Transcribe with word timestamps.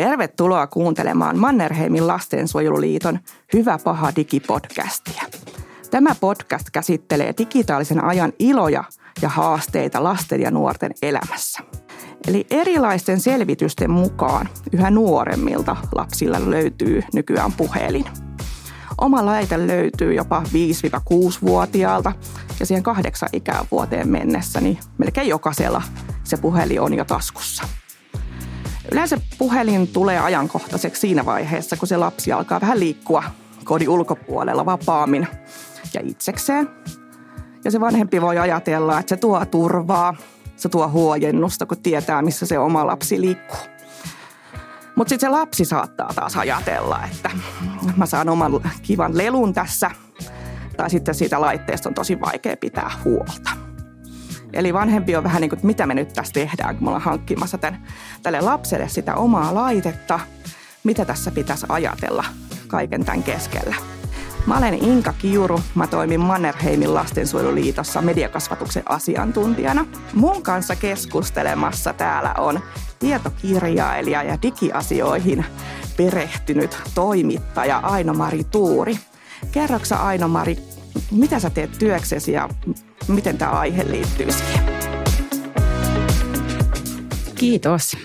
Tervetuloa 0.00 0.66
kuuntelemaan 0.66 1.38
Mannerheimin 1.38 2.06
lastensuojeluliiton 2.06 3.18
Hyvä 3.52 3.78
paha 3.84 4.12
digipodcastia. 4.16 5.22
Tämä 5.90 6.14
podcast 6.20 6.70
käsittelee 6.72 7.34
digitaalisen 7.38 8.04
ajan 8.04 8.32
iloja 8.38 8.84
ja 9.22 9.28
haasteita 9.28 10.04
lasten 10.04 10.40
ja 10.40 10.50
nuorten 10.50 10.90
elämässä. 11.02 11.58
Eli 12.28 12.46
erilaisten 12.50 13.20
selvitysten 13.20 13.90
mukaan 13.90 14.48
yhä 14.72 14.90
nuoremmilta 14.90 15.76
lapsilla 15.94 16.50
löytyy 16.50 17.02
nykyään 17.14 17.52
puhelin. 17.52 18.04
Oma 19.00 19.26
laite 19.26 19.66
löytyy 19.66 20.14
jopa 20.14 20.42
5-6-vuotiaalta 20.42 22.12
ja 22.60 22.66
siihen 22.66 22.82
kahdeksan 22.82 23.28
ikävuoteen 23.32 24.08
mennessä, 24.08 24.60
niin 24.60 24.78
melkein 24.98 25.28
jokaisella 25.28 25.82
se 26.24 26.36
puhelin 26.36 26.80
on 26.80 26.94
jo 26.94 27.04
taskussa. 27.04 27.62
Yleensä 28.92 29.20
puhelin 29.38 29.88
tulee 29.88 30.18
ajankohtaiseksi 30.18 31.00
siinä 31.00 31.24
vaiheessa, 31.24 31.76
kun 31.76 31.88
se 31.88 31.96
lapsi 31.96 32.32
alkaa 32.32 32.60
vähän 32.60 32.80
liikkua 32.80 33.22
kodin 33.64 33.88
ulkopuolella 33.88 34.66
vapaammin 34.66 35.28
ja 35.94 36.00
itsekseen. 36.04 36.68
Ja 37.64 37.70
se 37.70 37.80
vanhempi 37.80 38.20
voi 38.20 38.38
ajatella, 38.38 38.98
että 38.98 39.08
se 39.10 39.16
tuo 39.16 39.44
turvaa, 39.46 40.14
se 40.56 40.68
tuo 40.68 40.88
huojennusta, 40.88 41.66
kun 41.66 41.82
tietää, 41.82 42.22
missä 42.22 42.46
se 42.46 42.58
oma 42.58 42.86
lapsi 42.86 43.20
liikkuu. 43.20 43.60
Mutta 44.96 45.08
sitten 45.08 45.30
se 45.30 45.36
lapsi 45.38 45.64
saattaa 45.64 46.12
taas 46.14 46.36
ajatella, 46.36 47.00
että 47.12 47.30
mä 47.96 48.06
saan 48.06 48.28
oman 48.28 48.52
kivan 48.82 49.18
lelun 49.18 49.54
tässä, 49.54 49.90
tai 50.76 50.90
sitten 50.90 51.14
siitä 51.14 51.40
laitteesta 51.40 51.88
on 51.88 51.94
tosi 51.94 52.20
vaikea 52.20 52.56
pitää 52.56 52.90
huolta. 53.04 53.59
Eli 54.52 54.74
vanhempi 54.74 55.16
on 55.16 55.24
vähän 55.24 55.40
niin 55.40 55.50
kuin, 55.50 55.60
mitä 55.62 55.86
me 55.86 55.94
nyt 55.94 56.12
tässä 56.12 56.32
tehdään, 56.32 56.76
kun 56.76 56.84
me 56.84 56.88
ollaan 56.88 57.02
hankkimassa 57.02 57.58
tämän, 57.58 57.86
tälle 58.22 58.40
lapselle 58.40 58.88
sitä 58.88 59.14
omaa 59.14 59.54
laitetta. 59.54 60.20
Mitä 60.84 61.04
tässä 61.04 61.30
pitäisi 61.30 61.66
ajatella 61.68 62.24
kaiken 62.68 63.04
tämän 63.04 63.22
keskellä. 63.22 63.76
Mä 64.46 64.58
olen 64.58 64.74
Inka 64.74 65.12
Kiuru. 65.12 65.60
Mä 65.74 65.86
toimin 65.86 66.20
Mannerheimin 66.20 66.94
lastensuojeluliitossa 66.94 68.02
mediakasvatuksen 68.02 68.82
asiantuntijana. 68.86 69.86
Mun 70.14 70.42
kanssa 70.42 70.76
keskustelemassa 70.76 71.92
täällä 71.92 72.34
on 72.38 72.60
tietokirjailija 72.98 74.22
ja 74.22 74.38
digiasioihin 74.42 75.44
perehtynyt 75.96 76.78
toimittaja 76.94 77.78
Aino-Mari 77.78 78.44
Tuuri. 78.44 78.98
Kerroksä 79.52 79.96
Aino-Mari, 79.96 80.58
mitä 81.10 81.38
sä 81.38 81.50
teet 81.50 81.78
työksesi 81.78 82.32
ja 82.32 82.48
miten 83.10 83.38
tämä 83.38 83.50
aihe 83.50 83.84
liittyy 83.90 84.32
siihen? 84.32 84.64
Kiitos. 87.34 87.96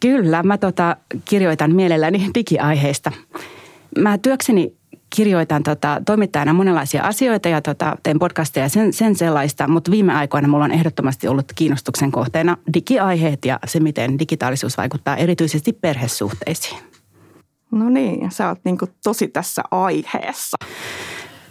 Kyllä, 0.00 0.42
mä 0.42 0.58
tota, 0.58 0.96
kirjoitan 1.24 1.74
mielelläni 1.74 2.30
digiaiheista. 2.34 3.12
Mä 3.98 4.18
työkseni 4.18 4.78
kirjoitan 5.16 5.62
tota, 5.62 6.02
toimittajana 6.06 6.52
monenlaisia 6.52 7.02
asioita 7.02 7.48
ja 7.48 7.62
tota, 7.62 7.96
teen 8.02 8.18
podcasteja 8.18 8.68
sen, 8.68 8.92
sen 8.92 9.16
sellaista, 9.16 9.68
mutta 9.68 9.90
viime 9.90 10.14
aikoina 10.14 10.48
mulla 10.48 10.64
on 10.64 10.72
ehdottomasti 10.72 11.28
ollut 11.28 11.52
kiinnostuksen 11.54 12.12
kohteena 12.12 12.56
digiaiheet 12.74 13.44
ja 13.44 13.58
se, 13.66 13.80
miten 13.80 14.18
digitaalisuus 14.18 14.76
vaikuttaa 14.76 15.16
erityisesti 15.16 15.72
perhesuhteisiin. 15.72 16.78
No 17.70 17.88
niin, 17.88 18.30
sä 18.30 18.48
oot 18.48 18.58
niinku 18.64 18.86
tosi 19.04 19.28
tässä 19.28 19.62
aiheessa. 19.70 20.56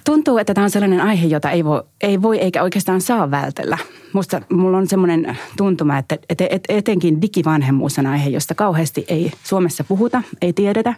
Tuntuu, 0.08 0.38
että 0.38 0.54
tämä 0.54 0.66
on 0.66 0.70
sellainen 0.70 1.02
aihe, 1.02 1.28
jota 1.28 1.52
ei 1.52 1.66
voi, 1.66 1.84
ei 2.02 2.22
voi 2.22 2.38
eikä 2.38 2.64
oikeastaan 2.64 3.02
saa 3.02 3.32
vältellä. 3.32 3.78
Musta 4.14 4.42
mulla 4.52 4.78
on 4.78 4.88
semmoinen 4.88 5.38
tuntuma, 5.58 5.98
että 5.98 6.18
et, 6.30 6.42
et, 6.42 6.64
etenkin 6.70 7.22
digivanhemmuus 7.22 8.00
on 8.00 8.06
aihe, 8.06 8.30
josta 8.30 8.56
kauheasti 8.56 9.06
ei 9.08 9.32
Suomessa 9.44 9.84
puhuta, 9.84 10.22
ei 10.42 10.54
tiedetä, 10.54 10.94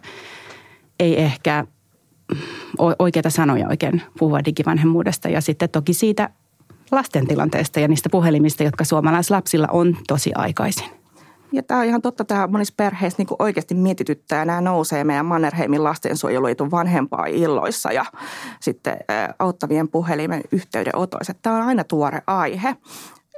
ei 1.00 1.22
ehkä 1.22 1.66
oikeita 3.00 3.30
sanoja 3.30 3.68
oikein 3.68 4.02
puhua 4.20 4.46
digivanhemmuudesta. 4.46 5.30
Ja 5.30 5.42
sitten 5.42 5.70
toki 5.70 5.94
siitä 5.94 6.30
lasten 6.92 7.28
tilanteesta 7.28 7.80
ja 7.80 7.88
niistä 7.88 8.10
puhelimista, 8.10 8.64
jotka 8.64 8.84
suomalaislapsilla 8.84 9.68
on 9.72 9.98
tosi 10.08 10.32
aikaisin. 10.36 10.99
Ja 11.52 11.64
tämä 11.64 11.80
on 11.80 11.86
ihan 11.86 12.02
totta, 12.02 12.26
tämä 12.26 12.48
monissa 12.48 12.74
perheissä 12.78 13.16
niin 13.18 13.36
oikeasti 13.40 13.76
mietityttää. 13.76 14.46
Nämä 14.46 14.62
nousee 14.62 15.04
meidän 15.04 15.26
Mannerheimin 15.26 15.84
lastensuojeluitun 15.84 16.72
vanhempaa 16.72 17.26
illoissa 17.26 17.92
ja 17.92 18.06
sitten 18.60 18.98
auttavien 19.40 19.88
puhelimen 19.88 20.42
yhteydenotoissa. 20.52 21.34
Tämä 21.42 21.56
on 21.56 21.62
aina 21.62 21.84
tuore 21.84 22.22
aihe. 22.28 22.76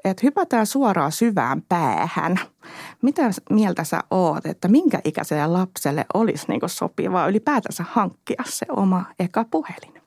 Et 0.05 0.23
hypätään 0.23 0.66
suoraan 0.66 1.11
syvään 1.11 1.61
päähän. 1.69 2.39
Mitä 3.01 3.22
mieltä 3.49 3.83
sä 3.83 3.99
oot, 4.11 4.45
että 4.45 4.67
minkä 4.67 4.99
ikäiselle 5.03 5.47
lapselle 5.47 6.05
olisi 6.13 6.45
niin 6.47 6.61
sopivaa 6.66 7.28
ylipäätänsä 7.28 7.85
hankkia 7.89 8.43
se 8.45 8.66
oma 8.69 9.05
eka 9.19 9.45
puhelin? 9.51 10.00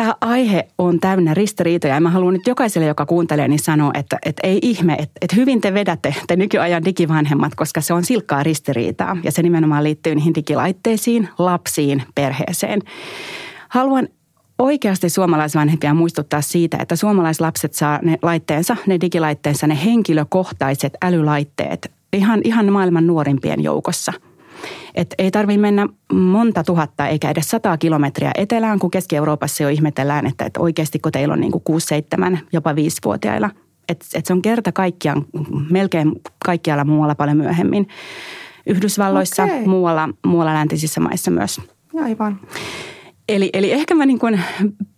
Tämä 0.00 0.14
aihe 0.20 0.68
on 0.78 1.00
täynnä 1.00 1.34
ristiriitoja 1.34 1.94
ja 1.94 2.00
mä 2.00 2.10
haluan 2.10 2.34
nyt 2.34 2.46
jokaiselle, 2.46 2.88
joka 2.88 3.06
kuuntelee, 3.06 3.48
niin 3.48 3.58
sanoa, 3.58 3.90
että, 3.94 4.18
että 4.24 4.46
ei 4.46 4.58
ihme, 4.62 4.92
että, 4.92 5.12
että 5.20 5.36
hyvin 5.36 5.60
te 5.60 5.74
vedätte 5.74 6.14
te 6.26 6.36
nykyajan 6.36 6.84
digivanhemmat, 6.84 7.54
koska 7.54 7.80
se 7.80 7.94
on 7.94 8.04
silkkaa 8.04 8.42
ristiriitaa 8.42 9.16
ja 9.22 9.32
se 9.32 9.42
nimenomaan 9.42 9.84
liittyy 9.84 10.14
niihin 10.14 10.34
digilaitteisiin, 10.34 11.28
lapsiin, 11.38 12.02
perheeseen. 12.14 12.80
Haluan 13.68 14.08
oikeasti 14.58 15.08
suomalaisvanhempia 15.08 15.94
muistuttaa 15.94 16.40
siitä, 16.40 16.76
että 16.80 16.96
suomalaislapset 16.96 17.74
saa 17.74 17.98
ne 18.02 18.18
laitteensa, 18.22 18.76
ne 18.86 19.00
digilaitteensa, 19.00 19.66
ne 19.66 19.78
henkilökohtaiset 19.84 20.92
älylaitteet 21.02 21.92
ihan, 22.12 22.40
ihan 22.44 22.72
maailman 22.72 23.06
nuorimpien 23.06 23.62
joukossa– 23.62 24.12
et 24.94 25.14
ei 25.18 25.30
tarvi 25.30 25.58
mennä 25.58 25.86
monta 26.12 26.64
tuhatta 26.64 27.06
eikä 27.06 27.30
edes 27.30 27.50
sataa 27.50 27.78
kilometriä 27.78 28.30
etelään, 28.34 28.78
kun 28.78 28.90
Keski-Euroopassa 28.90 29.62
jo 29.62 29.68
ihmetellään, 29.68 30.26
että, 30.26 30.44
että 30.44 30.60
oikeasti 30.60 30.98
kun 30.98 31.12
teillä 31.12 31.34
on 31.34 31.40
niin 31.40 31.52
kuin 31.52 31.64
6, 31.64 31.86
7, 31.86 32.40
jopa 32.52 32.72
5-vuotiailla. 32.72 33.50
Että 33.88 34.06
et 34.14 34.26
se 34.26 34.32
on 34.32 34.42
kerta 34.42 34.72
kaikkiaan, 34.72 35.24
melkein 35.70 36.12
kaikkialla 36.44 36.84
muualla 36.84 37.14
paljon 37.14 37.36
myöhemmin. 37.36 37.88
Yhdysvalloissa, 38.66 39.44
okay. 39.44 39.66
muualla, 39.66 40.08
muualla 40.26 40.54
läntisissä 40.54 41.00
maissa 41.00 41.30
myös. 41.30 41.60
Aivan. 42.04 42.40
Eli, 43.28 43.50
eli 43.52 43.72
ehkä 43.72 43.94
mä 43.94 44.06
niin 44.06 44.18
kuin 44.18 44.40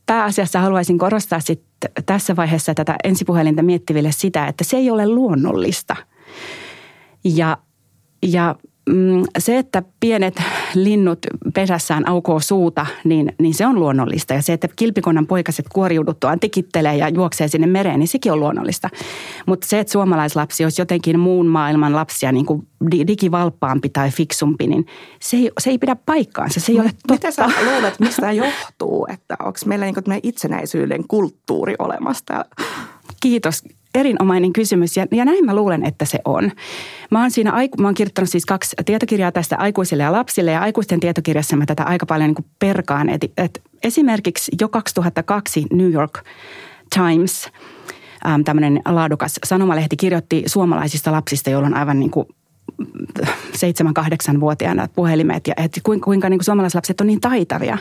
pääasiassa 0.06 0.60
haluaisin 0.60 0.98
korostaa 0.98 1.40
sit 1.40 1.62
tässä 2.06 2.36
vaiheessa 2.36 2.74
tätä 2.74 2.96
ensipuhelinta 3.04 3.62
miettiville 3.62 4.12
sitä, 4.12 4.46
että 4.46 4.64
se 4.64 4.76
ei 4.76 4.90
ole 4.90 5.08
luonnollista. 5.08 5.96
Ja, 7.24 7.58
ja 8.22 8.56
se, 9.38 9.58
että 9.58 9.82
pienet 10.00 10.42
linnut 10.74 11.18
pesässään 11.54 12.08
aukoo 12.08 12.40
suuta, 12.40 12.86
niin, 13.04 13.32
niin 13.38 13.54
se 13.54 13.66
on 13.66 13.80
luonnollista. 13.80 14.34
Ja 14.34 14.42
se, 14.42 14.52
että 14.52 14.68
kilpikonnan 14.76 15.26
poikaset 15.26 15.66
kuoriuduttuaan 15.72 16.40
tikittelee 16.40 16.96
ja 16.96 17.08
juoksee 17.08 17.48
sinne 17.48 17.66
mereen, 17.66 17.98
niin 17.98 18.08
sekin 18.08 18.32
on 18.32 18.40
luonnollista. 18.40 18.88
Mutta 19.46 19.66
se, 19.66 19.78
että 19.78 19.92
suomalaislapsi 19.92 20.64
olisi 20.64 20.82
jotenkin 20.82 21.20
muun 21.20 21.46
maailman 21.46 21.96
lapsia 21.96 22.32
niin 22.32 22.46
kuin 22.46 22.68
digivalppaampi 23.06 23.88
tai 23.88 24.10
fiksumpi, 24.10 24.66
niin 24.66 24.86
se 25.20 25.36
ei, 25.36 25.50
se 25.58 25.70
ei 25.70 25.78
pidä 25.78 25.96
paikkaansa. 26.06 26.60
Se 26.60 26.72
ei 26.72 26.80
ole 26.80 26.90
totta. 26.90 27.14
Mitä 27.14 27.30
sä 27.30 27.48
luulet, 27.64 28.00
mistä 28.00 28.32
johtuu? 28.32 29.06
Että 29.12 29.36
onko 29.40 29.58
meillä 29.66 29.86
niin 29.86 30.20
itsenäisyyden 30.22 31.08
kulttuuri 31.08 31.74
olemassa 31.78 32.44
Kiitos 33.22 33.62
erinomainen 33.94 34.52
kysymys 34.52 34.96
ja, 34.96 35.06
ja 35.10 35.24
näin 35.24 35.44
mä 35.44 35.54
luulen, 35.54 35.84
että 35.84 36.04
se 36.04 36.18
on. 36.24 36.50
Mä 37.10 37.20
oon 37.20 37.30
siinä, 37.30 37.52
mä 37.80 37.86
oon 37.86 37.94
kirjoittanut 37.94 38.30
siis 38.30 38.46
kaksi 38.46 38.76
tietokirjaa 38.84 39.32
tästä 39.32 39.56
aikuisille 39.56 40.02
ja 40.02 40.12
lapsille 40.12 40.50
ja 40.50 40.60
aikuisten 40.60 41.00
tietokirjassa 41.00 41.56
mä 41.56 41.66
tätä 41.66 41.82
aika 41.82 42.06
paljon 42.06 42.30
niin 42.30 42.46
perkaan. 42.58 43.08
Et, 43.08 43.24
et 43.36 43.62
esimerkiksi 43.82 44.52
jo 44.60 44.68
2002 44.68 45.66
New 45.72 45.92
York 45.92 46.20
Times, 46.94 47.48
äm, 48.26 48.44
tämmöinen 48.44 48.82
laadukas 48.88 49.40
sanomalehti, 49.44 49.96
kirjoitti 49.96 50.42
suomalaisista 50.46 51.12
lapsista, 51.12 51.50
joilla 51.50 51.66
on 51.66 51.76
aivan 51.76 52.00
niin 52.00 52.10
kuin 52.10 52.26
7-8-vuotiaana 53.52 54.88
puhelimet 54.94 55.46
ja 55.46 55.54
että 55.56 55.80
kuinka, 55.82 56.04
kuinka 56.04 56.28
niin 56.28 56.38
kuin 56.38 56.44
suomalaislapset 56.44 57.00
on 57.00 57.06
niin 57.06 57.20
taitavia. 57.20 57.78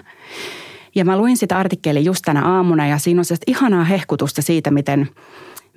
Ja 0.95 1.05
mä 1.05 1.17
luin 1.17 1.37
sitä 1.37 1.57
artikkelia 1.57 2.01
just 2.01 2.21
tänä 2.25 2.45
aamuna 2.45 2.87
ja 2.87 2.97
siinä 2.97 3.19
on 3.19 3.37
ihanaa 3.47 3.83
hehkutusta 3.83 4.41
siitä, 4.41 4.71
miten– 4.71 5.09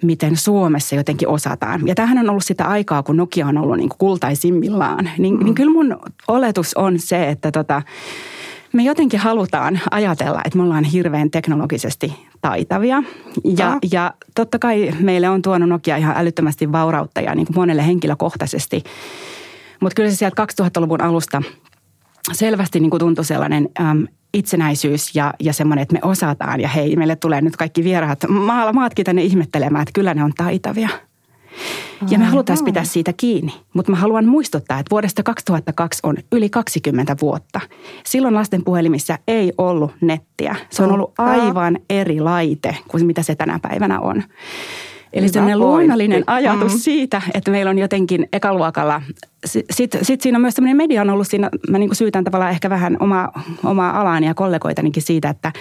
miten 0.04 0.36
Suomessa 0.36 0.94
jotenkin 0.94 1.28
osataan. 1.28 1.86
Ja 1.86 1.94
tämähän 1.94 2.18
on 2.18 2.30
ollut 2.30 2.44
sitä 2.44 2.64
aikaa, 2.64 3.02
kun 3.02 3.16
Nokia 3.16 3.46
on 3.46 3.58
ollut 3.58 3.76
niin 3.76 3.88
kuin 3.88 3.98
kultaisimmillaan. 3.98 5.10
Niin, 5.18 5.36
mm. 5.36 5.44
niin 5.44 5.54
kyllä 5.54 5.72
mun 5.72 5.96
oletus 6.28 6.74
on 6.74 6.98
se, 6.98 7.28
että 7.28 7.52
tota, 7.52 7.82
me 8.72 8.82
jotenkin 8.82 9.20
halutaan 9.20 9.80
ajatella, 9.90 10.40
että 10.44 10.58
me 10.58 10.64
ollaan 10.64 10.84
hirveän 10.84 11.30
teknologisesti 11.30 12.26
taitavia. 12.40 13.02
Ja, 13.58 13.78
ja 13.92 14.14
totta 14.34 14.58
kai 14.58 14.90
meille 15.00 15.28
on 15.28 15.42
tuonut 15.42 15.68
Nokia 15.68 15.96
ihan 15.96 16.16
älyttömästi 16.16 16.72
vaurautta 16.72 17.20
ja 17.20 17.34
niin 17.34 17.46
kuin 17.46 17.56
monelle 17.56 17.86
henkilökohtaisesti. 17.86 18.84
Mutta 19.80 19.94
kyllä 19.94 20.10
se 20.10 20.16
sieltä 20.16 20.46
2000-luvun 20.62 21.00
alusta 21.00 21.42
selvästi 22.32 22.80
niin 22.80 22.90
kuin 22.90 23.00
tuntui 23.00 23.24
sellainen 23.24 23.68
äm, 23.80 24.06
itsenäisyys 24.34 25.14
ja, 25.16 25.34
ja 25.40 25.52
semmoinen, 25.52 25.82
että 25.82 25.92
me 25.92 26.00
osataan 26.02 26.60
ja 26.60 26.68
hei, 26.68 26.96
meille 26.96 27.16
tulee 27.16 27.40
nyt 27.40 27.56
kaikki 27.56 27.84
vieraat 27.84 28.18
maalla 28.28 28.72
maatkin 28.72 29.04
tänne 29.04 29.22
ihmettelemään, 29.22 29.82
että 29.82 29.92
kyllä 29.92 30.14
ne 30.14 30.24
on 30.24 30.32
taitavia. 30.36 30.88
Ja 32.10 32.18
me 32.18 32.24
halutaan 32.24 32.64
pitää 32.64 32.84
siitä 32.84 33.12
kiinni, 33.16 33.54
mutta 33.74 33.92
mä 33.92 33.98
haluan 33.98 34.26
muistuttaa, 34.26 34.78
että 34.78 34.90
vuodesta 34.90 35.22
2002 35.22 36.00
on 36.02 36.16
yli 36.32 36.50
20 36.50 37.16
vuotta. 37.20 37.60
Silloin 38.06 38.34
lasten 38.34 38.64
puhelimissa 38.64 39.18
ei 39.28 39.52
ollut 39.58 39.92
nettiä. 40.00 40.56
Se 40.70 40.82
on 40.82 40.92
ollut 40.92 41.12
aivan 41.18 41.78
eri 41.90 42.20
laite 42.20 42.76
kuin 42.88 43.06
mitä 43.06 43.22
se 43.22 43.34
tänä 43.34 43.58
päivänä 43.62 44.00
on. 44.00 44.22
Eli 45.14 45.28
sellainen 45.28 45.58
luonnollinen 45.58 46.24
ajatus 46.26 46.72
mm. 46.72 46.78
siitä, 46.78 47.22
että 47.34 47.50
meillä 47.50 47.70
on 47.70 47.78
jotenkin 47.78 48.28
ekaluokalla, 48.32 49.02
sitten 49.70 50.04
sit 50.04 50.20
siinä 50.20 50.38
on 50.38 50.42
myös 50.42 50.54
tämmöinen 50.54 50.76
media 50.76 51.02
on 51.02 51.10
ollut 51.10 51.28
siinä, 51.28 51.50
mä 51.70 51.78
niin 51.78 51.94
syytän 51.94 52.24
tavallaan 52.24 52.50
ehkä 52.50 52.70
vähän 52.70 52.96
oma, 53.00 53.28
omaa 53.64 54.00
alaani 54.00 54.26
ja 54.26 54.34
kollegoitanikin 54.34 55.02
siitä, 55.02 55.28
että 55.28 55.52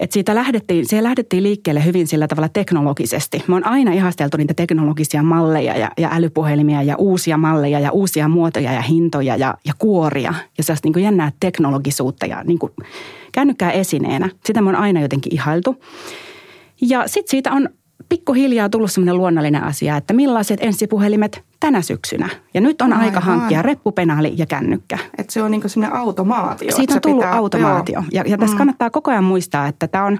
että 0.00 0.14
siitä 0.14 0.34
lähdettiin, 0.34 0.86
se 0.88 1.02
lähdettiin 1.02 1.42
liikkeelle 1.42 1.84
hyvin 1.84 2.06
sillä 2.06 2.28
tavalla 2.28 2.48
teknologisesti. 2.48 3.44
Me 3.46 3.54
on 3.54 3.66
aina 3.66 3.92
ihasteltu 3.92 4.36
niitä 4.36 4.54
teknologisia 4.54 5.22
malleja 5.22 5.76
ja, 5.76 5.90
ja 5.98 6.08
älypuhelimia 6.12 6.82
ja 6.82 6.96
uusia 6.96 7.36
malleja 7.36 7.80
ja 7.80 7.92
uusia 7.92 8.28
muotoja 8.28 8.72
ja 8.72 8.82
hintoja 8.82 9.36
ja, 9.36 9.54
ja 9.64 9.72
kuoria 9.78 10.34
ja 10.58 10.64
sellaista 10.64 10.88
niin 10.88 11.04
jännää 11.04 11.32
teknologisuutta 11.40 12.26
ja 12.26 12.44
niin 12.44 12.58
kuin 12.58 12.72
kännykkää 13.32 13.70
esineenä. 13.70 14.28
Sitä 14.46 14.62
me 14.62 14.68
on 14.68 14.76
aina 14.76 15.00
jotenkin 15.00 15.34
ihailtu. 15.34 15.76
Ja 16.80 17.08
sitten 17.08 17.30
siitä 17.30 17.52
on 17.52 17.68
pikkuhiljaa 18.08 18.68
tullut 18.68 18.92
semmoinen 18.92 19.16
luonnollinen 19.16 19.64
asia, 19.64 19.96
että 19.96 20.14
millaiset 20.14 20.58
ensipuhelimet 20.62 21.44
tänä 21.60 21.82
syksynä. 21.82 22.28
Ja 22.54 22.60
nyt 22.60 22.82
on 22.82 22.92
Aivan. 22.92 23.04
aika 23.04 23.20
hankkia 23.20 23.62
reppupenaali 23.62 24.34
ja 24.36 24.46
kännykkä. 24.46 24.98
Että 25.18 25.32
se 25.32 25.42
on 25.42 25.50
niin 25.50 25.62
semmoinen 25.70 25.98
automaatio. 25.98 26.76
Siitä 26.76 26.94
on 26.94 27.00
tullut 27.00 27.20
pitää, 27.20 27.34
automaatio. 27.34 28.04
Ja, 28.12 28.22
ja 28.26 28.38
tässä 28.38 28.54
mm. 28.54 28.58
kannattaa 28.58 28.90
koko 28.90 29.10
ajan 29.10 29.24
muistaa, 29.24 29.66
että 29.66 29.88
tämä 29.88 30.04
on, 30.04 30.18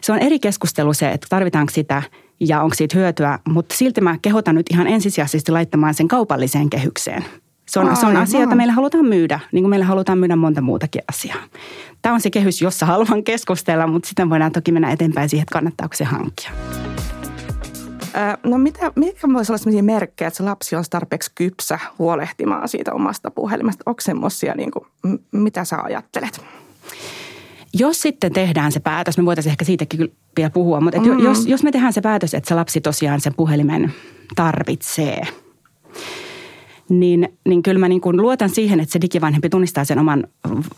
se 0.00 0.12
on 0.12 0.18
eri 0.18 0.38
keskustelu 0.38 0.92
se, 0.92 1.10
että 1.10 1.26
tarvitaanko 1.30 1.72
sitä 1.72 2.02
ja 2.40 2.62
onko 2.62 2.74
siitä 2.74 2.98
hyötyä. 2.98 3.38
Mutta 3.48 3.74
silti 3.74 4.00
mä 4.00 4.18
kehotan 4.22 4.54
nyt 4.54 4.66
ihan 4.70 4.86
ensisijaisesti 4.86 5.52
laittamaan 5.52 5.94
sen 5.94 6.08
kaupalliseen 6.08 6.70
kehykseen. 6.70 7.24
Se 7.66 7.80
on, 7.80 7.96
se 7.96 8.06
on 8.06 8.16
asia, 8.16 8.40
jota 8.40 8.54
meillä 8.54 8.72
halutaan 8.72 9.06
myydä, 9.06 9.40
niin 9.52 9.62
kuin 9.62 9.70
meillä 9.70 9.86
halutaan 9.86 10.18
myydä 10.18 10.36
monta 10.36 10.60
muutakin 10.60 11.02
asiaa. 11.08 11.38
Tämä 12.02 12.14
on 12.14 12.20
se 12.20 12.30
kehys, 12.30 12.62
jossa 12.62 12.86
haluan 12.86 13.24
keskustella, 13.24 13.86
mutta 13.86 14.08
sitten 14.08 14.30
voidaan 14.30 14.52
toki 14.52 14.72
mennä 14.72 14.90
eteenpäin 14.90 15.28
siihen, 15.28 15.42
että 15.42 15.52
kannattaako 15.52 15.94
se 15.94 16.04
hankkia. 16.04 16.50
No 18.44 18.58
mitä, 18.58 18.92
mitkä 18.96 19.28
voisi 19.32 19.52
olla 19.52 19.58
sellaisia 19.58 19.82
merkkejä, 19.82 20.28
että 20.28 20.36
se 20.36 20.42
lapsi 20.42 20.76
on 20.76 20.84
tarpeeksi 20.90 21.30
kypsä 21.34 21.78
huolehtimaan 21.98 22.68
siitä 22.68 22.92
omasta 22.92 23.30
puhelimesta? 23.30 23.82
Onko 23.86 24.00
semmoisia, 24.00 24.54
niin 24.54 24.70
kuin, 24.70 24.86
mitä 25.32 25.64
sä 25.64 25.78
ajattelet? 25.82 26.40
Jos 27.72 28.02
sitten 28.02 28.32
tehdään 28.32 28.72
se 28.72 28.80
päätös, 28.80 29.18
me 29.18 29.24
voitaisiin 29.24 29.50
ehkä 29.50 29.64
siitäkin 29.64 30.12
vielä 30.36 30.50
puhua, 30.50 30.80
mutta 30.80 31.00
mm-hmm. 31.00 31.24
jos, 31.24 31.46
jos 31.46 31.62
me 31.62 31.72
tehdään 31.72 31.92
se 31.92 32.00
päätös, 32.00 32.34
että 32.34 32.48
se 32.48 32.54
lapsi 32.54 32.80
tosiaan 32.80 33.20
sen 33.20 33.34
puhelimen 33.34 33.94
tarvitsee– 34.36 35.22
niin, 36.88 37.28
niin 37.48 37.62
kyllä 37.62 37.80
mä 37.80 37.88
niin 37.88 38.00
kuin 38.00 38.16
luotan 38.16 38.50
siihen, 38.50 38.80
että 38.80 38.92
se 38.92 39.00
digivanhempi 39.00 39.48
tunnistaa 39.48 39.84
sen 39.84 39.98
oman 39.98 40.26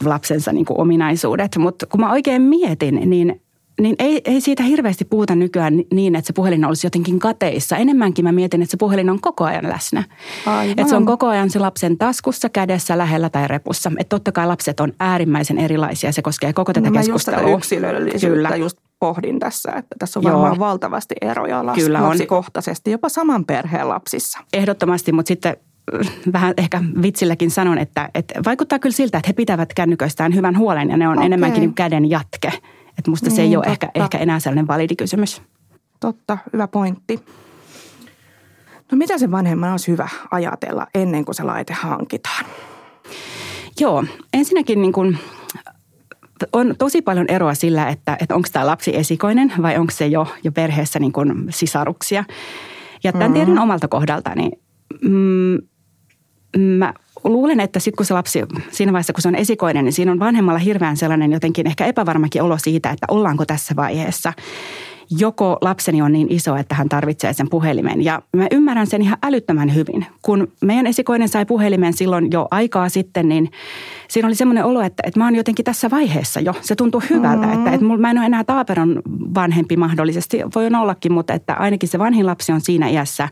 lapsensa 0.05 0.53
niin 0.53 0.65
kuin 0.65 0.81
ominaisuudet. 0.81 1.57
Mutta 1.57 1.87
kun 1.87 2.01
mä 2.01 2.13
oikein 2.13 2.43
mietin, 2.43 3.11
niin 3.11 3.41
niin 3.81 3.97
ei, 3.99 4.23
ei 4.25 4.41
siitä 4.41 4.63
hirveästi 4.63 5.05
puhuta 5.05 5.35
nykyään 5.35 5.83
niin, 5.95 6.17
että 6.17 6.27
se 6.27 6.33
puhelin 6.33 6.65
olisi 6.65 6.87
jotenkin 6.87 7.19
kateissa. 7.19 7.77
Enemmänkin 7.77 8.25
mä 8.25 8.33
mietin, 8.33 8.63
että 8.63 8.71
se 8.71 8.77
puhelin 8.77 9.11
on 9.11 9.21
koko 9.21 9.45
ajan 9.45 9.69
läsnä. 9.69 10.05
Aivan. 10.47 10.71
Että 10.71 10.89
se 10.89 10.97
on 10.97 11.07
koko 11.07 11.27
ajan 11.27 11.51
se 11.51 11.59
lapsen 11.59 11.99
taskussa, 11.99 12.49
kädessä, 12.49 12.99
lähellä 12.99 13.31
tai 13.31 13.49
repussa. 13.49 13.93
Että 13.99 14.17
totta 14.17 14.33
kai 14.33 14.47
lapset 14.47 14.81
on 14.81 14.93
äärimmäisen 15.01 15.59
erilaisia. 15.59 16.13
Se 16.13 16.23
koskee 16.23 16.53
koko 16.53 16.73
tätä 16.73 16.91
no, 16.91 16.97
keskustelua. 16.97 17.51
Just 17.51 17.71
Kyllä. 18.21 18.57
just 18.57 18.79
pohdin 18.99 19.39
tässä, 19.39 19.73
että 19.73 19.97
tässä 19.99 20.19
on 20.19 20.23
Joo. 20.23 20.33
varmaan 20.33 20.59
valtavasti 20.59 21.15
eroja 21.21 21.67
las, 21.67 21.77
Kyllä 21.77 21.99
on. 21.99 22.09
lapsikohtaisesti, 22.09 22.91
jopa 22.91 23.09
saman 23.09 23.45
perheen 23.45 23.89
lapsissa. 23.89 24.39
Ehdottomasti, 24.53 25.13
mutta 25.13 25.29
sitten 25.29 25.57
vähän 26.33 26.55
ehkä 26.57 26.81
vitsilläkin 27.03 27.51
sanon, 27.51 27.79
että, 27.79 28.11
että 28.15 28.35
vaikuttaa 28.45 28.79
kyllä 28.79 28.95
siltä, 28.95 29.19
että 29.19 29.29
he 29.29 29.33
pitävät 29.33 29.75
kännyköistään 29.75 30.35
hyvän 30.35 30.59
huolen 30.59 30.91
ja 30.91 30.97
ne 30.97 31.09
on 31.09 31.15
okay. 31.15 31.27
enemmänkin 31.27 31.61
niin 31.61 31.75
käden 31.75 32.11
jatke. 32.11 32.53
Että 32.99 33.11
musta 33.11 33.27
niin, 33.27 33.37
se 33.37 33.43
ei 33.43 33.49
niin, 33.49 33.59
ole 33.59 33.67
ehkä, 33.67 33.91
ehkä 33.95 34.19
enää 34.19 34.41
sellainen 34.41 34.67
validi 34.67 34.97
kysymys. 34.97 35.43
Totta, 36.01 36.39
hyvä 36.53 36.69
pointti. 36.69 37.21
No 38.93 38.99
mitä 38.99 39.19
se 39.19 39.31
vanhemman 39.31 39.71
olisi 39.71 39.93
hyvä 39.93 40.09
ajatella 40.31 40.87
ennen 40.95 41.25
kuin 41.25 41.35
se 41.35 41.43
laite 41.43 41.73
hankitaan? 41.73 42.45
Joo, 43.81 44.05
ensinnäkin 44.35 44.83
niin 44.83 44.93
kuin 44.93 45.19
on 46.53 46.75
tosi 46.79 47.03
paljon 47.03 47.27
eroa 47.29 47.55
sillä, 47.55 47.89
että, 47.89 48.17
että 48.21 48.35
onko 48.35 48.49
tämä 48.53 48.67
lapsi 48.67 48.97
esikoinen 48.97 49.53
vai 49.63 49.79
onko 49.79 49.91
se 49.91 50.07
jo, 50.07 50.27
jo 50.45 50.53
perheessä 50.53 50.99
niin 50.99 51.13
kuin 51.13 51.47
sisaruksia. 51.51 52.25
Ja 53.05 53.13
tämän 53.13 53.31
mm. 53.31 53.35
tiedän 53.35 53.59
omalta 53.59 53.89
kohdaltani. 53.89 54.51
Mm, 55.03 55.59
mä 56.61 56.95
luulen, 57.25 57.61
että 57.61 57.81
sitten 57.81 57.97
kun 57.97 58.07
se 58.07 58.15
lapsi, 58.15 58.43
siinä 58.71 58.93
vaiheessa 58.93 59.13
kun 59.13 59.23
se 59.23 59.29
on 59.29 59.35
esikoinen, 59.35 59.85
niin 59.85 59.93
siinä 59.93 60.13
on 60.13 60.19
vanhemmalla 60.19 60.59
hirveän 60.59 60.97
sellainen 60.97 61.33
jotenkin 61.33 61.67
ehkä 61.67 61.87
epävarmakin 61.87 62.43
olo 62.43 62.59
siitä, 62.59 62.91
että 62.91 63.07
ollaanko 63.11 63.45
tässä 63.45 63.77
vaiheessa. 63.77 64.33
Joko 65.19 65.59
lapseni 65.61 66.03
on 66.03 66.13
niin 66.13 66.27
iso, 66.31 66.57
että 66.57 66.75
hän 66.75 66.89
tarvitsee 66.89 67.33
sen 67.33 67.51
puhelimen. 67.51 68.05
Ja 68.05 68.23
mä 68.37 68.47
ymmärrän 68.51 68.87
sen 68.87 69.03
ihan 69.03 69.19
älyttömän 69.23 69.75
hyvin. 69.75 70.07
Kun 70.23 70.53
meidän 70.63 70.87
esikoinen 70.87 71.29
sai 71.29 71.47
puhelimen 71.47 71.93
silloin 71.93 72.33
jo 72.33 72.49
aikaa 72.51 72.89
sitten, 72.89 73.29
niin 73.29 73.51
siinä 74.09 74.29
oli 74.29 74.35
semmoinen 74.35 74.65
olo, 74.65 74.81
että, 74.81 75.03
että 75.07 75.21
mä 75.21 75.25
oon 75.25 75.37
jotenkin 75.37 75.65
tässä 75.65 75.91
vaiheessa 75.91 76.41
jo. 76.41 76.55
Se 76.61 76.75
tuntuu 76.75 77.03
hyvältä, 77.11 77.47
mm. 77.47 77.53
että, 77.53 77.71
että 77.71 77.87
mä 77.87 78.11
en 78.11 78.19
ole 78.19 78.27
enää 78.27 78.45
taaperon 78.45 79.03
vanhempi 79.35 79.77
mahdollisesti. 79.77 80.41
Voi 80.55 80.67
ollakin, 80.67 81.13
mutta 81.13 81.33
että 81.33 81.55
ainakin 81.55 81.89
se 81.89 81.99
vanhin 81.99 82.27
lapsi 82.27 82.53
on 82.53 82.61
siinä 82.61 82.89
iässä. 82.89 83.29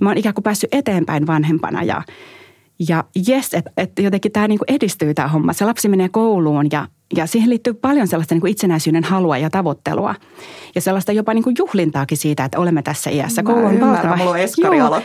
Mä 0.00 0.08
oon 0.08 0.18
ikään 0.18 0.34
kuin 0.34 0.42
päässyt 0.42 0.74
eteenpäin 0.74 1.26
vanhempana 1.26 1.82
ja 1.82 2.02
ja 2.88 3.04
jes, 3.28 3.54
että 3.54 3.70
et 3.76 3.92
jotenkin 3.98 4.32
tämä 4.32 4.48
niinku 4.48 4.64
edistyy 4.68 5.14
tämä 5.14 5.28
homma. 5.28 5.52
Se 5.52 5.64
lapsi 5.64 5.88
menee 5.88 6.08
kouluun 6.08 6.66
ja 6.72 6.88
ja 7.16 7.26
siihen 7.26 7.50
liittyy 7.50 7.74
paljon 7.74 8.08
sellaista 8.08 8.34
niin 8.34 8.40
kuin 8.40 8.50
itsenäisyyden 8.50 9.04
halua 9.04 9.38
ja 9.38 9.50
tavoittelua. 9.50 10.14
Ja 10.74 10.80
sellaista 10.80 11.12
jopa 11.12 11.34
niin 11.34 11.44
kuin 11.44 11.56
juhlintaakin 11.58 12.18
siitä, 12.18 12.44
että 12.44 12.58
olemme 12.58 12.82
tässä 12.82 13.10
iässä. 13.10 13.42
Koulu 13.42 13.66
on 13.66 13.80
valtava. 13.80 14.16
Mulla 14.16 14.30
on 14.30 14.38
eskari 14.38 14.78
Joo, 14.78 15.02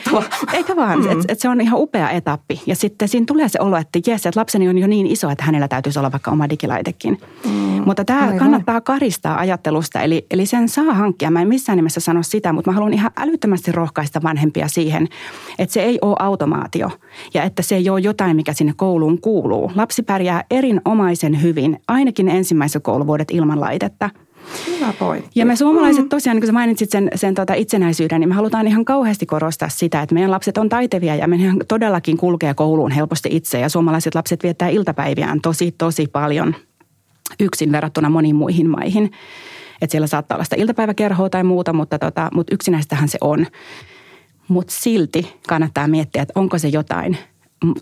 Eikä 0.54 0.76
vaan, 0.76 1.00
mm. 1.00 1.12
että 1.12 1.26
et 1.28 1.40
se 1.40 1.50
on 1.50 1.62
ihan 1.62 1.80
upea 1.80 2.10
etappi. 2.10 2.62
Ja 2.66 2.76
sitten 2.76 3.08
siinä 3.08 3.26
tulee 3.26 3.50
se 3.50 3.60
olo, 3.60 3.78
että 3.78 4.00
jes, 4.08 4.26
että 4.26 4.40
lapseni 4.40 4.70
on 4.70 4.78
jo 4.78 4.88
niin 4.88 5.08
iso, 5.08 5.30
että 5.30 5.44
hänellä 5.44 5.68
täytyisi 5.68 6.00
olla 6.00 6.12
vaikka 6.12 6.32
oma 6.32 6.50
digilaitekin. 6.50 7.18
Mm. 7.46 7.52
Mutta 7.86 8.06
tämä 8.06 8.22
Aivan. 8.22 8.38
kannattaa 8.38 8.82
karistaa 8.82 9.40
ajattelusta, 9.40 10.02
eli, 10.02 10.26
eli 10.32 10.46
sen 10.46 10.70
saa 10.70 10.94
hankkia. 10.94 11.32
Mä 11.32 11.42
en 11.42 11.48
missään 11.48 11.76
nimessä 11.76 12.00
sano 12.00 12.24
sitä, 12.24 12.54
mutta 12.54 12.72
mä 12.72 12.76
haluan 12.76 12.94
ihan 12.94 13.12
älyttömästi 13.18 13.72
rohkaista 13.72 14.24
vanhempia 14.24 14.68
siihen, 14.68 15.08
että 15.60 15.74
se 15.74 15.82
ei 15.82 16.00
ole 16.02 16.16
automaatio. 16.20 16.92
Ja 17.34 17.44
että 17.44 17.62
se 17.62 17.76
ei 17.76 17.90
ole 17.90 18.00
jotain, 18.00 18.36
mikä 18.36 18.54
sinne 18.54 18.74
kouluun 18.76 19.22
kuuluu. 19.22 19.72
Lapsi 19.76 20.04
pärjää 20.04 20.44
erinomaisen 20.52 21.42
hyvin 21.42 21.80
ainakin 21.98 22.30
ensimmäiset 22.30 22.84
kouluvuodet 22.84 23.32
ilman 23.32 23.62
laitetta. 23.62 24.10
Hyvä 24.68 24.94
pointti. 25.00 25.30
Ja 25.36 25.46
me 25.46 25.56
suomalaiset 25.56 26.04
mm. 26.04 26.10
tosiaan, 26.10 26.36
niin 26.36 26.42
kun 26.42 26.48
sä 26.48 26.54
mainitsit 26.54 26.90
sen, 26.90 27.10
sen 27.16 27.36
tota 27.36 27.54
itsenäisyyden, 27.54 28.20
niin 28.20 28.30
me 28.30 28.36
halutaan 28.36 28.68
ihan 28.68 28.86
kauheasti 28.86 29.26
korostaa 29.26 29.70
sitä, 29.70 30.02
että 30.02 30.14
meidän 30.14 30.32
lapset 30.32 30.58
on 30.58 30.70
taitevia 30.70 31.16
ja 31.16 31.28
me 31.28 31.38
todellakin 31.68 32.18
kulkee 32.18 32.54
kouluun 32.54 32.92
helposti 32.92 33.30
itse. 33.32 33.60
Ja 33.60 33.70
suomalaiset 33.70 34.16
lapset 34.16 34.44
viettää 34.44 34.70
iltapäiviään 34.70 35.42
tosi, 35.42 35.72
tosi 35.78 36.08
paljon 36.08 36.56
yksin 37.40 37.72
verrattuna 37.72 38.10
moniin 38.10 38.36
muihin 38.36 38.70
maihin. 38.70 39.12
Että 39.82 39.92
siellä 39.92 40.08
saattaa 40.08 40.36
olla 40.36 40.44
sitä 40.44 40.56
iltapäiväkerhoa 40.56 41.30
tai 41.30 41.44
muuta, 41.44 41.74
mutta, 41.74 42.00
tota, 42.00 42.30
mutta 42.34 42.56
yksinäistähän 42.56 43.10
se 43.10 43.18
on. 43.22 43.46
Mutta 44.48 44.74
silti 44.78 45.34
kannattaa 45.48 45.88
miettiä, 45.88 46.22
että 46.22 46.40
onko 46.40 46.58
se 46.58 46.68
jotain– 46.68 47.18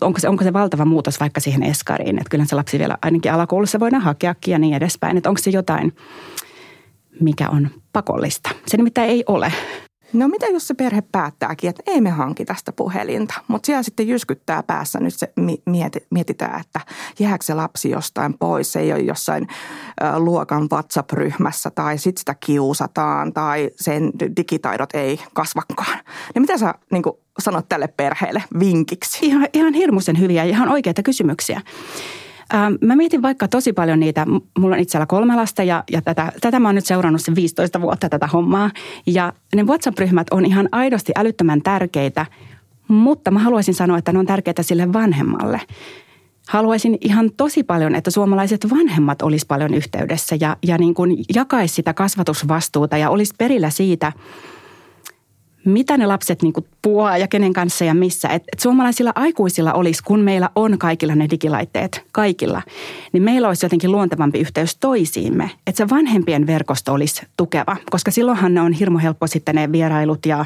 onko 0.00 0.20
se, 0.20 0.28
onko 0.28 0.44
se 0.44 0.52
valtava 0.52 0.84
muutos 0.84 1.20
vaikka 1.20 1.40
siihen 1.40 1.62
eskariin, 1.62 2.18
että 2.18 2.30
kyllä 2.30 2.44
se 2.44 2.56
lapsi 2.56 2.78
vielä 2.78 2.98
ainakin 3.02 3.32
alakoulussa 3.32 3.80
voidaan 3.80 4.02
hakeakin 4.02 4.52
ja 4.52 4.58
niin 4.58 4.74
edespäin, 4.74 5.16
että 5.16 5.28
onko 5.28 5.40
se 5.42 5.50
jotain, 5.50 5.96
mikä 7.20 7.48
on 7.48 7.70
pakollista. 7.92 8.50
Se 8.66 8.76
nimittäin 8.76 9.10
ei 9.10 9.24
ole. 9.26 9.52
No 10.12 10.28
mitä 10.28 10.46
jos 10.46 10.68
se 10.68 10.74
perhe 10.74 11.02
päättääkin, 11.12 11.70
että 11.70 11.82
ei 11.86 12.00
me 12.00 12.10
hanki 12.10 12.44
tästä 12.44 12.72
puhelinta, 12.72 13.34
mutta 13.48 13.66
siellä 13.66 13.82
sitten 13.82 14.08
jyskyttää 14.08 14.62
päässä 14.62 15.00
nyt 15.00 15.14
se 15.14 15.32
mietitään, 16.10 16.60
että 16.60 16.80
jääkö 17.18 17.44
se 17.44 17.54
lapsi 17.54 17.90
jostain 17.90 18.38
pois, 18.38 18.72
se 18.72 18.80
ei 18.80 18.92
ole 18.92 19.00
jossain 19.00 19.48
luokan 20.16 20.68
WhatsApp-ryhmässä 20.72 21.70
tai 21.70 21.98
sitten 21.98 22.20
sitä 22.20 22.34
kiusataan 22.46 23.32
tai 23.32 23.70
sen 23.76 24.12
digitaidot 24.36 24.94
ei 24.94 25.20
kasvakaan. 25.34 25.98
Niin 26.34 26.42
mitä 26.42 26.58
sä 26.58 26.74
niin 26.92 27.02
sanot 27.38 27.68
tälle 27.68 27.88
perheelle 27.88 28.44
vinkiksi? 28.60 29.26
Ihan, 29.26 29.48
ihan 29.52 29.74
hirmuisen 29.74 30.18
hyviä 30.18 30.44
ja 30.44 30.50
ihan 30.50 30.68
oikeita 30.68 31.02
kysymyksiä. 31.02 31.60
Ähm, 32.54 32.74
mä 32.84 32.96
mietin 32.96 33.22
vaikka 33.22 33.48
tosi 33.48 33.72
paljon 33.72 34.00
niitä, 34.00 34.26
mulla 34.58 34.76
on 34.76 34.82
itsellä 34.82 35.06
kolme 35.06 35.36
lasta 35.36 35.62
ja, 35.62 35.84
ja 35.90 36.02
tätä, 36.02 36.32
tätä 36.40 36.60
mä 36.60 36.68
oon 36.68 36.74
nyt 36.74 36.86
seurannut 36.86 37.22
sen 37.22 37.34
15 37.34 37.80
vuotta 37.80 38.08
tätä 38.08 38.26
hommaa. 38.26 38.70
Ja 39.06 39.32
ne 39.54 39.62
WhatsApp-ryhmät 39.62 40.26
on 40.30 40.46
ihan 40.46 40.68
aidosti 40.72 41.12
älyttömän 41.16 41.62
tärkeitä, 41.62 42.26
mutta 42.88 43.30
mä 43.30 43.38
haluaisin 43.38 43.74
sanoa, 43.74 43.98
että 43.98 44.12
ne 44.12 44.18
on 44.18 44.26
tärkeitä 44.26 44.62
sille 44.62 44.92
vanhemmalle. 44.92 45.60
Haluaisin 46.48 46.98
ihan 47.00 47.30
tosi 47.36 47.62
paljon, 47.62 47.94
että 47.94 48.10
suomalaiset 48.10 48.70
vanhemmat 48.70 49.22
olisi 49.22 49.46
paljon 49.46 49.74
yhteydessä 49.74 50.36
ja, 50.40 50.56
ja 50.66 50.78
niin 50.78 50.94
kuin 50.94 51.24
jakaisi 51.34 51.74
sitä 51.74 51.94
kasvatusvastuuta 51.94 52.96
ja 52.96 53.10
olisi 53.10 53.34
perillä 53.38 53.70
siitä– 53.70 54.12
mitä 55.66 55.96
ne 55.96 56.06
lapset 56.06 56.42
niin 56.42 56.52
puhua 56.82 57.16
ja 57.16 57.28
kenen 57.28 57.52
kanssa 57.52 57.84
ja 57.84 57.94
missä. 57.94 58.28
Et, 58.28 58.42
et 58.52 58.60
suomalaisilla 58.60 59.12
aikuisilla 59.14 59.72
olisi, 59.72 60.02
kun 60.02 60.20
meillä 60.20 60.50
on 60.54 60.78
kaikilla 60.78 61.14
ne 61.14 61.26
digilaitteet, 61.30 62.02
kaikilla, 62.12 62.62
niin 63.12 63.22
meillä 63.22 63.48
olisi 63.48 63.66
jotenkin 63.66 63.92
luontevampi 63.92 64.40
yhteys 64.40 64.76
toisiimme. 64.76 65.50
Että 65.66 65.76
se 65.76 65.88
vanhempien 65.88 66.46
verkosto 66.46 66.92
olisi 66.92 67.22
tukeva, 67.36 67.76
koska 67.90 68.10
silloinhan 68.10 68.54
ne 68.54 68.60
on 68.60 68.72
hirmu 68.72 68.98
helppo 68.98 69.26
sitten 69.26 69.54
ne 69.54 69.72
vierailut 69.72 70.26
ja 70.26 70.44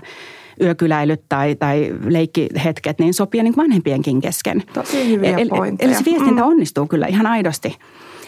yökyläilyt 0.61 1.23
tai, 1.29 1.55
tai 1.55 1.95
leikkihetket, 2.07 2.99
niin 2.99 3.14
sopii 3.14 3.43
niin 3.43 3.57
vanhempienkin 3.57 4.21
kesken. 4.21 4.62
Tosi 4.73 5.11
hyviä 5.11 5.37
eli, 5.37 5.50
eli 5.79 5.95
se 5.95 6.05
viestintä 6.05 6.43
mm. 6.43 6.49
onnistuu 6.49 6.87
kyllä 6.87 7.07
ihan 7.07 7.26
aidosti. 7.26 7.76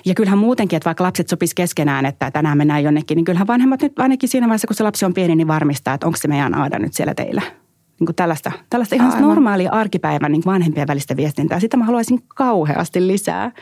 Ja 0.04 0.14
kyllähän 0.14 0.38
muutenkin, 0.38 0.76
että 0.76 0.84
vaikka 0.84 1.04
lapset 1.04 1.28
sopis 1.28 1.54
keskenään, 1.54 2.06
että 2.06 2.30
tänään 2.30 2.58
mennään 2.58 2.84
jonnekin, 2.84 3.16
niin 3.16 3.24
kyllähän 3.24 3.46
vanhemmat 3.46 3.82
nyt 3.82 3.98
ainakin 3.98 4.28
siinä 4.28 4.46
vaiheessa, 4.46 4.66
kun 4.66 4.76
se 4.76 4.82
lapsi 4.82 5.04
on 5.04 5.14
pieni, 5.14 5.36
niin 5.36 5.48
varmistaa, 5.48 5.94
että 5.94 6.06
onko 6.06 6.16
se 6.16 6.28
meidän 6.28 6.54
Aada 6.54 6.78
nyt 6.78 6.94
siellä 6.94 7.14
teillä. 7.14 7.42
Niin 8.00 8.06
kuin 8.06 8.16
tällaista, 8.16 8.52
tällaista 8.70 8.94
ihan 8.94 9.12
Aivan. 9.12 9.22
normaalia 9.22 9.70
arkipäivän 9.70 10.32
niin 10.32 10.42
vanhempien 10.46 10.88
välistä 10.88 11.16
viestintää. 11.16 11.60
Sitä 11.60 11.76
mä 11.76 11.84
haluaisin 11.84 12.22
kauheasti 12.28 13.06
lisää. 13.06 13.52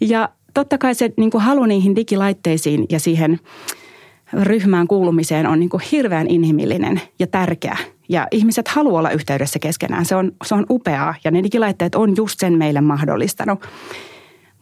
Ja 0.00 0.28
totta 0.54 0.78
kai 0.78 0.94
se 0.94 1.12
niin 1.16 1.30
kuin 1.30 1.44
halu 1.44 1.64
niihin 1.64 1.96
digilaitteisiin 1.96 2.86
ja 2.90 3.00
siihen 3.00 3.40
ryhmään 4.32 4.86
kuulumiseen 4.86 5.46
on 5.46 5.60
niin 5.60 5.68
kuin 5.68 5.82
hirveän 5.92 6.26
inhimillinen 6.26 7.00
ja 7.18 7.26
tärkeä. 7.26 7.76
Ja 8.08 8.28
ihmiset 8.30 8.68
haluaa 8.68 8.98
olla 8.98 9.10
yhteydessä 9.10 9.58
keskenään. 9.58 10.04
Se 10.04 10.16
on, 10.16 10.32
se 10.44 10.54
on 10.54 10.66
upeaa 10.70 11.14
ja 11.24 11.30
ne 11.30 11.42
digilaitteet 11.42 11.94
on 11.94 12.16
just 12.16 12.40
sen 12.40 12.58
meille 12.58 12.80
mahdollistanut. 12.80 13.60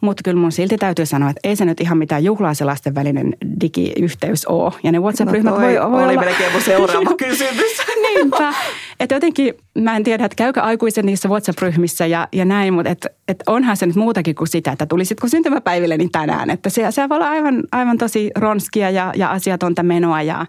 Mutta 0.01 0.21
kyllä 0.23 0.41
mun 0.41 0.51
silti 0.51 0.77
täytyy 0.77 1.05
sanoa, 1.05 1.29
että 1.29 1.39
ei 1.43 1.55
se 1.55 1.65
nyt 1.65 1.81
ihan 1.81 1.97
mitään 1.97 2.23
juhlaa 2.23 2.53
se 2.53 2.65
lasten 2.65 2.95
välinen 2.95 3.35
digiyhteys 3.61 4.45
ole. 4.45 4.73
Ja 4.83 4.91
ne 4.91 4.99
WhatsApp-ryhmät 4.99 5.53
no 5.53 5.61
voi, 5.61 5.91
voi 5.91 6.03
oli 6.03 6.13
olla... 6.13 6.25
melkein 6.25 6.51
mun 6.51 6.61
seuraava 6.61 7.13
kysymys. 7.27 7.77
Niinpä. 8.15 8.53
Että 8.99 9.15
jotenkin, 9.15 9.53
mä 9.79 9.95
en 9.95 10.03
tiedä, 10.03 10.25
että 10.25 10.35
käykö 10.35 10.61
aikuiset 10.61 11.05
niissä 11.05 11.29
WhatsApp-ryhmissä 11.29 12.05
ja, 12.05 12.27
ja 12.31 12.45
näin, 12.45 12.73
mutta 12.73 12.89
et, 12.89 13.07
et 13.27 13.43
onhan 13.47 13.77
se 13.77 13.85
nyt 13.85 13.95
muutakin 13.95 14.35
kuin 14.35 14.47
sitä, 14.47 14.71
että 14.71 14.85
tulisitko 14.85 15.27
syntymäpäiville 15.27 15.97
niin 15.97 16.11
tänään. 16.11 16.49
Että 16.49 16.69
se, 16.69 16.91
se 16.91 17.09
voi 17.09 17.15
olla 17.15 17.29
aivan, 17.29 17.63
aivan 17.71 17.97
tosi 17.97 18.31
ronskia 18.35 18.89
ja, 18.89 19.13
ja 19.15 19.31
asiatonta 19.31 19.83
menoa 19.83 20.21
ja 20.21 20.45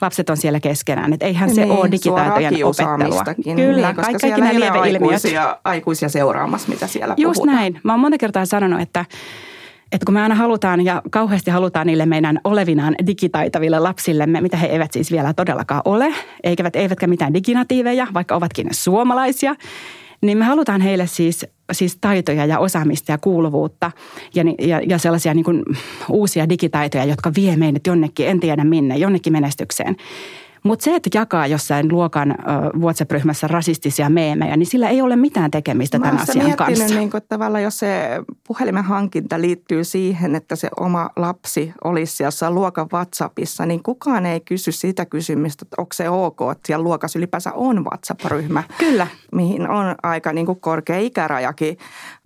lapset 0.00 0.30
on 0.30 0.36
siellä 0.36 0.60
keskenään. 0.60 1.12
Että 1.12 1.26
eihän 1.26 1.54
se 1.54 1.64
niin, 1.64 1.72
ole 1.72 1.90
digitaitojen 1.90 2.64
opettelua. 2.64 3.24
Kyllä, 3.44 3.86
niin, 3.86 3.96
koska 3.96 4.18
kaikki 4.18 4.40
nämä 4.40 4.80
aikuisia, 4.80 5.58
aikuisia 5.64 6.08
seuraamassa, 6.08 6.68
mitä 6.68 6.86
siellä 6.86 7.14
Just 7.16 7.34
puhutaan. 7.34 7.56
näin. 7.56 7.80
Mä 7.82 7.92
oon 7.92 8.00
monta 8.00 8.18
kertaa 8.18 8.46
sanonut, 8.46 8.80
että 8.80 9.04
että 9.92 10.04
kun 10.06 10.14
me 10.14 10.22
aina 10.22 10.34
halutaan 10.34 10.84
ja 10.84 11.02
kauheasti 11.10 11.50
halutaan 11.50 11.86
niille 11.86 12.06
meidän 12.06 12.40
olevinaan 12.44 12.94
digitaitaville 13.06 13.78
lapsillemme, 13.78 14.40
mitä 14.40 14.56
he 14.56 14.66
eivät 14.66 14.92
siis 14.92 15.12
vielä 15.12 15.34
todellakaan 15.34 15.82
ole, 15.84 16.14
eikä, 16.44 16.70
eivätkä 16.74 17.06
mitään 17.06 17.34
diginatiiveja, 17.34 18.06
vaikka 18.14 18.36
ovatkin 18.36 18.68
suomalaisia, 18.70 19.54
niin 20.20 20.38
me 20.38 20.44
halutaan 20.44 20.80
heille 20.80 21.06
siis, 21.06 21.46
siis 21.72 21.98
taitoja 22.00 22.46
ja 22.46 22.58
osaamista 22.58 23.12
ja 23.12 23.18
kuuluvuutta 23.18 23.90
ja, 24.34 24.44
ja, 24.58 24.80
ja 24.88 24.98
sellaisia 24.98 25.34
niin 25.34 25.44
kuin 25.44 25.62
uusia 26.10 26.48
digitaitoja, 26.48 27.04
jotka 27.04 27.32
vie 27.36 27.56
meidät 27.56 27.86
jonnekin, 27.86 28.28
en 28.28 28.40
tiedä 28.40 28.64
minne, 28.64 28.96
jonnekin 28.96 29.32
menestykseen. 29.32 29.96
Mutta 30.66 30.84
se, 30.84 30.94
että 30.94 31.10
jakaa 31.14 31.46
jossain 31.46 31.92
luokan 31.92 32.34
WhatsApp-ryhmässä 32.80 33.48
rasistisia 33.48 34.10
meemejä, 34.10 34.56
niin 34.56 34.66
sillä 34.66 34.88
ei 34.88 35.02
ole 35.02 35.16
mitään 35.16 35.50
tekemistä 35.50 35.98
tämän 35.98 36.18
asian 36.18 36.56
kanssa. 36.56 36.94
Niin 36.94 37.10
kuin, 37.10 37.22
tavallaan, 37.28 37.62
jos 37.62 37.78
se 37.78 38.20
puhelimen 38.46 38.84
hankinta 38.84 39.40
liittyy 39.40 39.84
siihen, 39.84 40.34
että 40.34 40.56
se 40.56 40.68
oma 40.80 41.10
lapsi 41.16 41.72
olisi 41.84 42.22
jossain 42.22 42.54
luokan 42.54 42.88
WhatsAppissa, 42.92 43.66
niin 43.66 43.82
kukaan 43.82 44.26
ei 44.26 44.40
kysy 44.40 44.72
sitä 44.72 45.06
kysymystä, 45.06 45.64
että 45.64 45.76
onko 45.78 45.92
se 45.94 46.10
ok, 46.10 46.40
että 46.52 46.66
siellä 46.66 46.84
luokassa 46.84 47.18
ylipäänsä 47.18 47.52
on 47.52 47.84
WhatsApp-ryhmä. 47.84 48.62
Kyllä. 48.78 49.06
Mihin 49.32 49.68
on 49.70 49.94
aika 50.02 50.32
niin 50.32 50.46
kuin 50.46 50.60
korkea 50.60 50.98
ikärajakin 50.98 51.76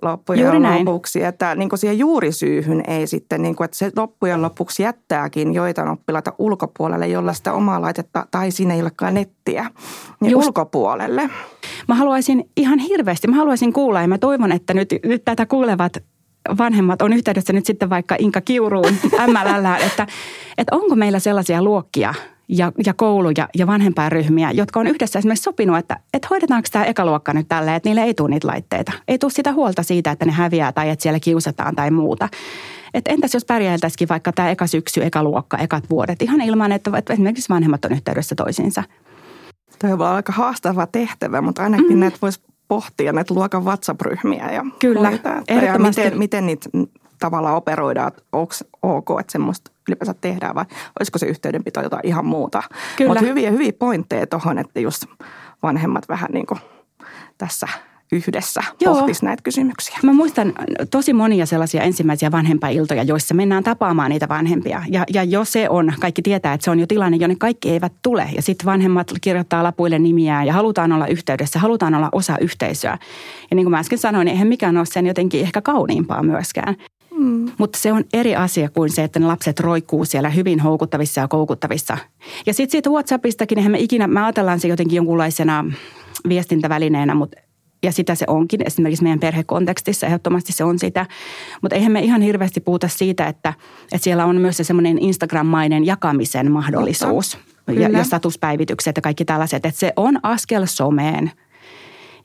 loppujen 0.02 0.40
Juuri 0.40 0.60
lopuksi. 0.60 1.24
Että 1.24 1.54
niin 1.54 1.68
kuin 1.68 1.78
siihen 1.78 1.98
juurisyyhyn 1.98 2.82
ei 2.86 3.06
sitten, 3.06 3.42
niin 3.42 3.56
kuin, 3.56 3.64
että 3.64 3.76
se 3.76 3.90
loppujen 3.96 4.42
lopuksi 4.42 4.82
jättääkin 4.82 5.54
joitain 5.54 5.88
oppilaita 5.88 6.32
ulkopuolelle, 6.38 7.08
jolla 7.08 7.32
sitä 7.32 7.52
omaa 7.52 7.80
laitetta 7.80 8.26
tai 8.30 8.50
siinä 8.50 8.74
ei 8.74 8.80
olekaan 8.82 9.14
nettiä, 9.14 9.70
niin 10.20 10.32
Just. 10.32 10.46
ulkopuolelle. 10.46 11.30
Mä 11.88 11.94
haluaisin 11.94 12.50
ihan 12.56 12.78
hirveästi, 12.78 13.28
mä 13.28 13.36
haluaisin 13.36 13.72
kuulla 13.72 14.00
ja 14.00 14.08
mä 14.08 14.18
toivon, 14.18 14.52
että 14.52 14.74
nyt, 14.74 14.88
nyt 15.04 15.24
tätä 15.24 15.46
kuulevat 15.46 15.92
vanhemmat 16.58 17.02
on 17.02 17.12
yhteydessä 17.12 17.52
nyt 17.52 17.66
sitten 17.66 17.90
vaikka 17.90 18.16
Inka 18.18 18.40
Kiuruun 18.40 18.94
MLL, 19.26 19.82
että, 19.86 20.06
että 20.58 20.76
onko 20.76 20.96
meillä 20.96 21.18
sellaisia 21.18 21.62
luokkia 21.62 22.14
ja, 22.48 22.72
ja 22.86 22.94
kouluja 22.94 23.48
ja 23.56 23.66
vanhempainryhmiä, 23.66 24.50
jotka 24.50 24.80
on 24.80 24.86
yhdessä 24.86 25.18
esimerkiksi 25.18 25.42
sopinut, 25.42 25.78
että, 25.78 26.00
että 26.14 26.28
hoidetaanko 26.30 26.68
tämä 26.72 26.84
ekaluokka 26.84 27.32
nyt 27.32 27.48
tälleen, 27.48 27.76
että 27.76 27.88
niille 27.88 28.02
ei 28.02 28.14
tule 28.14 28.30
niitä 28.30 28.48
laitteita. 28.48 28.92
Ei 29.08 29.18
tule 29.18 29.30
sitä 29.30 29.52
huolta 29.52 29.82
siitä, 29.82 30.10
että 30.10 30.24
ne 30.24 30.32
häviää 30.32 30.72
tai 30.72 30.90
että 30.90 31.02
siellä 31.02 31.20
kiusataan 31.20 31.76
tai 31.76 31.90
muuta. 31.90 32.28
Et 32.94 33.08
entäs 33.08 33.34
jos 33.34 33.44
pärjäiltäisikin 33.44 34.08
vaikka 34.08 34.32
tämä 34.32 34.50
eka 34.50 34.66
syksy, 34.66 35.04
eka 35.04 35.22
luokka, 35.22 35.58
ekat 35.58 35.90
vuodet 35.90 36.22
ihan 36.22 36.40
ilman, 36.40 36.72
että, 36.72 36.90
että 36.98 37.12
esimerkiksi 37.12 37.48
vanhemmat 37.48 37.84
on 37.84 37.92
yhteydessä 37.92 38.34
toisiinsa. 38.34 38.82
Tämä 39.78 39.94
on 39.94 40.02
aika 40.02 40.32
haastava 40.32 40.86
tehtävä, 40.86 41.40
mutta 41.40 41.62
ainakin 41.62 41.92
mm. 41.92 42.00
näitä 42.00 42.18
voisi 42.22 42.40
pohtia, 42.70 43.12
näitä 43.12 43.34
luokan 43.34 43.64
WhatsApp-ryhmiä 43.64 44.50
ja 44.52 44.64
Kyllä, 44.78 45.08
hoitaa, 45.08 45.42
ja 45.48 45.78
miten, 45.78 46.18
miten 46.18 46.46
niitä 46.46 46.70
tavallaan 47.18 47.56
operoidaan, 47.56 48.12
onko 48.32 48.54
ok, 48.82 49.20
että 49.20 49.32
semmoista 49.32 49.70
ylipäänsä 49.88 50.14
tehdään 50.20 50.54
vai 50.54 50.64
olisiko 51.00 51.18
se 51.18 51.26
yhteydenpito 51.26 51.82
jotain 51.82 52.06
ihan 52.06 52.26
muuta. 52.26 52.62
Mutta 53.06 53.20
hyviä, 53.20 53.50
hyviä 53.50 53.72
pointteja 53.78 54.26
tuohon, 54.26 54.58
että 54.58 54.80
just 54.80 55.04
vanhemmat 55.62 56.08
vähän 56.08 56.30
niin 56.32 56.46
kuin 56.46 56.60
tässä– 57.38 57.68
yhdessä 58.12 58.60
Joo. 58.80 58.94
pohtisi 58.94 59.24
näitä 59.24 59.42
kysymyksiä. 59.42 59.98
Mä 60.02 60.12
muistan 60.12 60.52
tosi 60.90 61.12
monia 61.12 61.46
sellaisia 61.46 61.82
ensimmäisiä 61.82 62.30
vanhempailtoja, 62.30 63.02
joissa 63.02 63.34
mennään 63.34 63.64
tapaamaan 63.64 64.10
niitä 64.10 64.28
vanhempia. 64.28 64.82
Ja, 64.88 65.04
ja 65.14 65.24
jos 65.24 65.52
se 65.52 65.68
on, 65.68 65.92
kaikki 66.00 66.22
tietää, 66.22 66.54
että 66.54 66.64
se 66.64 66.70
on 66.70 66.80
jo 66.80 66.86
tilanne, 66.86 67.16
jonne 67.16 67.36
kaikki 67.38 67.70
eivät 67.70 67.92
tule. 68.02 68.28
Ja 68.36 68.42
sitten 68.42 68.66
vanhemmat 68.66 69.12
kirjoittaa 69.20 69.62
lapuille 69.62 69.98
nimiä 69.98 70.44
ja 70.44 70.52
halutaan 70.52 70.92
olla 70.92 71.06
yhteydessä, 71.06 71.58
halutaan 71.58 71.94
olla 71.94 72.08
osa 72.12 72.38
yhteisöä. 72.40 72.98
Ja 73.50 73.54
niin 73.54 73.64
kuin 73.64 73.70
mä 73.70 73.78
äsken 73.78 73.98
sanoin, 73.98 74.24
niin 74.24 74.32
eihän 74.32 74.48
mikään 74.48 74.76
ole 74.76 74.86
sen 74.86 75.06
jotenkin 75.06 75.40
ehkä 75.40 75.60
kauniimpaa 75.60 76.22
myöskään. 76.22 76.76
Mm. 77.14 77.50
Mutta 77.58 77.78
se 77.78 77.92
on 77.92 78.04
eri 78.12 78.36
asia 78.36 78.68
kuin 78.68 78.90
se, 78.90 79.04
että 79.04 79.18
ne 79.20 79.26
lapset 79.26 79.60
roikkuu 79.60 80.04
siellä 80.04 80.30
hyvin 80.30 80.60
houkuttavissa 80.60 81.20
ja 81.20 81.28
koukuttavissa. 81.28 81.98
Ja 82.46 82.54
sitten 82.54 82.72
siitä 82.72 82.90
WhatsAppistakin, 82.90 83.58
eihän 83.58 83.72
me 83.72 83.78
ikinä, 83.78 84.06
me 84.06 84.22
ajatellaan 84.22 84.60
se 84.60 84.68
jotenkin 84.68 84.96
jonkunlaisena 84.96 85.64
viestintävälineenä, 86.28 87.14
mutta 87.14 87.40
ja 87.82 87.92
sitä 87.92 88.14
se 88.14 88.24
onkin. 88.28 88.66
Esimerkiksi 88.66 89.02
meidän 89.02 89.20
perhekontekstissa 89.20 90.06
ehdottomasti 90.06 90.52
se 90.52 90.64
on 90.64 90.78
sitä. 90.78 91.06
Mutta 91.62 91.76
eihän 91.76 91.92
me 91.92 92.00
ihan 92.00 92.22
hirveästi 92.22 92.60
puhuta 92.60 92.88
siitä, 92.88 93.26
että, 93.26 93.54
että 93.92 94.04
siellä 94.04 94.26
on 94.26 94.36
myös 94.36 94.56
se 94.56 94.64
semmoinen 94.64 94.98
Instagram-mainen 94.98 95.86
jakamisen 95.86 96.52
mahdollisuus. 96.52 97.38
Ja, 97.66 97.88
ja 97.88 98.04
statuspäivitykset 98.04 98.96
ja 98.96 99.02
kaikki 99.02 99.24
tällaiset. 99.24 99.66
Että 99.66 99.80
se 99.80 99.92
on 99.96 100.18
askel 100.22 100.66
someen. 100.66 101.30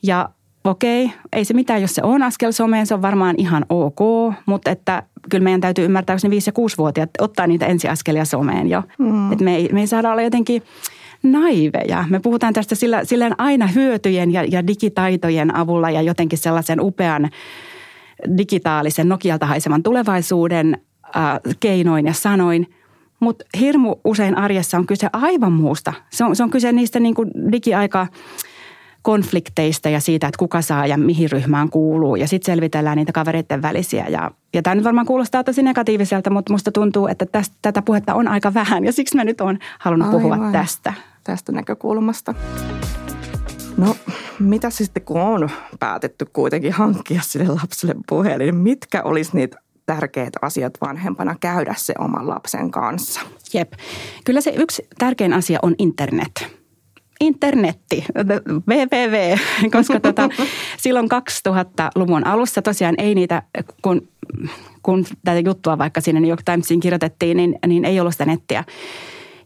Ja 0.04 0.30
okei, 0.64 1.12
ei 1.34 1.46
se 1.46 1.54
mitään, 1.54 1.82
jos 1.82 1.96
se 1.96 2.04
on 2.04 2.24
askel 2.24 2.52
someen, 2.52 2.88
se 2.88 2.94
on 2.94 3.02
varmaan 3.02 3.36
ihan 3.38 3.66
ok. 3.70 4.00
Mutta 4.46 4.72
että 4.72 5.04
kyllä 5.30 5.44
meidän 5.44 5.62
täytyy 5.62 5.86
ymmärtää, 5.86 6.14
jos 6.14 6.24
ne 6.24 6.30
5- 6.30 6.34
ja 6.34 6.52
6-vuotiaat 6.52 7.10
ottaa 7.20 7.48
niitä 7.48 7.66
ensiaskelia 7.66 8.26
someen 8.26 8.70
jo. 8.70 8.84
Mm. 9.00 9.32
Että 9.32 9.44
me 9.44 9.56
ei, 9.56 9.70
me 9.72 9.80
ei 9.80 9.88
saada 9.88 10.12
olla 10.12 10.22
jotenkin– 10.22 10.64
naiveja. 11.26 12.06
Me 12.10 12.20
puhutaan 12.20 12.54
tästä 12.54 12.76
sillä, 12.76 13.04
silleen 13.04 13.36
aina 13.38 13.68
hyötyjen 13.68 14.34
ja, 14.34 14.44
ja 14.44 14.68
digitaitojen 14.68 15.56
avulla 15.56 15.90
ja 15.90 16.02
jotenkin 16.02 16.40
sellaisen 16.40 16.82
upean 16.82 17.30
digitaalisen 18.38 19.10
Nokialta 19.10 19.46
haisevan 19.46 19.84
tulevaisuuden 19.84 20.78
äh, 21.06 21.40
keinoin 21.60 22.06
ja 22.06 22.14
sanoin. 22.14 22.68
Mutta 23.20 23.46
hirmu 23.60 23.96
usein 24.04 24.38
arjessa 24.38 24.78
on 24.78 24.86
kyse 24.86 25.08
aivan 25.14 25.52
muusta. 25.52 25.94
Se 26.10 26.24
on, 26.24 26.36
se 26.36 26.44
on 26.44 26.50
kyse 26.50 26.72
niistä 26.72 27.00
niin 27.00 27.16
kuin 27.16 27.32
digiaika 27.52 28.08
konflikteista 29.02 29.90
ja 29.90 30.00
siitä, 30.00 30.28
että 30.28 30.40
kuka 30.40 30.62
saa 30.62 30.88
ja 30.88 30.98
mihin 30.98 31.32
ryhmään 31.32 31.70
kuuluu. 31.70 32.16
Ja 32.16 32.28
sitten 32.28 32.46
selvitellään 32.46 32.98
niitä 32.98 33.12
kavereiden 33.12 33.62
välisiä. 33.62 34.06
Ja, 34.10 34.32
ja 34.54 34.62
tämä 34.62 34.76
nyt 34.76 34.84
varmaan 34.84 35.08
kuulostaa 35.08 35.44
tosi 35.44 35.64
negatiiviselta, 35.64 36.30
mutta 36.30 36.54
musta 36.54 36.72
tuntuu, 36.72 37.08
että 37.08 37.26
tästä, 37.26 37.56
tätä 37.62 37.82
puhetta 37.82 38.14
on 38.14 38.28
aika 38.28 38.54
vähän. 38.54 38.86
Ja 38.86 38.92
siksi 38.92 39.16
mä 39.16 39.24
nyt 39.24 39.42
olen 39.42 39.60
halunnut 39.80 40.08
Aivan. 40.08 40.22
puhua 40.22 40.52
tästä 40.52 40.94
tästä 41.26 41.52
näkökulmasta. 41.52 42.34
No, 43.78 43.96
mitä 44.40 44.70
sitten 44.70 45.04
kun 45.04 45.22
on 45.22 45.50
päätetty 45.80 46.26
kuitenkin 46.34 46.74
hankkia 46.74 47.22
sille 47.24 47.48
lapselle 47.48 47.96
puhelin, 48.10 48.46
niin 48.46 48.56
mitkä 48.56 49.04
olisi 49.04 49.32
niitä 49.34 49.58
tärkeitä 49.86 50.40
asiat 50.42 50.74
vanhempana 50.82 51.36
käydä 51.40 51.74
se 51.78 51.94
oman 52.00 52.30
lapsen 52.30 52.72
kanssa? 52.72 53.22
Jep. 53.54 53.74
Kyllä 54.26 54.42
se 54.42 54.54
yksi 54.58 54.88
tärkein 54.98 55.34
asia 55.34 55.60
on 55.62 55.76
internet 55.78 56.56
internetti, 57.20 58.06
www, 58.70 59.38
koska 59.78 60.00
tota, 60.00 60.30
silloin 60.78 61.10
2000-luvun 61.48 62.28
alussa 62.28 62.62
tosiaan 62.62 62.96
ei 62.98 63.16
niitä, 63.16 63.42
kun, 63.82 64.08
kun 64.84 65.06
tätä 65.24 65.40
juttua 65.40 65.78
vaikka 65.78 66.02
sinne 66.02 66.22
New 66.22 66.30
York 66.30 66.44
Timesiin 66.46 66.80
kirjoitettiin, 66.80 67.38
niin, 67.38 67.60
niin 67.68 67.86
ei 67.86 68.00
ollut 68.00 68.14
sitä 68.14 68.26
nettiä. 68.26 68.64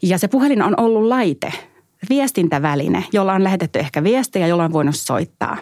Ja 0.01 0.17
se 0.17 0.27
puhelin 0.27 0.61
on 0.61 0.73
ollut 0.79 1.03
laite– 1.03 1.53
viestintäväline, 2.09 3.03
jolla 3.13 3.33
on 3.33 3.43
lähetetty 3.43 3.79
ehkä 3.79 4.03
viestejä, 4.03 4.47
jolla 4.47 4.65
on 4.65 4.73
voinut 4.73 4.95
soittaa 4.95 5.57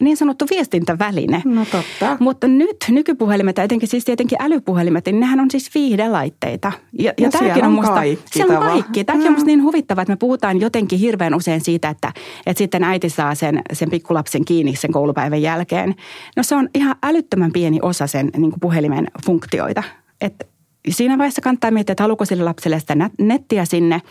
niin 0.00 0.16
sanottu 0.16 0.46
viestintäväline. 0.50 1.42
No 1.44 1.64
totta. 1.64 2.16
Mutta 2.20 2.48
nyt 2.48 2.76
nykypuhelimet 2.88 3.56
ja 3.56 3.64
etenkin 3.64 3.88
siis 3.88 4.04
tietenkin 4.04 4.42
älypuhelimet, 4.42 5.06
niin 5.06 5.20
nehän 5.20 5.40
on 5.40 5.50
siis 5.50 5.74
viihdelaitteita. 5.74 6.72
Ja, 6.92 7.04
ja, 7.04 7.12
ja 7.18 7.30
tämäkin 7.30 7.64
on, 7.64 7.72
musta, 7.72 7.94
kaikki. 7.94 8.24
Siellä 8.32 8.58
on 8.58 8.66
kaikki. 8.66 9.04
Tämäkin 9.04 9.24
mm. 9.24 9.28
on 9.28 9.32
musta 9.32 9.46
niin 9.46 9.62
huvittavaa, 9.62 10.02
että 10.02 10.12
me 10.12 10.16
puhutaan 10.16 10.60
jotenkin 10.60 10.98
hirveän 10.98 11.34
usein 11.34 11.60
siitä, 11.60 11.88
että, 11.88 12.12
että 12.46 12.58
sitten 12.58 12.84
äiti 12.84 13.10
saa 13.10 13.34
sen, 13.34 13.62
sen 13.72 13.90
pikkulapsen 13.90 14.44
kiinni 14.44 14.76
sen 14.76 14.92
koulupäivän 14.92 15.42
jälkeen. 15.42 15.94
No 16.36 16.42
se 16.42 16.54
on 16.54 16.68
ihan 16.74 16.96
älyttömän 17.02 17.52
pieni 17.52 17.78
osa 17.82 18.06
sen 18.06 18.30
niin 18.36 18.52
puhelimen 18.60 19.06
funktioita. 19.26 19.82
Että 20.20 20.46
siinä 20.88 21.18
vaiheessa 21.18 21.42
kannattaa 21.42 21.70
miettiä, 21.70 21.92
että 21.92 22.04
haluuko 22.04 22.24
sille 22.24 22.44
lapselle 22.44 22.80
sitä 22.80 23.10
nettiä 23.18 23.64
sinne. 23.64 24.02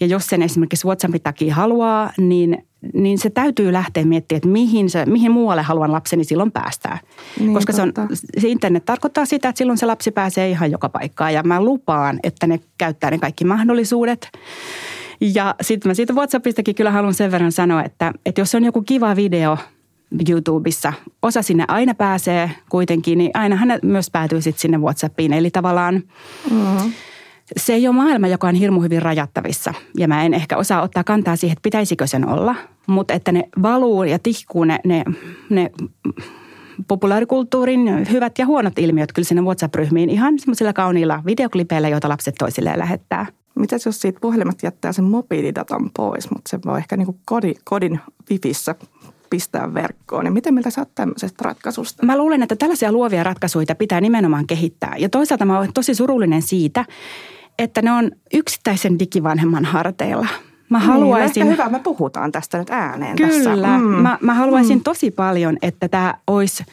Ja 0.00 0.06
jos 0.06 0.26
sen 0.26 0.42
esimerkiksi 0.42 0.86
WhatsAppin 0.86 1.22
takia 1.22 1.54
haluaa, 1.54 2.12
niin, 2.18 2.66
niin 2.94 3.18
se 3.18 3.30
täytyy 3.30 3.72
lähteä 3.72 4.04
miettimään, 4.04 4.36
että 4.36 4.48
mihin, 4.48 4.90
se, 4.90 5.06
mihin 5.06 5.32
muualle 5.32 5.62
haluan 5.62 5.92
lapseni 5.92 6.24
silloin 6.24 6.52
päästää. 6.52 6.98
Niin, 7.40 7.54
Koska 7.54 7.72
se, 7.72 7.82
on, 7.82 7.92
se 8.38 8.48
internet 8.48 8.84
tarkoittaa 8.84 9.26
sitä, 9.26 9.48
että 9.48 9.58
silloin 9.58 9.78
se 9.78 9.86
lapsi 9.86 10.10
pääsee 10.10 10.50
ihan 10.50 10.70
joka 10.70 10.88
paikkaan. 10.88 11.34
Ja 11.34 11.42
mä 11.42 11.64
lupaan, 11.64 12.20
että 12.22 12.46
ne 12.46 12.60
käyttää 12.78 13.10
ne 13.10 13.18
kaikki 13.18 13.44
mahdollisuudet. 13.44 14.28
Ja 15.20 15.54
sitten 15.60 15.90
mä 15.90 15.94
siitä 15.94 16.12
WhatsAppistakin 16.12 16.74
kyllä 16.74 16.90
haluan 16.90 17.14
sen 17.14 17.30
verran 17.30 17.52
sanoa, 17.52 17.84
että, 17.84 18.12
että 18.26 18.40
jos 18.40 18.54
on 18.54 18.64
joku 18.64 18.82
kiva 18.82 19.16
video– 19.16 19.58
YouTubessa. 20.28 20.92
Osa 21.22 21.42
sinne 21.42 21.64
aina 21.68 21.94
pääsee 21.94 22.50
kuitenkin, 22.68 23.18
niin 23.18 23.30
aina 23.34 23.56
hän 23.56 23.78
myös 23.82 24.10
päätyy 24.10 24.40
sitten 24.42 24.60
sinne 24.60 24.78
WhatsAppiin. 24.78 25.32
Eli 25.32 25.50
tavallaan 25.50 26.02
mm-hmm. 26.50 26.92
se 27.56 27.72
ei 27.72 27.88
ole 27.88 27.96
maailma, 27.96 28.26
joka 28.26 28.48
on 28.48 28.54
hirmu 28.54 28.80
hyvin 28.80 29.02
rajattavissa. 29.02 29.74
Ja 29.98 30.08
mä 30.08 30.24
en 30.24 30.34
ehkä 30.34 30.56
osaa 30.56 30.82
ottaa 30.82 31.04
kantaa 31.04 31.36
siihen, 31.36 31.52
että 31.52 31.62
pitäisikö 31.62 32.06
sen 32.06 32.28
olla. 32.28 32.54
Mutta 32.86 33.14
että 33.14 33.32
ne 33.32 33.48
valuu 33.62 34.04
ja 34.04 34.18
tihkuu 34.18 34.64
ne, 34.64 34.80
ne, 34.84 35.04
ne 35.50 35.70
populaarikulttuurin 36.88 38.10
hyvät 38.10 38.38
ja 38.38 38.46
huonot 38.46 38.78
ilmiöt 38.78 39.12
kyllä 39.12 39.26
sinne 39.26 39.42
WhatsApp-ryhmiin 39.42 40.10
ihan 40.10 40.38
semmoisilla 40.38 40.72
kauniilla 40.72 41.22
videoklipeillä, 41.26 41.88
joita 41.88 42.08
lapset 42.08 42.34
toisilleen 42.38 42.78
lähettää. 42.78 43.26
Mitäs 43.58 43.86
jos 43.86 44.00
siitä 44.00 44.20
puhelimet 44.20 44.62
jättää 44.62 44.92
sen 44.92 45.04
mobiilidatan 45.04 45.90
pois, 45.96 46.30
mutta 46.30 46.50
se 46.50 46.58
voi 46.66 46.78
ehkä 46.78 46.96
niin 46.96 47.20
kodin, 47.24 47.54
kodin 47.64 48.00
wifissä 48.30 48.74
pistää 49.30 49.74
verkkoon. 49.74 50.24
Niin 50.24 50.32
miten 50.32 50.54
miltä 50.54 50.70
sä 50.70 50.80
oot 50.80 50.94
tämmöisestä 50.94 51.44
ratkaisusta? 51.44 52.06
Mä 52.06 52.18
luulen, 52.18 52.42
että 52.42 52.56
tällaisia 52.56 52.92
luovia 52.92 53.24
ratkaisuja 53.24 53.74
pitää 53.74 54.00
nimenomaan 54.00 54.46
kehittää. 54.46 54.94
Ja 54.98 55.08
toisaalta 55.08 55.44
mä 55.44 55.58
olen 55.58 55.72
tosi 55.72 55.94
surullinen 55.94 56.42
siitä, 56.42 56.84
että 57.58 57.82
ne 57.82 57.92
on 57.92 58.10
yksittäisen 58.34 58.98
digivanhemman 58.98 59.64
harteilla. 59.64 60.26
Mä 60.68 60.78
niin, 60.78 60.88
haluaisin... 60.88 61.40
Niin, 61.40 61.52
hyvä, 61.52 61.68
me 61.68 61.78
puhutaan 61.78 62.32
tästä 62.32 62.58
nyt 62.58 62.70
ääneen 62.70 63.16
Kyllä, 63.16 63.32
tässä. 63.32 63.78
Mm. 63.78 63.84
Mä, 63.84 64.18
mä 64.20 64.34
haluaisin 64.34 64.78
mm. 64.78 64.82
tosi 64.82 65.10
paljon, 65.10 65.56
että 65.62 65.88
tämä 65.88 66.14
olisi 66.26 66.64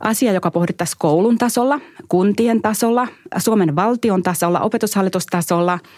asia, 0.00 0.32
joka 0.32 0.50
pohdittaisiin 0.50 0.98
koulun 0.98 1.38
tasolla, 1.38 1.80
kuntien 2.08 2.62
tasolla, 2.62 3.08
Suomen 3.38 3.76
valtion 3.76 4.22
tasolla, 4.22 4.60
opetushallitustasolla– 4.60 5.78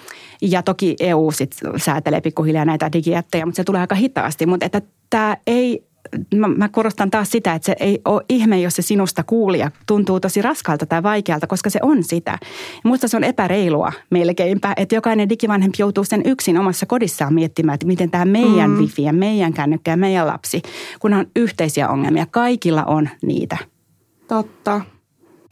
ja 0.42 0.62
toki 0.62 0.96
EU 1.00 1.30
sit 1.30 1.56
säätelee 1.76 2.20
pikkuhiljaa 2.20 2.64
näitä 2.64 2.92
digijättejä, 2.92 3.46
mutta 3.46 3.56
se 3.56 3.64
tulee 3.64 3.80
aika 3.80 3.94
hitaasti. 3.94 4.46
Mutta 4.46 4.66
että 4.66 4.82
tämä 5.10 5.36
ei 5.46 5.86
Mä, 6.34 6.48
mä 6.48 6.68
korostan 6.68 7.10
taas 7.10 7.30
sitä, 7.30 7.54
että 7.54 7.66
se 7.66 7.76
ei 7.80 8.00
ole 8.04 8.22
ihme, 8.28 8.60
jos 8.60 8.76
se 8.76 8.82
sinusta 8.82 9.22
kuulija 9.22 9.70
tuntuu 9.86 10.20
tosi 10.20 10.42
raskalta 10.42 10.86
tai 10.86 11.02
vaikealta, 11.02 11.46
koska 11.46 11.70
se 11.70 11.78
on 11.82 12.04
sitä. 12.04 12.38
Minusta 12.84 13.08
se 13.08 13.16
on 13.16 13.24
epäreilua 13.24 13.92
melkeinpä, 14.10 14.72
että 14.76 14.94
jokainen 14.94 15.28
digivanhempi 15.28 15.76
joutuu 15.78 16.04
sen 16.04 16.22
yksin 16.24 16.58
omassa 16.58 16.86
kodissaan 16.86 17.34
miettimään, 17.34 17.74
että 17.74 17.86
miten 17.86 18.10
tämä 18.10 18.24
meidän 18.24 18.70
mm. 18.70 18.78
wifi 18.78 19.02
ja 19.02 19.12
meidän 19.12 19.52
kännykkä 19.52 19.90
ja 19.90 19.96
meidän 19.96 20.26
lapsi, 20.26 20.62
kun 21.00 21.12
on 21.12 21.26
yhteisiä 21.36 21.88
ongelmia. 21.88 22.26
Kaikilla 22.30 22.84
on 22.84 23.08
niitä. 23.22 23.56
Totta 24.28 24.80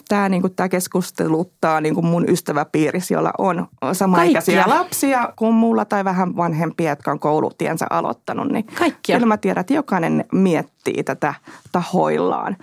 tämä, 0.08 0.28
niin 0.28 0.40
kuin, 0.40 0.54
tämä 0.54 0.68
keskusteluttaa 0.68 1.81
niin 1.81 1.94
kuin 1.94 2.07
mun 2.07 2.29
ystäväpiirissä, 2.29 3.14
jolla 3.14 3.33
on 3.38 3.66
samaikäisiä 3.92 4.62
Kaikkia. 4.62 4.79
lapsia 4.79 5.29
kuin 5.37 5.55
mulla 5.55 5.85
tai 5.85 6.05
vähän 6.05 6.37
vanhempia, 6.37 6.90
jotka 6.90 7.11
on 7.11 7.20
koulutiensä 7.20 7.87
aloittanut. 7.90 8.48
Niin 8.52 8.66
Kaikkia. 8.66 9.16
Kyllä 9.16 9.26
mä 9.26 9.37
tiedän, 9.37 9.61
että 9.61 9.74
jokainen 9.74 10.24
miettii 10.33 11.05
tätä 11.05 11.35
tahoillaan. 11.72 12.57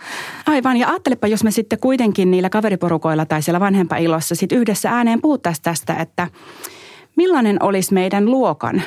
Aivan, 0.48 0.78
ja 0.78 0.90
ajattelepa, 0.90 1.28
jos 1.28 1.44
me 1.44 1.52
sitten 1.52 1.80
kuitenkin 1.80 2.32
niillä 2.32 2.50
kaveriporukoilla 2.50 3.26
tai 3.26 3.42
siellä 3.42 3.60
vanhempailossa 3.60 4.36
sitten 4.36 4.58
yhdessä 4.58 4.92
ääneen 4.92 5.22
puhuttaisiin 5.22 5.64
tästä, 5.64 5.96
että 5.96 6.28
millainen 7.16 7.64
olisi 7.64 7.94
meidän 7.94 8.26
luokan 8.26 8.82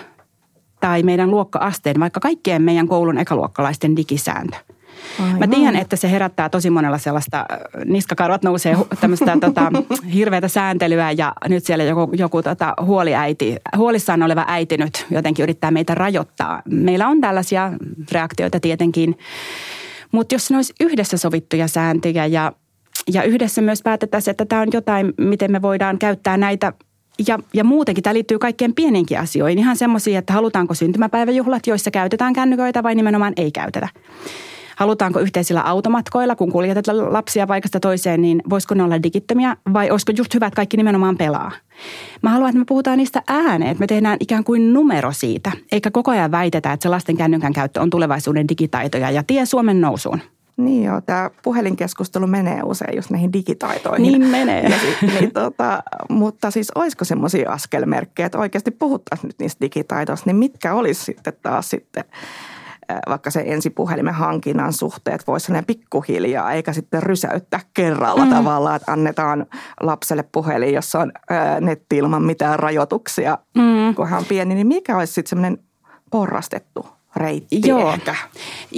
tai 0.81 1.02
meidän 1.02 1.31
luokka-asteen, 1.31 2.00
vaikka 2.00 2.20
kaikkien 2.20 2.62
meidän 2.62 2.88
koulun 2.88 3.18
ekaluokkalaisten 3.18 3.96
digisääntö– 3.96 4.57
Aivan. 5.20 5.38
Mä 5.38 5.46
tiedän, 5.46 5.76
että 5.76 5.96
se 5.96 6.11
herättää 6.11 6.48
tosi 6.48 6.70
monella 6.70 6.98
sellaista, 6.98 7.38
äh, 7.38 7.59
niskakarvat 7.85 8.42
nousee 8.42 8.76
tämmöistä 9.00 9.37
tota, 9.40 9.72
hirveätä 10.14 10.48
sääntelyä 10.48 11.11
ja 11.11 11.33
nyt 11.48 11.64
siellä 11.64 11.85
joku, 11.85 12.11
joku 12.16 12.42
tota, 12.42 12.74
huoliäiti, 12.85 13.57
huolissaan 13.76 14.22
oleva 14.22 14.44
äiti 14.48 14.76
nyt 14.76 15.07
jotenkin 15.11 15.42
yrittää 15.42 15.70
meitä 15.70 15.94
rajoittaa. 15.94 16.62
Meillä 16.70 17.09
on 17.09 17.20
tällaisia 17.20 17.72
reaktioita 18.12 18.61
tietenkin, 18.61 19.18
mutta 20.12 20.35
jos 20.35 20.50
ne 20.50 20.57
olisi 20.57 20.74
yhdessä 20.80 21.16
sovittuja 21.16 21.68
sääntöjä 21.68 22.26
ja, 22.26 22.52
ja 23.12 23.22
yhdessä 23.22 23.62
myös 23.62 23.83
päätettäisiin, 23.83 24.30
että 24.30 24.44
tämä 24.44 24.62
on 24.62 24.68
jotain, 24.72 25.14
miten 25.18 25.52
me 25.52 25.62
voidaan 25.62 25.98
käyttää 25.98 26.37
näitä 26.37 26.72
ja, 27.28 27.38
ja 27.54 27.64
muutenkin 27.64 28.02
tämä 28.02 28.14
liittyy 28.14 28.38
kaikkein 28.38 28.74
pieninkin 28.74 29.20
asioihin. 29.20 29.59
Ihan 29.59 29.76
semmoisia, 29.76 30.18
että 30.18 30.33
halutaanko 30.33 30.74
syntymäpäiväjuhlat, 30.74 31.66
joissa 31.66 31.90
käytetään 31.90 32.33
kännyköitä 32.33 32.83
vai 32.83 32.94
nimenomaan 32.94 33.33
ei 33.37 33.50
käytetä. 33.50 33.88
Halutaanko 34.76 35.20
yhteisillä 35.20 35.60
automatkoilla, 35.60 36.37
kun 36.37 36.52
kuljetetaan 36.52 37.12
lapsia 37.12 37.46
paikasta 37.46 37.80
toiseen, 37.80 38.22
niin 38.22 38.42
voisiko 38.50 38.74
ne 38.74 38.82
olla 38.82 39.02
digittömiä 39.02 39.56
vai 39.72 39.90
olisiko 39.90 40.12
just 40.16 40.34
hyvä, 40.34 40.46
että 40.46 40.56
kaikki 40.56 40.76
nimenomaan 40.76 41.16
pelaa? 41.16 41.52
Mä 42.22 42.30
haluan, 42.30 42.48
että 42.48 42.58
me 42.58 42.64
puhutaan 42.64 42.98
niistä 42.98 43.22
ääneen, 43.28 43.70
että 43.70 43.80
me 43.80 43.87
tehdään 43.87 44.16
ikään 44.20 44.44
kuin 44.44 44.72
numero 44.72 45.12
siitä, 45.12 45.52
eikä 45.72 45.90
koko 45.90 46.10
ajan 46.10 46.30
väitetä, 46.30 46.72
että 46.72 46.82
se 46.82 46.88
lasten 46.88 47.16
kännykän 47.16 47.52
käyttö 47.52 47.80
on 47.80 47.90
tulevaisuuden 47.90 48.48
digitaitoja 48.48 49.10
ja 49.10 49.22
tie 49.26 49.46
Suomen 49.46 49.80
nousuun. 49.80 50.20
Niin 50.56 50.84
joo, 50.84 51.00
tämä 51.00 51.30
puhelinkeskustelu 51.42 52.26
menee 52.26 52.62
usein 52.62 52.96
just 52.96 53.10
näihin 53.10 53.32
digitaitoihin. 53.32 54.02
Niin 54.02 54.26
menee. 54.26 54.62
Ja 54.62 54.76
niin, 55.02 55.32
tota, 55.32 55.82
mutta 56.08 56.50
siis 56.50 56.70
olisiko 56.74 57.04
semmoisia 57.04 57.52
askelmerkkejä, 57.52 58.26
että 58.26 58.38
oikeasti 58.38 58.70
puhuttaisiin 58.70 59.28
nyt 59.28 59.38
niistä 59.38 59.60
digitaitoista, 59.60 60.26
niin 60.26 60.37
mitkä 60.37 60.74
olisi 60.74 61.04
sitten 61.04 61.32
taas 61.42 61.70
sitten 61.70 62.04
vaikka 63.09 63.31
se 63.31 63.44
ensipuhelimen 63.47 64.14
hankinnan 64.14 64.73
suhteet 64.73 65.27
voisi 65.27 65.53
olla 65.53 65.62
pikkuhiljaa, 65.66 66.53
eikä 66.53 66.73
sitten 66.73 67.03
rysäyttää 67.03 67.61
kerralla 67.75 68.25
mm. 68.25 68.31
tavallaan, 68.31 68.77
että 68.77 68.92
annetaan 68.92 69.47
lapselle 69.81 70.25
puhelin, 70.33 70.75
jossa 70.75 70.99
on 71.01 71.12
netti 71.61 71.97
ilman 71.97 72.23
mitään 72.23 72.59
rajoituksia, 72.59 73.38
mm. 73.55 73.94
kun 73.94 74.09
hän 74.09 74.18
on 74.18 74.27
pieni, 74.27 74.55
niin 74.55 74.66
mikä 74.66 74.97
olisi 74.97 75.12
sitten 75.12 75.31
semmoinen 75.31 75.59
porrastettu 76.11 76.87
reitti 77.16 77.61
Joo. 77.64 77.92
ehkä. 77.92 78.14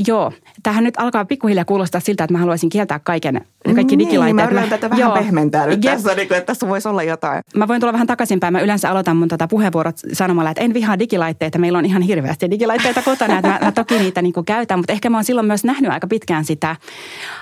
Joo. 0.07 0.33
Tähän 0.63 0.85
nyt 0.85 0.95
alkaa 0.99 1.25
pikkuhiljaa 1.25 1.65
kuulostaa 1.65 2.01
siltä, 2.01 2.25
että 2.25 2.35
mä 2.35 2.39
haluaisin 2.39 2.69
kieltää 2.69 2.99
kaiken, 2.99 3.41
kaikki 3.75 3.97
niin, 3.97 4.09
digilaitteet. 4.09 4.53
Mä 4.53 4.67
tätä 4.67 4.91
vähän 4.91 5.01
Joo. 5.01 5.15
pehmentää 5.15 5.67
nyt 5.67 5.81
tässä, 5.81 6.15
niin 6.15 6.29
kuin, 6.29 6.39
että 6.39 6.47
tässä 6.47 6.69
voisi 6.69 6.89
olla 6.89 7.03
jotain. 7.03 7.43
Mä 7.57 7.69
voin 7.69 7.81
tulla 7.81 7.93
vähän 7.93 8.07
takaisinpäin. 8.07 8.53
Mä 8.53 8.61
yleensä 8.61 8.91
aloitan 8.91 9.17
mun 9.17 9.29
tota 9.29 9.49
puheenvuorot 9.49 9.97
sanomalla, 10.13 10.51
että 10.51 10.63
en 10.63 10.75
vihaa 10.75 10.99
digilaitteita. 10.99 11.59
Meillä 11.59 11.79
on 11.79 11.85
ihan 11.85 12.03
hirveästi 12.03 12.51
digilaitteita 12.51 13.03
kotona. 13.03 13.39
Että 13.39 13.49
mä, 13.49 13.59
mä 13.63 13.73
toki 13.73 13.99
niitä 13.99 14.23
niin 14.23 14.33
kuin 14.33 14.47
käytän, 14.47 14.79
mutta 14.79 14.93
ehkä 14.93 15.11
mä 15.11 15.17
oon 15.17 15.25
silloin 15.25 15.47
myös 15.47 15.65
nähnyt 15.65 15.93
aika 15.93 16.07
pitkään 16.07 16.45
sitä 16.45 16.77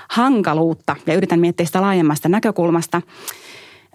hankaluutta 0.09 0.95
ja 1.07 1.13
yritän 1.13 1.39
miettiä 1.39 1.65
sitä 1.65 1.81
laajemmasta 1.81 2.29
näkökulmasta. 2.29 3.01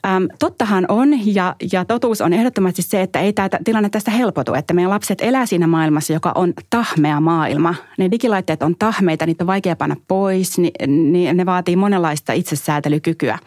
Ähm, 0.06 0.24
tottahan 0.38 0.84
on 0.88 1.34
ja, 1.34 1.56
ja 1.72 1.84
totuus 1.84 2.20
on 2.20 2.32
ehdottomasti 2.32 2.82
se, 2.82 3.02
että 3.02 3.20
ei 3.20 3.32
tämä 3.32 3.48
tilanne 3.64 3.88
tästä 3.88 4.10
helpotu, 4.10 4.54
että 4.54 4.74
meidän 4.74 4.90
lapset 4.90 5.20
elää 5.20 5.46
siinä 5.46 5.66
maailmassa, 5.66 6.12
joka 6.12 6.32
on 6.34 6.52
tahmea 6.70 7.20
maailma. 7.20 7.74
Ne 7.98 8.10
digilaitteet 8.10 8.62
on 8.62 8.76
tahmeita, 8.78 9.26
niitä 9.26 9.44
on 9.44 9.46
vaikea 9.46 9.76
panna 9.76 9.96
pois, 10.08 10.58
niin, 10.58 11.12
niin 11.12 11.36
ne 11.36 11.46
vaatii 11.46 11.76
monenlaista 11.76 12.32
itsesäätelykykyä. 12.32 13.38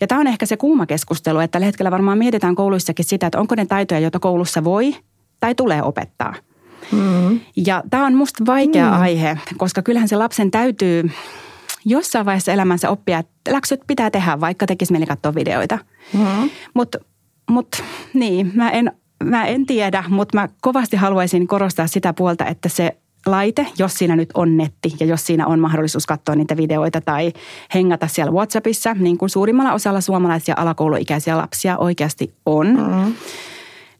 Ja 0.00 0.06
tämä 0.06 0.20
on 0.20 0.26
ehkä 0.26 0.46
se 0.46 0.56
kuuma 0.56 0.86
keskustelu, 0.86 1.38
että 1.38 1.52
tällä 1.52 1.66
hetkellä 1.66 1.90
varmaan 1.90 2.18
mietitään 2.18 2.54
kouluissakin 2.54 3.04
sitä, 3.04 3.26
että 3.26 3.40
onko 3.40 3.54
ne 3.54 3.66
taitoja, 3.66 4.00
joita 4.00 4.18
koulussa 4.18 4.64
voi 4.64 4.96
tai 5.40 5.54
tulee 5.54 5.82
opettaa. 5.82 6.34
Mm. 6.92 7.40
Ja 7.56 7.82
tämä 7.90 8.06
on 8.06 8.14
musta 8.14 8.46
vaikea 8.46 8.90
mm. 8.90 9.00
aihe, 9.00 9.38
koska 9.56 9.82
kyllähän 9.82 10.08
se 10.08 10.16
lapsen 10.16 10.50
täytyy 10.50 11.10
jossain 11.84 12.26
vaiheessa 12.26 12.52
elämänsä 12.52 12.90
oppia, 12.90 13.18
että 13.18 13.52
läksyt 13.52 13.80
pitää 13.86 14.10
tehdä, 14.10 14.40
vaikka 14.40 14.66
tekisi 14.66 14.92
mieli 14.92 15.06
katsoa 15.06 15.34
videoita. 15.34 15.78
Mm-hmm. 16.12 16.50
Mutta 16.74 16.98
mut, 17.50 17.82
niin, 18.14 18.52
mä 18.54 18.70
en, 18.70 18.92
mä 19.24 19.46
en 19.46 19.66
tiedä, 19.66 20.04
mutta 20.08 20.38
mä 20.38 20.48
kovasti 20.60 20.96
haluaisin 20.96 21.46
korostaa 21.46 21.86
sitä 21.86 22.12
puolta, 22.12 22.46
että 22.46 22.68
se 22.68 22.96
laite, 23.26 23.66
jos 23.78 23.94
siinä 23.94 24.16
nyt 24.16 24.30
on 24.34 24.56
netti 24.56 24.92
ja 25.00 25.06
jos 25.06 25.26
siinä 25.26 25.46
on 25.46 25.60
mahdollisuus 25.60 26.06
katsoa 26.06 26.34
niitä 26.34 26.56
videoita 26.56 27.00
tai 27.00 27.32
hengata 27.74 28.08
siellä 28.08 28.32
WhatsAppissa, 28.32 28.94
niin 28.94 29.18
kuin 29.18 29.30
suurimmalla 29.30 29.72
osalla 29.72 30.00
suomalaisia 30.00 30.54
alakouluikäisiä 30.58 31.36
lapsia 31.36 31.78
oikeasti 31.78 32.34
on, 32.46 32.66
mm-hmm. 32.66 33.14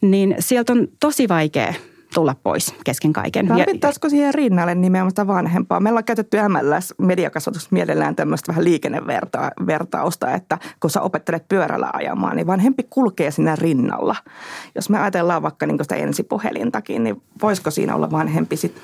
niin 0.00 0.34
sieltä 0.38 0.72
on 0.72 0.88
tosi 1.00 1.28
vaikea 1.28 1.74
tulla 2.14 2.36
pois 2.42 2.74
kesken 2.84 3.12
kaiken. 3.12 3.48
Tarvittaisiko 3.48 4.08
siihen 4.08 4.34
rinnalle 4.34 4.74
nimenomaan 4.74 5.26
vanhempaa? 5.26 5.80
Meillä 5.80 5.98
on 5.98 6.04
käytetty 6.04 6.36
MLS 6.48 6.94
mediakasvatus 6.98 7.70
mielellään 7.70 8.16
tämmöistä 8.16 8.52
vähän 8.52 8.64
liikennevertausta, 8.64 10.34
että 10.34 10.58
kun 10.80 10.90
sä 10.90 11.00
opettelet 11.00 11.48
pyörällä 11.48 11.90
ajamaan, 11.92 12.36
niin 12.36 12.46
vanhempi 12.46 12.86
kulkee 12.90 13.30
siinä 13.30 13.56
rinnalla. 13.56 14.16
Jos 14.74 14.90
me 14.90 14.98
ajatellaan 14.98 15.42
vaikka 15.42 15.66
niin 15.66 15.78
sitä 15.82 15.94
ensipuhelintakin, 15.94 17.04
niin 17.04 17.22
voisiko 17.42 17.70
siinä 17.70 17.94
olla 17.94 18.10
vanhempi 18.10 18.56
sitten 18.56 18.82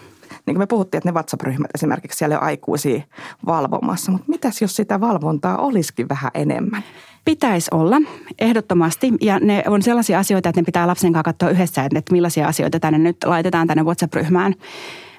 niin 0.48 0.54
kuin 0.54 0.62
me 0.62 0.66
puhuttiin, 0.66 0.98
että 0.98 1.08
ne 1.08 1.14
WhatsApp-ryhmät 1.14 1.70
esimerkiksi 1.74 2.18
siellä 2.18 2.38
on 2.38 2.42
aikuisia 2.42 3.00
valvomassa, 3.46 4.12
mutta 4.12 4.26
mitäs 4.28 4.62
jos 4.62 4.76
sitä 4.76 5.00
valvontaa 5.00 5.56
olisikin 5.56 6.08
vähän 6.08 6.30
enemmän? 6.34 6.82
Pitäisi 7.24 7.70
olla, 7.74 7.96
ehdottomasti. 8.38 9.12
Ja 9.20 9.40
ne 9.40 9.64
on 9.66 9.82
sellaisia 9.82 10.18
asioita, 10.18 10.48
että 10.48 10.60
ne 10.60 10.64
pitää 10.64 10.86
lapsen 10.86 11.12
kanssa 11.12 11.22
katsoa 11.22 11.50
yhdessä, 11.50 11.84
että 11.94 12.12
millaisia 12.12 12.48
asioita 12.48 12.80
tänne 12.80 12.98
nyt 12.98 13.16
laitetaan 13.24 13.66
tänne 13.66 13.82
WhatsApp-ryhmään. 13.82 14.54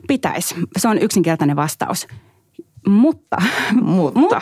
Pitäisi. 0.07 0.55
Se 0.77 0.87
on 0.87 0.97
yksinkertainen 0.97 1.55
vastaus. 1.55 2.07
Mutta, 2.87 3.37
mutta, 3.81 4.19
mutta, 4.19 4.41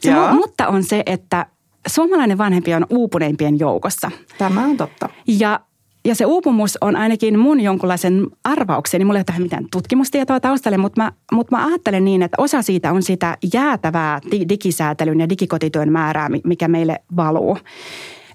se, 0.00 0.10
mutta 0.32 0.68
on 0.68 0.84
se, 0.84 1.02
että 1.06 1.46
suomalainen 1.86 2.38
vanhempi 2.38 2.74
on 2.74 2.86
uupuneimpien 2.90 3.58
joukossa. 3.58 4.10
Tämä 4.38 4.64
on 4.64 4.76
totta. 4.76 5.08
Ja 5.26 5.60
ja 6.04 6.14
se 6.14 6.26
uupumus 6.26 6.78
on 6.80 6.96
ainakin 6.96 7.38
mun 7.38 7.60
jonkunlaisen 7.60 8.26
arvaukseni. 8.44 9.04
Mulla 9.04 9.18
ei 9.18 9.20
ole 9.20 9.24
tähän 9.24 9.42
mitään 9.42 9.66
tutkimustietoa 9.72 10.40
taustalle, 10.40 10.78
mutta 10.78 11.02
mä, 11.02 11.12
mutta 11.32 11.56
mä 11.56 11.66
ajattelen 11.66 12.04
niin, 12.04 12.22
että 12.22 12.42
osa 12.42 12.62
siitä 12.62 12.92
on 12.92 13.02
sitä 13.02 13.38
jäätävää 13.54 14.20
digisäätelyn 14.48 15.20
ja 15.20 15.28
digikotityön 15.28 15.92
määrää, 15.92 16.28
mikä 16.44 16.68
meille 16.68 16.98
valuu. 17.16 17.58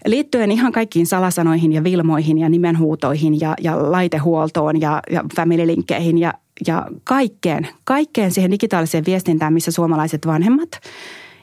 Liittyen 0.05 0.51
ihan 0.51 0.71
kaikkiin 0.71 1.07
salasanoihin 1.07 1.73
ja 1.73 1.83
vilmoihin 1.83 2.37
ja 2.37 2.49
nimenhuutoihin 2.49 3.39
ja, 3.39 3.53
ja 3.61 3.91
laitehuoltoon 3.91 4.81
ja, 4.81 5.01
ja 5.11 5.23
family-linkkeihin 5.35 6.17
ja, 6.17 6.33
ja 6.67 6.87
kaikkeen, 7.03 7.67
kaikkeen 7.83 8.31
siihen 8.31 8.51
digitaaliseen 8.51 9.05
viestintään, 9.05 9.53
missä 9.53 9.71
suomalaiset 9.71 10.27
vanhemmat– 10.27 10.69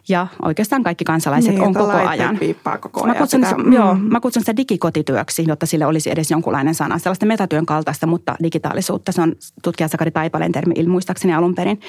ja 0.09 0.27
oikeastaan 0.43 0.83
kaikki 0.83 1.05
kansalaiset 1.05 1.51
niin, 1.51 1.62
on 1.62 1.75
koko 1.75 1.90
ajan. 1.90 2.38
koko 2.81 3.05
ajan. 3.05 3.17
Mä 3.17 3.21
kutsun, 3.21 3.45
sitä, 3.45 3.55
mm. 3.57 3.73
joo, 3.73 3.95
mä 3.95 4.21
kutsun 4.21 4.43
sitä 4.43 4.57
digikotityöksi, 4.57 5.45
jotta 5.49 5.67
sille 5.67 5.87
olisi 5.87 6.11
edes 6.11 6.31
jonkunlainen 6.31 6.75
sana. 6.75 6.99
Sellaista 6.99 7.27
metatyön 7.27 7.67
kaltaista, 7.67 8.07
mutta 8.07 8.37
digitaalisuutta. 8.43 9.12
Se 9.12 9.23
on 9.23 9.33
tutkija 9.62 9.88
Sakari 9.88 10.11
Taipaleen 10.11 10.53
termi 10.53 10.87
muistaakseni 10.87 11.35
alun 11.35 11.55
perin. 11.55 11.81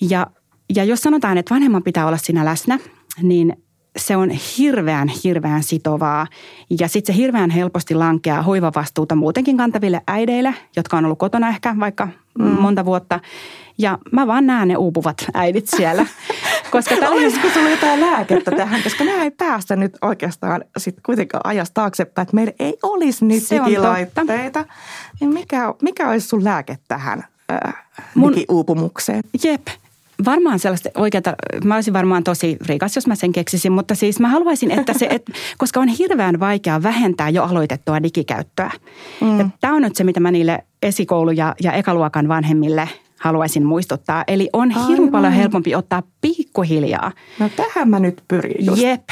Ja, 0.00 0.26
ja 0.74 0.84
jos 0.84 1.00
sanotaan, 1.00 1.38
että 1.38 1.54
vanhemman 1.54 1.82
pitää 1.82 2.06
olla 2.06 2.16
siinä 2.16 2.44
läsnä, 2.44 2.78
niin 3.22 3.56
se 3.96 4.16
on 4.16 4.30
hirveän, 4.30 5.08
hirveän 5.24 5.62
sitovaa. 5.62 6.26
Ja 6.80 6.88
sitten 6.88 7.14
se 7.14 7.20
hirveän 7.20 7.50
helposti 7.50 7.94
lankeaa 7.94 8.42
hoivavastuuta 8.42 9.14
muutenkin 9.14 9.56
kantaville 9.56 10.02
äideille, 10.06 10.54
jotka 10.76 10.96
on 10.96 11.04
ollut 11.04 11.18
kotona 11.18 11.48
ehkä 11.48 11.76
vaikka 11.80 12.08
mm. 12.38 12.44
monta 12.44 12.84
vuotta. 12.84 13.20
Ja 13.78 13.98
mä 14.12 14.26
vaan 14.26 14.46
näen 14.46 14.68
ne 14.68 14.76
uupuvat 14.76 15.24
äidit 15.34 15.68
siellä. 15.68 16.06
Koska 16.70 16.94
Olisiko 16.94 17.48
sulla 17.54 17.70
jotain 17.70 18.00
lääkettä 18.00 18.50
tähän, 18.50 18.82
koska 18.82 19.04
me 19.04 19.10
ei 19.10 19.30
päästä 19.30 19.76
nyt 19.76 19.98
oikeastaan 20.02 20.64
sit 20.78 20.96
kuitenkaan 21.06 21.40
ajasta 21.44 21.74
taaksepäin, 21.74 22.22
että 22.22 22.34
meillä 22.34 22.52
ei 22.58 22.78
olisi 22.82 23.24
nyt 23.24 23.42
Se 23.42 23.60
digilaitteita. 23.64 24.64
Niin 25.20 25.34
mikä, 25.34 25.74
mikä 25.82 26.08
olisi 26.08 26.28
sun 26.28 26.44
lääke 26.44 26.78
tähän 26.88 27.24
äh, 27.52 27.74
Mun, 28.14 28.32
digiuupumukseen? 28.32 29.22
Jep, 29.44 29.66
Varmaan 30.24 30.58
sellaista 30.58 30.88
oikeata, 30.94 31.34
mä 31.64 31.74
olisin 31.74 31.94
varmaan 31.94 32.24
tosi 32.24 32.56
rikas, 32.66 32.96
jos 32.96 33.06
mä 33.06 33.14
sen 33.14 33.32
keksisin, 33.32 33.72
mutta 33.72 33.94
siis 33.94 34.20
mä 34.20 34.28
haluaisin, 34.28 34.70
että 34.70 34.92
se, 34.98 35.06
et, 35.10 35.30
koska 35.58 35.80
on 35.80 35.88
hirveän 35.88 36.40
vaikea 36.40 36.82
vähentää 36.82 37.28
jo 37.28 37.44
aloitettua 37.44 38.02
digikäyttöä. 38.02 38.70
Mm. 39.20 39.50
Tämä 39.60 39.74
on 39.74 39.82
nyt 39.82 39.96
se, 39.96 40.04
mitä 40.04 40.20
mä 40.20 40.30
niille 40.30 40.64
esikoulu- 40.82 41.30
ja, 41.30 41.54
ja 41.62 41.72
ekaluokan 41.72 42.28
vanhemmille 42.28 42.88
haluaisin 43.18 43.66
muistuttaa. 43.66 44.24
Eli 44.28 44.48
on 44.52 44.72
Aivan. 44.72 44.88
hirveän 44.88 45.10
paljon 45.10 45.32
helpompi 45.32 45.74
ottaa 45.74 46.02
pikkuhiljaa. 46.20 47.12
No 47.38 47.48
tähän 47.56 47.88
mä 47.88 47.98
nyt 47.98 48.22
pyrin 48.28 48.66
just. 48.66 48.82
Jep. 48.82 49.08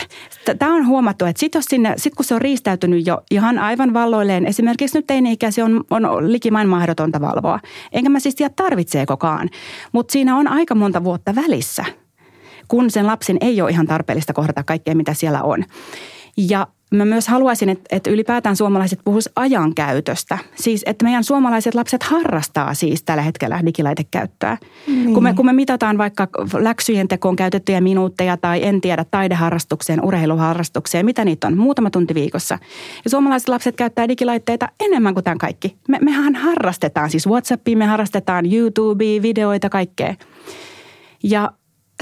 Tämä 0.59 0.75
on 0.75 0.87
huomattu, 0.87 1.25
että 1.25 1.41
sit, 1.41 1.55
jos 1.55 1.65
sinne, 1.65 1.95
sit 1.97 2.15
kun 2.15 2.25
se 2.25 2.35
on 2.35 2.41
riistäytynyt 2.41 3.07
jo 3.07 3.23
ihan 3.31 3.59
aivan 3.59 3.95
valloilleen, 3.95 4.47
esimerkiksi 4.47 4.99
nyt 4.99 5.07
teini-ikäisiä 5.07 5.65
on, 5.65 5.85
on 5.91 6.33
likimain 6.33 6.69
mahdotonta 6.69 7.21
valvoa. 7.21 7.61
Enkä 7.93 8.11
mä 8.11 8.21
siis 8.21 8.35
tiedä 8.35 8.53
tarvitseekokaan, 8.57 9.49
mutta 9.93 10.13
siinä 10.13 10.37
on 10.37 10.49
aika 10.49 10.75
monta 10.75 11.05
vuotta 11.05 11.35
välissä, 11.35 11.85
kun 12.69 12.91
sen 12.91 13.07
lapsen 13.07 13.37
ei 13.41 13.61
ole 13.61 13.71
ihan 13.71 13.87
tarpeellista 13.87 14.33
kohdata 14.33 14.63
kaikkea, 14.63 14.95
mitä 14.95 15.15
siellä 15.15 15.43
on. 15.43 15.65
Ja 16.37 16.67
Mä 16.95 17.05
myös 17.05 17.29
haluaisin, 17.29 17.69
että, 17.69 17.97
että 17.97 18.11
ylipäätään 18.11 18.57
suomalaiset 18.57 19.01
puhuisivat 19.05 19.33
ajankäytöstä. 19.37 20.39
Siis, 20.55 20.83
että 20.87 21.05
meidän 21.05 21.25
suomalaiset 21.25 21.75
lapset 21.75 22.03
harrastaa 22.03 22.75
siis 22.75 23.03
tällä 23.03 23.23
hetkellä 23.23 23.61
digilaitekäyttöä. 23.67 24.59
Niin. 24.87 25.15
Kun, 25.15 25.23
me, 25.23 25.35
kun 25.35 25.47
me 25.47 25.53
mitataan 25.53 25.99
vaikka 25.99 26.29
läksyjen 26.59 27.09
tekoon 27.09 27.37
käytettyjä 27.37 27.81
minuutteja 27.81 28.37
tai 28.37 28.65
en 28.65 28.81
tiedä 28.81 29.05
taideharrastukseen, 29.11 30.05
urheiluharrastukseen, 30.05 31.05
mitä 31.05 31.25
niitä 31.25 31.47
on, 31.47 31.59
muutama 31.59 31.91
tunti 31.91 32.15
viikossa. 32.15 32.59
Ja 33.05 33.11
suomalaiset 33.11 33.49
lapset 33.49 33.77
käyttää 33.77 34.09
digilaitteita 34.09 34.69
enemmän 34.81 35.15
kuin 35.15 35.25
tämän 35.25 35.39
kaikki. 35.39 35.77
Me, 35.89 35.99
mehän 36.01 36.35
harrastetaan 36.35 37.11
siis 37.11 37.27
WhatsAppia, 37.27 37.77
me 37.77 37.87
harrastetaan 37.87 38.53
YouTubea, 38.53 39.23
videoita, 39.23 39.69
kaikkea. 39.69 40.15
Ja 41.23 41.53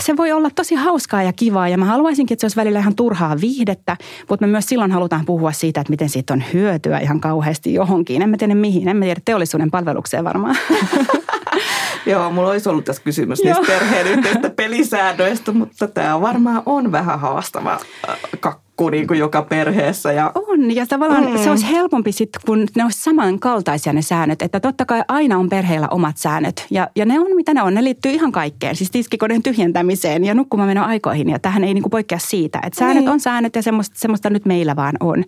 se 0.01 0.17
voi 0.17 0.33
olla 0.33 0.51
tosi 0.51 0.75
hauskaa 0.75 1.23
ja 1.23 1.33
kivaa 1.33 1.69
ja 1.69 1.79
mä 1.79 1.85
haluaisinkin, 1.85 2.35
että 2.35 2.41
se 2.41 2.45
olisi 2.47 2.57
välillä 2.57 2.79
ihan 2.79 2.95
turhaa 2.95 3.41
viihdettä, 3.41 3.97
mutta 4.31 4.47
me 4.47 4.51
myös 4.51 4.67
silloin 4.67 4.93
halutaan 4.93 5.25
puhua 5.25 5.53
siitä, 5.53 5.81
että 5.81 5.91
miten 5.91 6.09
siitä 6.09 6.35
on 6.35 6.45
hyötyä 6.53 6.99
ihan 6.99 7.21
kauheasti 7.21 7.75
johonkin. 7.75 8.23
En 8.23 8.31
mä 8.31 8.37
tiedä 8.37 8.55
mihin, 8.55 8.89
en 8.89 8.97
mä 8.97 9.05
tiedä 9.05 9.21
teollisuuden 9.25 9.71
palvelukseen 9.71 10.25
varmaan. 10.25 10.57
Joo, 12.07 12.31
mulla 12.31 12.51
olisi 12.51 12.69
ollut 12.69 12.85
tässä 12.85 13.03
kysymys 13.03 13.43
niistä 13.45 13.62
perheen 13.67 14.07
yhteistä 14.07 14.51
pelisäännöistä, 14.51 15.53
mutta 15.53 15.88
tämä 15.88 16.21
varmaan 16.21 16.62
on 16.67 16.93
vähän 16.93 17.21
haastava 17.21 17.73
äh, 18.09 18.17
kakku 18.40 18.88
niin 18.88 19.07
kuin 19.07 19.19
joka 19.19 19.43
perheessä. 19.43 20.12
Ja... 20.12 20.33
On, 20.35 20.75
ja 20.75 20.87
tavallaan 20.87 21.31
mm. 21.31 21.38
se 21.38 21.51
olisi 21.51 21.71
helpompi 21.71 22.12
sitten, 22.12 22.43
kun 22.47 22.67
ne 22.77 22.85
olisi 22.85 23.03
samankaltaisia 23.03 23.93
ne 23.93 24.03
säännöt. 24.03 24.43
Että 24.43 24.61
totta 24.61 24.87
kai 24.87 25.03
aina 25.09 25.38
on 25.38 25.49
perheillä 25.49 25.88
omat 25.90 26.17
säännöt. 26.17 26.67
Ja, 26.71 26.88
ja 26.97 27.05
ne 27.05 27.21
on 27.21 27.37
mitä 27.37 27.55
ne 27.55 27.62
on. 27.62 27.75
Ne 27.75 27.85
liittyy 27.85 28.12
ihan 28.12 28.33
kaikkeen. 28.33 28.77
Siis 28.77 28.90
tiskikoneen 28.90 29.43
tyhjentämiseen 29.43 30.25
ja 30.25 30.35
nukkumaan 30.35 30.79
aikoihin. 30.79 31.29
Ja 31.29 31.38
tähän 31.38 31.64
ei 31.64 31.75
niin 31.75 31.83
kuin 31.83 31.90
poikkea 31.90 32.19
siitä. 32.19 32.61
Että 32.67 32.79
säännöt 32.79 33.05
niin. 33.05 33.12
on 33.12 33.21
säännöt 33.21 33.57
ja 33.57 33.62
semmoista, 33.62 33.99
semmoista 33.99 34.31
nyt 34.31 34.47
meillä 34.47 34.77
vaan 34.77 34.95
on. 35.01 35.25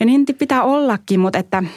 Ja 0.00 0.06
niin 0.06 0.26
pitää 0.38 0.62
ollakin, 0.62 1.20
mutta 1.20 1.38
että– 1.38 1.62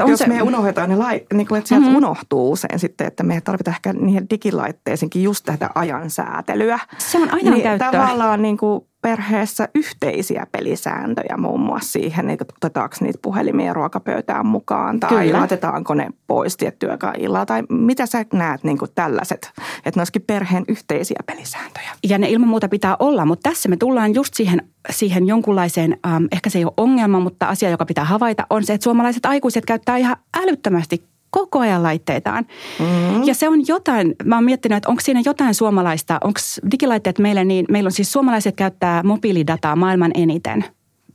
että 0.00 0.10
jos 0.10 0.18
se... 0.18 0.26
me 0.26 0.42
unohdetaan 0.42 0.90
ne 0.90 0.96
lait, 0.96 1.26
niin 1.34 1.46
kuin, 1.46 1.58
että 1.58 1.68
sieltä 1.68 1.86
mm-hmm. 1.86 1.96
unohtuu 1.96 2.52
usein 2.52 2.78
sitten, 2.78 3.06
että 3.06 3.22
me 3.22 3.40
tarvitaan 3.40 3.74
ehkä 3.74 3.92
niihin 3.92 4.26
digilaitteisiinkin 4.30 5.22
just 5.22 5.44
tätä 5.44 5.70
ajan 5.74 6.10
säätelyä. 6.10 6.78
Se 6.98 7.18
on 7.18 7.34
ajan 7.34 7.54
niin 7.54 7.78
Tavallaan 7.78 8.42
niin 8.42 8.56
kuin 8.56 8.84
perheessä 9.04 9.68
yhteisiä 9.74 10.46
pelisääntöjä 10.52 11.36
muun 11.36 11.60
muassa 11.60 11.92
siihen, 11.92 12.30
että 12.30 12.44
otetaanko 12.56 12.96
niitä 13.00 13.18
puhelimia 13.22 13.72
ruokapöytään 13.72 14.46
mukaan 14.46 15.00
tai 15.00 15.24
Kyllä. 15.24 15.38
laitetaanko 15.38 15.94
ne 15.94 16.08
pois 16.26 16.56
tiettyä 16.56 16.98
illalla 17.18 17.46
tai 17.46 17.62
mitä 17.68 18.06
sä 18.06 18.24
näet 18.32 18.64
niin 18.64 18.78
kuin 18.78 18.90
tällaiset, 18.94 19.52
että 19.76 19.98
ne 19.98 20.00
olisikin 20.00 20.22
perheen 20.22 20.64
yhteisiä 20.68 21.20
pelisääntöjä. 21.26 21.90
Ja 22.08 22.18
ne 22.18 22.30
ilman 22.30 22.48
muuta 22.48 22.68
pitää 22.68 22.96
olla, 22.98 23.24
mutta 23.24 23.50
tässä 23.50 23.68
me 23.68 23.76
tullaan 23.76 24.14
just 24.14 24.34
siihen, 24.34 24.62
siihen 24.90 25.26
jonkunlaiseen, 25.26 25.96
ähm, 26.06 26.24
ehkä 26.32 26.50
se 26.50 26.58
ei 26.58 26.64
ole 26.64 26.72
ongelma, 26.76 27.20
mutta 27.20 27.46
asia, 27.46 27.70
joka 27.70 27.86
pitää 27.86 28.04
havaita, 28.04 28.46
on 28.50 28.64
se, 28.64 28.74
että 28.74 28.84
suomalaiset 28.84 29.26
aikuiset 29.26 29.64
käyttää 29.64 29.96
ihan 29.96 30.16
älyttömästi 30.36 31.13
koko 31.34 31.58
ajan 31.58 31.82
laitteitaan. 31.82 32.46
Mm-hmm. 32.78 33.22
Ja 33.24 33.34
se 33.34 33.48
on 33.48 33.66
jotain, 33.68 34.14
mä 34.24 34.36
oon 34.36 34.44
miettinyt, 34.44 34.76
että 34.76 34.88
onko 34.88 35.00
siinä 35.00 35.22
jotain 35.24 35.54
suomalaista, 35.54 36.18
onko 36.24 36.40
digilaitteet 36.70 37.18
meille 37.18 37.44
niin, 37.44 37.66
meillä 37.70 37.88
on 37.88 37.92
siis 37.92 38.12
suomalaiset 38.12 38.56
käyttää 38.56 39.02
mobiilidataa 39.02 39.76
maailman 39.76 40.10
eniten. 40.14 40.64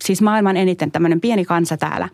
Siis 0.04 0.22
maailman 0.22 0.58
eniten 0.58 0.92
tämmöinen 0.92 1.22
pieni 1.22 1.46
kansa 1.46 1.78
täällä. 1.78 2.10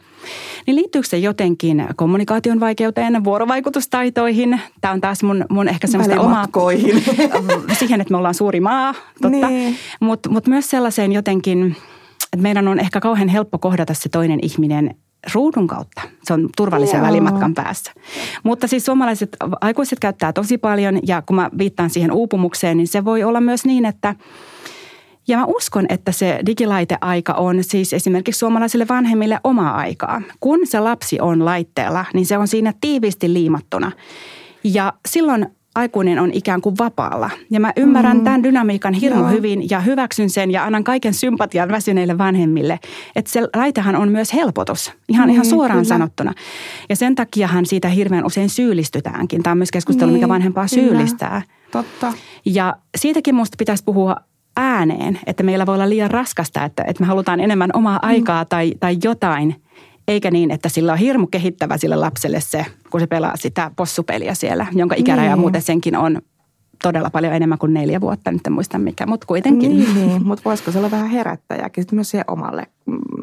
Niin 0.67 0.75
liittyykö 0.75 1.07
se 1.07 1.17
jotenkin 1.17 1.87
kommunikaation 1.95 2.59
vaikeuteen, 2.59 3.23
vuorovaikutustaitoihin? 3.23 4.61
Tämä 4.81 4.93
on 4.93 5.01
taas 5.01 5.23
mun, 5.23 5.45
mun 5.49 5.67
ehkä 5.67 5.87
semmoista 5.87 6.21
omaa... 6.21 6.47
siihen, 7.79 8.01
että 8.01 8.11
me 8.11 8.17
ollaan 8.17 8.33
suuri 8.33 8.59
maa, 8.59 8.93
totta. 9.21 9.47
Niin. 9.47 9.75
Mutta 9.99 10.29
mut 10.29 10.47
myös 10.47 10.69
sellaiseen 10.69 11.11
jotenkin, 11.11 11.75
että 12.23 12.37
meidän 12.43 12.67
on 12.67 12.79
ehkä 12.79 12.99
kauhean 12.99 13.29
helppo 13.29 13.57
kohdata 13.57 13.93
se 13.93 14.09
toinen 14.09 14.39
ihminen 14.41 14.95
ruudun 15.33 15.67
kautta. 15.67 16.01
Se 16.23 16.33
on 16.33 16.49
turvallisen 16.57 16.97
Joo. 16.97 17.07
välimatkan 17.07 17.53
päässä. 17.53 17.91
Mutta 18.43 18.67
siis 18.67 18.85
suomalaiset 18.85 19.37
aikuiset 19.61 19.99
käyttää 19.99 20.33
tosi 20.33 20.57
paljon 20.57 20.99
ja 21.07 21.21
kun 21.21 21.35
mä 21.35 21.49
viittaan 21.57 21.89
siihen 21.89 22.11
uupumukseen, 22.11 22.77
niin 22.77 22.87
se 22.87 23.05
voi 23.05 23.23
olla 23.23 23.41
myös 23.41 23.65
niin, 23.65 23.85
että 23.85 24.15
ja 25.27 25.37
mä 25.37 25.45
uskon, 25.45 25.85
että 25.89 26.11
se 26.11 26.39
digilaiteaika 26.45 27.33
on 27.33 27.63
siis 27.63 27.93
esimerkiksi 27.93 28.39
suomalaisille 28.39 28.87
vanhemmille 28.87 29.39
omaa 29.43 29.75
aikaa. 29.75 30.21
Kun 30.39 30.59
se 30.63 30.79
lapsi 30.79 31.19
on 31.19 31.45
laitteella, 31.45 32.05
niin 32.13 32.25
se 32.25 32.37
on 32.37 32.47
siinä 32.47 32.73
tiiviisti 32.81 33.33
liimattuna. 33.33 33.91
Ja 34.63 34.93
silloin 35.07 35.47
aikuinen 35.75 36.19
on 36.19 36.33
ikään 36.33 36.61
kuin 36.61 36.75
vapaalla. 36.77 37.29
Ja 37.51 37.59
mä 37.59 37.73
ymmärrän 37.77 38.17
mm. 38.17 38.23
tämän 38.23 38.43
dynamiikan 38.43 38.93
hirmu 38.93 39.19
Joo. 39.19 39.29
hyvin 39.29 39.69
ja 39.69 39.79
hyväksyn 39.79 40.29
sen 40.29 40.51
ja 40.51 40.65
annan 40.65 40.83
kaiken 40.83 41.13
sympatian 41.13 41.69
väsyneille 41.69 42.17
vanhemmille. 42.17 42.79
Että 43.15 43.31
se 43.31 43.41
laitehan 43.55 43.95
on 43.95 44.11
myös 44.11 44.33
helpotus, 44.33 44.93
ihan, 45.09 45.27
niin, 45.27 45.33
ihan 45.33 45.45
suoraan 45.45 45.77
kyllä. 45.77 45.87
sanottuna. 45.87 46.33
Ja 46.89 46.95
sen 46.95 47.15
takiahan 47.15 47.65
siitä 47.65 47.89
hirveän 47.89 48.25
usein 48.25 48.49
syyllistytäänkin. 48.49 49.43
Tämä 49.43 49.51
on 49.51 49.57
myös 49.57 49.71
keskustelu, 49.71 50.09
niin, 50.09 50.17
mikä 50.17 50.27
vanhempaa 50.27 50.65
kyllä. 50.69 50.87
syyllistää. 50.87 51.41
Totta. 51.71 52.13
Ja 52.45 52.75
siitäkin 52.97 53.35
musta 53.35 53.55
pitäisi 53.57 53.83
puhua 53.83 54.15
ääneen, 54.57 55.19
että 55.25 55.43
meillä 55.43 55.65
voi 55.65 55.75
olla 55.75 55.89
liian 55.89 56.11
raskasta, 56.11 56.63
että, 56.63 56.83
että 56.87 57.03
me 57.03 57.07
halutaan 57.07 57.39
enemmän 57.39 57.69
omaa 57.73 57.99
mm. 58.03 58.09
aikaa 58.09 58.45
tai, 58.45 58.73
tai 58.79 58.97
jotain– 59.03 59.55
eikä 60.07 60.31
niin, 60.31 60.51
että 60.51 60.69
sillä 60.69 60.91
on 60.91 60.97
hirmu 60.97 61.27
kehittävä 61.27 61.77
sille 61.77 61.95
lapselle 61.95 62.41
se, 62.41 62.65
kun 62.89 62.99
se 62.99 63.07
pelaa 63.07 63.35
sitä 63.35 63.71
possupeliä 63.75 64.33
siellä, 64.33 64.67
jonka 64.71 64.95
ikäraja 64.97 65.29
niin. 65.29 65.39
muuten 65.39 65.61
senkin 65.61 65.95
on 65.95 66.21
todella 66.83 67.09
paljon 67.09 67.33
enemmän 67.33 67.57
kuin 67.57 67.73
neljä 67.73 68.01
vuotta, 68.01 68.31
nyt 68.31 68.47
en 68.47 68.53
muista 68.53 68.77
mikä, 68.77 69.05
mutta 69.05 69.27
kuitenkin. 69.27 69.77
Niin, 69.77 69.95
niin. 69.95 70.25
mutta 70.27 70.41
voisiko 70.45 70.71
se 70.71 70.77
olla 70.77 70.91
vähän 70.91 71.09
herättäjäkin 71.09 71.83
sitten 71.83 71.97
myös 71.97 72.11
siihen 72.11 72.25
omalle 72.27 72.67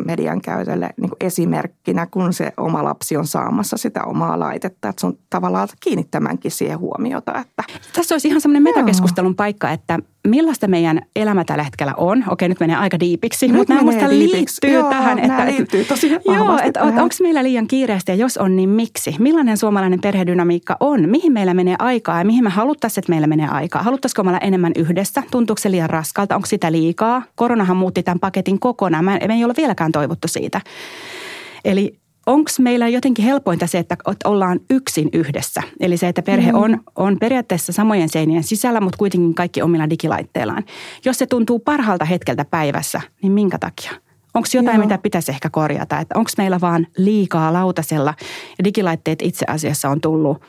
median 0.07 0.41
käytölle 0.41 0.91
niin 1.01 1.09
kuin 1.09 1.17
esimerkkinä, 1.21 2.07
kun 2.07 2.33
se 2.33 2.53
oma 2.57 2.85
lapsi 2.85 3.17
on 3.17 3.27
saamassa 3.27 3.77
sitä 3.77 4.05
omaa 4.05 4.41
laitetta, 4.41 4.89
että 4.89 5.01
se 5.01 5.07
on 5.07 5.19
tavallaan 5.31 5.69
kiinnittämänkin 5.81 6.51
siihen 6.51 6.79
huomiota. 6.79 7.41
Että... 7.41 7.65
Tässä 7.97 8.15
olisi 8.15 8.29
ihan 8.29 8.41
semmoinen 8.41 8.63
metakeskustelun 8.63 9.37
paikka, 9.37 9.71
että 9.71 9.99
millaista 10.29 10.69
meidän 10.69 11.01
elämä 11.17 11.45
tällä 11.45 11.63
hetkellä 11.63 11.95
on. 11.97 12.25
Okei, 12.29 12.49
nyt 12.49 12.61
menee 12.61 12.77
aika 12.77 13.01
diipiksi, 13.01 13.49
nyt 13.49 13.57
mutta 13.57 13.75
nämä 13.75 13.87
minusta 13.87 14.09
liittyy 14.09 14.71
joo, 14.71 14.91
tähän. 14.91 15.19
Että, 15.19 15.47
liittyy 15.47 15.85
tosi 15.85 16.11
joo, 16.11 16.59
että 16.65 16.83
onko 16.83 17.15
meillä 17.23 17.43
liian 17.43 17.67
kiireistä 17.67 18.13
ja 18.13 18.17
jos 18.17 18.37
on, 18.37 18.57
niin 18.57 18.69
miksi? 18.69 19.17
Millainen 19.19 19.57
suomalainen 19.57 20.01
perhedynamiikka 20.01 20.77
on? 20.81 21.09
Mihin 21.09 21.33
meillä 21.33 21.55
menee 21.55 21.77
aikaa 21.79 22.19
ja 22.19 22.25
mihin 22.25 22.45
me 22.45 22.51
haluttaisiin, 22.51 23.03
että 23.03 23.13
meillä 23.13 23.27
menee 23.27 23.49
aikaa? 23.49 23.83
Haluttaisiko 23.83 24.23
me 24.23 24.31
olla 24.31 24.39
enemmän 24.39 24.73
yhdessä? 24.77 25.23
Tuntuuko 25.31 25.61
se 25.61 25.71
liian 25.71 25.91
raskalta? 25.91 26.37
Onko 26.37 26.47
sitä 26.47 26.73
liikaa? 26.73 27.23
Koronahan 27.35 27.77
muutti 27.77 28.03
tämän 28.03 28.21
paketin 28.21 28.61
kokonaan. 28.61 29.05
Me 29.05 29.19
ei 29.31 29.45
ole 29.45 29.52
vieläkään 29.57 29.93
toivottu 29.93 30.29
siitä. 30.29 30.61
Eli 31.65 31.99
onko 32.27 32.51
meillä 32.59 32.89
jotenkin 32.89 33.25
helpointa 33.25 33.67
se, 33.67 33.79
että 33.79 33.97
ollaan 34.25 34.61
yksin 34.71 35.09
yhdessä? 35.13 35.63
Eli 35.81 35.97
se, 35.97 36.09
että 36.09 36.23
perhe 36.23 36.53
mm. 36.53 36.59
on, 36.59 36.81
on 36.97 37.19
periaatteessa 37.19 37.73
samojen 37.73 38.09
seinien 38.09 38.43
sisällä, 38.43 38.81
mutta 38.81 38.99
kuitenkin 38.99 39.35
kaikki 39.35 39.63
omilla 39.63 39.91
digilaitteillaan. 39.91 40.65
Jos 41.05 41.19
se 41.19 41.27
tuntuu 41.27 41.59
parhaalta 41.59 42.05
hetkeltä 42.05 42.45
päivässä, 42.45 43.01
niin 43.23 43.33
minkä 43.33 43.59
takia? 43.59 43.93
Onko 44.35 44.49
jotain, 44.55 44.77
Joo. 44.77 44.85
mitä 44.85 44.99
pitäisi 44.99 45.33
ehkä 45.33 45.51
korjata? 45.51 46.01
Että 46.01 46.19
onko 46.19 46.31
meillä 46.39 46.61
vaan 46.61 46.87
liikaa 46.97 47.53
lautasella 47.53 48.15
ja 48.59 48.65
digilaitteet 48.65 49.23
itse 49.23 49.47
asiassa 49.49 49.89
on 49.89 50.01
tullut 50.01 50.43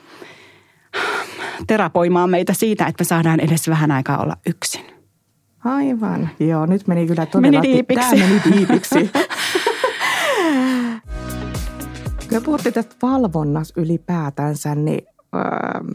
terapoimaan 1.68 2.30
meitä 2.30 2.54
siitä, 2.54 2.86
että 2.86 3.02
me 3.02 3.06
saadaan 3.06 3.40
edes 3.40 3.68
vähän 3.68 3.92
aikaa 3.92 4.18
olla 4.18 4.38
yksin. 4.46 4.93
Aivan. 5.66 6.30
Joo, 6.40 6.66
nyt 6.66 6.88
meni 6.88 7.08
kyllä 7.08 7.26
todella... 7.26 7.62
Meni 7.62 7.74
diipiksi. 7.74 8.10
Tämä 8.10 8.28
meni 8.28 8.42
diipiksi. 8.56 9.12
Me 12.32 12.42
puhuttiin 12.42 12.74
tästä 12.74 12.96
valvonnassa 13.02 13.82
ylipäätänsä, 13.82 14.76
niin 14.76 15.08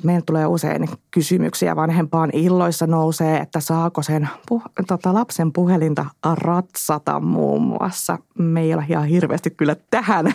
meillä 0.02 0.22
tulee 0.26 0.46
usein 0.46 0.88
kysymyksiä 1.10 1.76
vanhempaan 1.76 2.30
illoissa 2.32 2.86
nousee, 2.86 3.38
että 3.38 3.60
saako 3.60 4.02
sen 4.02 4.28
puh- 4.50 4.84
tota, 4.86 5.14
lapsen 5.14 5.52
puhelinta 5.52 6.06
ratsata 6.34 7.20
muun 7.20 7.62
muassa. 7.62 8.18
Me 8.38 8.60
ei 8.60 8.74
ole 8.74 8.84
ihan 8.88 9.06
hirveästi 9.06 9.50
kyllä 9.50 9.76
tähän 9.90 10.34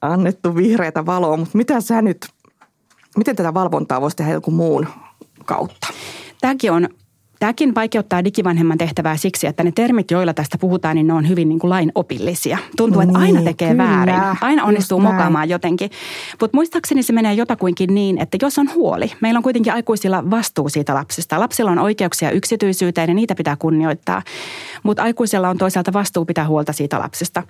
annettu 0.00 0.56
vihreitä 0.56 1.06
valoa, 1.06 1.36
mutta 1.36 1.58
mitä 1.58 1.80
sä 1.80 2.02
nyt, 2.02 2.28
miten 3.16 3.36
tätä 3.36 3.54
valvontaa 3.54 4.00
voisi 4.00 4.16
tehdä 4.16 4.32
joku 4.32 4.50
muun 4.50 4.86
kautta? 5.44 5.86
Tämäkin 6.40 6.72
on 6.72 6.88
Tämäkin 7.42 7.74
vaikeuttaa 7.74 8.24
digivanhemman 8.24 8.78
tehtävää 8.78 9.16
siksi, 9.16 9.46
että 9.46 9.64
ne 9.64 9.72
termit, 9.72 10.10
joilla 10.10 10.34
tästä 10.34 10.58
puhutaan, 10.58 10.96
niin 10.96 11.06
ne 11.06 11.12
on 11.12 11.28
hyvin 11.28 11.48
niin 11.48 11.58
kuin 11.58 11.70
lainopillisia. 11.70 12.58
Tuntuu, 12.76 13.00
että 13.00 13.18
aina 13.18 13.38
niin, 13.38 13.44
tekee 13.44 13.70
kyllä, 13.70 13.84
väärin. 13.84 14.14
Aina 14.40 14.64
onnistuu 14.64 15.00
mokaamaan 15.00 15.48
jotenkin. 15.48 15.90
Mutta 16.40 16.56
muistaakseni 16.56 17.02
se 17.02 17.12
menee 17.12 17.34
jotakuinkin 17.34 17.94
niin, 17.94 18.18
että 18.18 18.38
jos 18.42 18.58
on 18.58 18.74
huoli, 18.74 19.12
meillä 19.20 19.38
on 19.38 19.42
kuitenkin 19.42 19.72
aikuisilla 19.72 20.30
vastuu 20.30 20.68
siitä 20.68 20.94
lapsesta. 20.94 21.40
Lapsilla 21.40 21.70
on 21.70 21.78
oikeuksia 21.78 22.30
yksityisyyteen 22.30 23.10
ja 23.10 23.14
niitä 23.14 23.34
pitää 23.34 23.56
kunnioittaa. 23.56 24.22
Mutta 24.82 25.02
aikuisella 25.02 25.48
on 25.48 25.58
toisaalta 25.58 25.92
vastuu 25.92 26.24
pitää 26.24 26.46
huolta 26.46 26.72
siitä 26.72 26.98
lapsesta. 26.98 27.42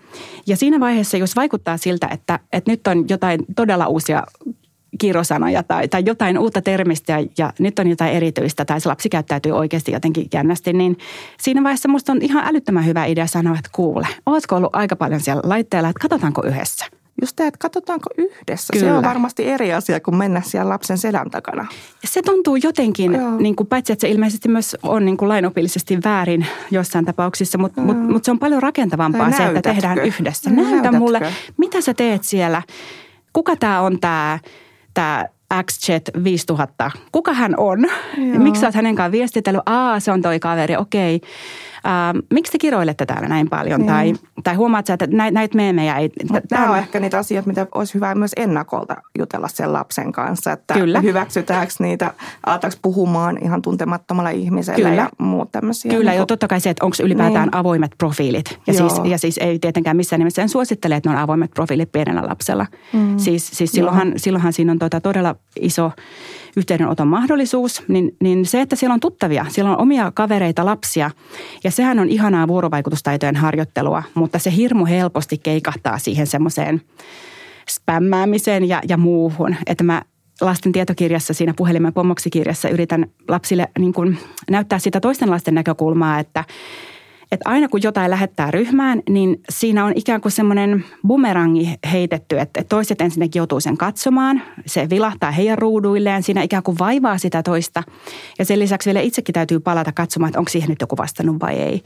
Ja 0.46 0.56
siinä 0.56 0.80
vaiheessa, 0.80 1.16
jos 1.16 1.36
vaikuttaa 1.36 1.76
siltä, 1.76 2.06
että, 2.06 2.38
että 2.52 2.70
nyt 2.70 2.86
on 2.86 3.04
jotain 3.08 3.40
todella 3.56 3.86
uusia 3.86 4.22
kirosanoja 4.98 5.62
tai, 5.62 5.88
tai 5.88 6.02
jotain 6.06 6.38
uutta 6.38 6.62
termistä 6.62 7.12
ja, 7.12 7.26
ja 7.38 7.52
nyt 7.58 7.78
on 7.78 7.88
jotain 7.88 8.12
erityistä 8.12 8.64
tai 8.64 8.80
se 8.80 8.88
lapsi 8.88 9.08
käyttäytyy 9.08 9.52
oikeasti 9.52 9.92
jotenkin 9.92 10.26
jännästi, 10.32 10.72
niin 10.72 10.98
siinä 11.40 11.62
vaiheessa 11.62 11.88
musta 11.88 12.12
on 12.12 12.22
ihan 12.22 12.44
älyttömän 12.46 12.86
hyvä 12.86 13.04
idea 13.04 13.26
sanoa, 13.26 13.54
että 13.54 13.70
kuule, 13.72 14.08
ootko 14.26 14.56
ollut 14.56 14.76
aika 14.76 14.96
paljon 14.96 15.20
siellä 15.20 15.42
laitteella, 15.44 15.88
että 15.88 16.00
katsotaanko 16.00 16.42
yhdessä? 16.46 16.86
Just 17.20 17.36
tämä, 17.36 17.48
että 17.48 17.58
katsotaanko 17.58 18.10
yhdessä. 18.18 18.72
Kyllä. 18.72 18.86
Se 18.86 18.92
on 18.92 19.02
varmasti 19.04 19.48
eri 19.48 19.72
asia 19.72 20.00
kuin 20.00 20.16
mennä 20.16 20.40
siellä 20.40 20.68
lapsen 20.68 20.98
selän 20.98 21.30
takana. 21.30 21.66
Ja 22.02 22.08
se 22.08 22.22
tuntuu 22.22 22.56
jotenkin, 22.56 23.18
niin 23.38 23.56
kuin, 23.56 23.66
paitsi 23.66 23.92
että 23.92 24.00
se 24.00 24.08
ilmeisesti 24.08 24.48
myös 24.48 24.76
on 24.82 25.04
niin 25.04 25.16
kuin 25.16 25.28
lainopillisesti 25.28 25.98
väärin 26.04 26.46
jossain 26.70 27.04
tapauksissa, 27.04 27.58
mutta 27.58 27.80
mm. 27.80 27.86
mut, 27.86 28.08
mut 28.08 28.24
se 28.24 28.30
on 28.30 28.38
paljon 28.38 28.62
rakentavampaa 28.62 29.32
se, 29.32 29.46
että 29.46 29.62
tehdään 29.62 29.98
yhdessä. 29.98 30.50
Näytä 30.50 30.70
Näytätkö? 30.70 30.98
mulle, 30.98 31.20
mitä 31.56 31.80
sä 31.80 31.94
teet 31.94 32.24
siellä. 32.24 32.62
Kuka 33.32 33.56
tämä 33.56 33.80
on 33.80 34.00
tämä 34.00 34.38
tämä 34.94 35.26
XChat 35.64 36.24
5000, 36.24 36.90
kuka 37.12 37.32
hän 37.32 37.54
on? 37.56 37.78
Joo. 38.16 38.38
Miksi 38.38 38.60
sä 38.60 38.66
oot 38.66 38.74
hänen 38.74 38.94
kanssaan 38.94 39.12
viestitellyt? 39.12 39.62
Aa, 39.66 40.00
se 40.00 40.12
on 40.12 40.22
toi 40.22 40.40
kaveri, 40.40 40.76
okei. 40.76 41.16
Okay 41.16 41.30
ähm, 41.86 42.18
miksi 42.30 42.52
te 42.52 42.58
kiroilette 42.58 43.06
täällä 43.06 43.28
näin 43.28 43.48
paljon? 43.48 43.80
Niin. 43.80 43.88
Tai, 43.88 44.12
tai 44.44 44.54
huomaat 44.54 44.86
sä, 44.86 44.94
että 44.94 45.06
näitä 45.06 45.34
näit 45.34 45.54
meemejä 45.54 45.96
ei... 45.96 46.10
Tämä 46.48 46.70
on 46.70 46.78
ehkä 46.78 47.00
niitä 47.00 47.18
asioita, 47.18 47.48
mitä 47.48 47.66
olisi 47.74 47.94
hyvä 47.94 48.14
myös 48.14 48.32
ennakolta 48.36 48.96
jutella 49.18 49.48
sen 49.48 49.72
lapsen 49.72 50.12
kanssa. 50.12 50.52
Että 50.52 50.74
Kyllä. 50.74 51.00
hyväksytäänkö 51.00 51.72
niitä, 51.78 52.14
aletaanko 52.46 52.78
puhumaan 52.82 53.38
ihan 53.44 53.62
tuntemattomalla 53.62 54.30
ihmisellä 54.30 54.88
Kyllä. 54.88 55.02
ja 55.02 55.08
muut 55.18 55.52
tämmöisiä. 55.52 55.92
Kyllä, 55.92 56.10
niin 56.10 56.18
jo 56.18 56.26
totta 56.26 56.48
kai 56.48 56.60
se, 56.60 56.70
että 56.70 56.84
onko 56.84 56.96
ylipäätään 57.02 57.48
niin. 57.48 57.56
avoimet 57.56 57.90
profiilit. 57.98 58.58
Ja 58.66 58.74
siis, 58.74 58.92
ja 59.04 59.18
siis 59.18 59.38
ei 59.38 59.58
tietenkään 59.58 59.96
missään 59.96 60.20
nimessä 60.20 60.42
en 60.42 60.48
suosittele, 60.48 60.96
että 60.96 61.10
ne 61.10 61.16
on 61.16 61.22
avoimet 61.22 61.50
profiilit 61.50 61.92
pienellä 61.92 62.22
lapsella. 62.28 62.66
Mm. 62.92 63.18
Siis, 63.18 63.50
siis 63.52 63.72
silloinhan, 63.72 64.12
silloinhan 64.16 64.52
siinä 64.52 64.72
on 64.72 64.78
tota 64.78 65.00
todella 65.00 65.36
iso 65.60 65.92
yhteydenoton 66.56 67.08
mahdollisuus, 67.08 67.82
niin, 67.88 68.16
niin 68.20 68.46
se, 68.46 68.60
että 68.60 68.76
siellä 68.76 68.94
on 68.94 69.00
tuttavia, 69.00 69.46
siellä 69.48 69.70
on 69.70 69.80
omia 69.80 70.12
kavereita, 70.14 70.64
lapsia 70.64 71.10
ja 71.64 71.70
sehän 71.70 71.98
on 71.98 72.08
ihanaa 72.08 72.48
vuorovaikutustaitojen 72.48 73.36
harjoittelua, 73.36 74.02
mutta 74.14 74.38
se 74.38 74.56
hirmu 74.56 74.86
helposti 74.86 75.38
keikahtaa 75.38 75.98
siihen 75.98 76.26
semmoiseen 76.26 76.80
spämmäämiseen 77.68 78.68
ja, 78.68 78.80
ja 78.88 78.96
muuhun. 78.96 79.56
Että 79.66 79.84
mä 79.84 80.02
lasten 80.40 80.72
tietokirjassa, 80.72 81.34
siinä 81.34 81.54
puhelimen 81.56 81.92
pomoksi-kirjassa 81.92 82.68
yritän 82.68 83.06
lapsille 83.28 83.68
niin 83.78 83.92
kuin 83.92 84.18
näyttää 84.50 84.78
sitä 84.78 85.00
toisten 85.00 85.30
lasten 85.30 85.54
näkökulmaa, 85.54 86.18
että 86.18 86.44
että 87.32 87.50
aina 87.50 87.68
kun 87.68 87.82
jotain 87.82 88.10
lähettää 88.10 88.50
ryhmään, 88.50 89.02
niin 89.08 89.40
siinä 89.50 89.84
on 89.84 89.92
ikään 89.96 90.20
kuin 90.20 90.32
semmoinen 90.32 90.84
bumerangi 91.06 91.74
heitetty, 91.92 92.38
että 92.38 92.64
toiset 92.64 93.00
ensinnäkin 93.00 93.40
joutuu 93.40 93.60
sen 93.60 93.76
katsomaan. 93.76 94.42
Se 94.66 94.90
vilahtaa 94.90 95.30
heidän 95.30 95.58
ruuduilleen, 95.58 96.22
siinä 96.22 96.42
ikään 96.42 96.62
kuin 96.62 96.78
vaivaa 96.78 97.18
sitä 97.18 97.42
toista. 97.42 97.82
Ja 98.38 98.44
sen 98.44 98.58
lisäksi 98.58 98.86
vielä 98.86 99.00
itsekin 99.00 99.32
täytyy 99.32 99.60
palata 99.60 99.92
katsomaan, 99.92 100.28
että 100.28 100.38
onko 100.38 100.48
siihen 100.48 100.68
nyt 100.68 100.80
joku 100.80 100.96
vastannut 100.96 101.40
vai 101.40 101.54
ei. 101.54 101.82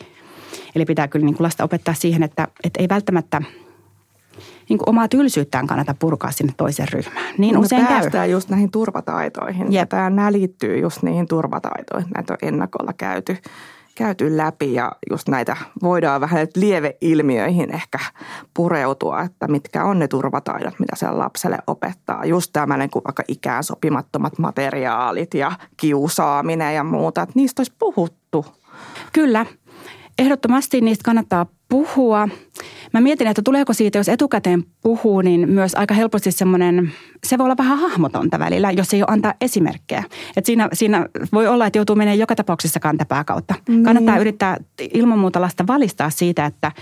Eli 0.74 0.84
pitää 0.84 1.08
kyllä 1.08 1.24
niin 1.24 1.36
kuin 1.36 1.44
lasta 1.44 1.64
opettaa 1.64 1.94
siihen, 1.94 2.22
että, 2.22 2.48
että 2.64 2.82
ei 2.82 2.88
välttämättä 2.88 3.42
niin 4.68 4.78
kuin 4.78 4.88
omaa 4.88 5.08
tylsyyttään 5.08 5.66
kannata 5.66 5.94
purkaa 5.98 6.30
sinne 6.30 6.52
toisen 6.56 6.88
ryhmään. 6.92 7.34
Niin 7.38 7.54
no 7.54 7.60
usein 7.60 7.86
käy. 7.86 8.30
just 8.30 8.48
näihin 8.48 8.70
turvataitoihin. 8.70 9.72
Jep. 9.72 9.88
Tämä, 9.88 10.10
nämä 10.10 10.32
liittyy 10.32 10.78
just 10.78 11.02
niihin 11.02 11.28
turvataitoihin. 11.28 12.10
Näitä 12.14 12.32
on 12.32 12.38
ennakolla 12.42 12.92
käyty 12.92 13.36
käyty 13.96 14.36
läpi 14.36 14.74
ja 14.74 14.92
just 15.10 15.28
näitä 15.28 15.56
voidaan 15.82 16.20
vähän 16.20 16.46
lieveilmiöihin 16.56 17.74
ehkä 17.74 17.98
pureutua, 18.54 19.22
että 19.22 19.48
mitkä 19.48 19.84
on 19.84 19.98
ne 19.98 20.08
turvataidot, 20.08 20.78
mitä 20.78 20.96
siellä 20.96 21.18
lapselle 21.18 21.58
opettaa. 21.66 22.24
Just 22.24 22.50
tämmöinen 22.52 22.90
kuin 22.90 23.04
vaikka 23.04 23.22
ikään 23.28 23.64
sopimattomat 23.64 24.38
materiaalit 24.38 25.34
ja 25.34 25.52
kiusaaminen 25.76 26.74
ja 26.74 26.84
muuta, 26.84 27.22
että 27.22 27.32
niistä 27.36 27.60
olisi 27.60 27.74
puhuttu. 27.78 28.46
Kyllä, 29.12 29.46
ehdottomasti 30.18 30.80
niistä 30.80 31.04
kannattaa 31.04 31.46
puhua. 31.68 32.28
Mä 32.96 33.00
mietin, 33.00 33.26
että 33.26 33.42
tuleeko 33.44 33.72
siitä, 33.72 33.98
jos 33.98 34.08
etukäteen 34.08 34.64
puhuu, 34.82 35.20
niin 35.20 35.48
myös 35.48 35.74
aika 35.74 35.94
helposti 35.94 36.32
semmoinen, 36.32 36.92
se 37.26 37.38
voi 37.38 37.44
olla 37.44 37.56
vähän 37.58 37.78
hahmotonta 37.78 38.38
välillä, 38.38 38.70
jos 38.70 38.94
ei 38.94 39.02
ole 39.02 39.06
antaa 39.10 39.34
esimerkkejä. 39.40 40.04
Et 40.36 40.46
siinä, 40.46 40.68
siinä 40.72 41.08
voi 41.32 41.46
olla, 41.46 41.66
että 41.66 41.78
joutuu 41.78 41.96
menemään 41.96 42.18
joka 42.18 42.34
tapauksessa 42.34 42.80
kantapää 42.80 43.24
kautta. 43.24 43.54
Mm. 43.68 43.82
Kannattaa 43.82 44.18
yrittää 44.18 44.56
ilman 44.94 45.18
muuta 45.18 45.40
lasta 45.40 45.66
valistaa 45.66 46.10
siitä, 46.10 46.46
että 46.46 46.72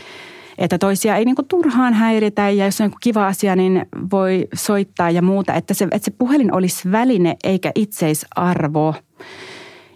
että 0.59 0.79
toisia 0.79 1.17
ei 1.17 1.25
niin 1.25 1.35
kuin 1.35 1.49
turhaan 1.49 1.95
häiritä 1.95 2.51
ja 2.51 2.65
jos 2.65 2.81
on 2.81 2.87
joku 2.87 2.99
kiva 3.01 3.27
asia, 3.27 3.57
niin 3.57 3.87
voi 4.11 4.49
soittaa 4.55 5.11
ja 5.11 5.23
muuta. 5.23 5.55
Että 5.55 5.75
se, 5.75 5.85
että 5.85 6.05
se 6.05 6.11
puhelin 6.11 6.55
olisi 6.55 6.93
väline 6.93 7.37
eikä 7.45 7.73
itseisarvo 7.75 8.95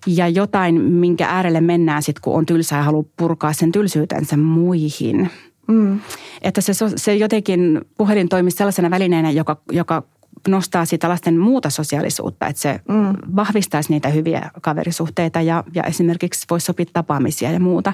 ja 0.06 0.28
jotain, 0.28 0.82
minkä 0.82 1.26
äärelle 1.28 1.60
mennään 1.60 2.02
sitten, 2.02 2.22
kun 2.22 2.34
on 2.34 2.46
tylsä 2.46 2.76
ja 2.76 2.82
haluaa 2.82 3.04
purkaa 3.16 3.52
sen 3.52 3.72
tylsyytensä 3.72 4.36
muihin. 4.36 5.30
Mm. 5.68 6.00
Että 6.42 6.60
se, 6.60 6.72
se 6.96 7.14
jotenkin 7.14 7.80
puhelin 7.98 8.28
toimisi 8.28 8.56
sellaisena 8.56 8.90
välineenä, 8.90 9.30
joka, 9.30 9.56
joka 9.72 10.02
nostaa 10.48 10.84
sitä 10.84 11.08
lasten 11.08 11.38
muuta 11.38 11.70
sosiaalisuutta, 11.70 12.46
että 12.46 12.62
se 12.62 12.80
mm. 12.88 13.36
vahvistaisi 13.36 13.92
niitä 13.92 14.08
hyviä 14.08 14.50
kaverisuhteita 14.62 15.40
ja, 15.40 15.64
ja 15.74 15.82
esimerkiksi 15.82 16.46
voisi 16.50 16.66
sopia 16.66 16.86
tapaamisia 16.92 17.50
ja 17.50 17.60
muuta. 17.60 17.92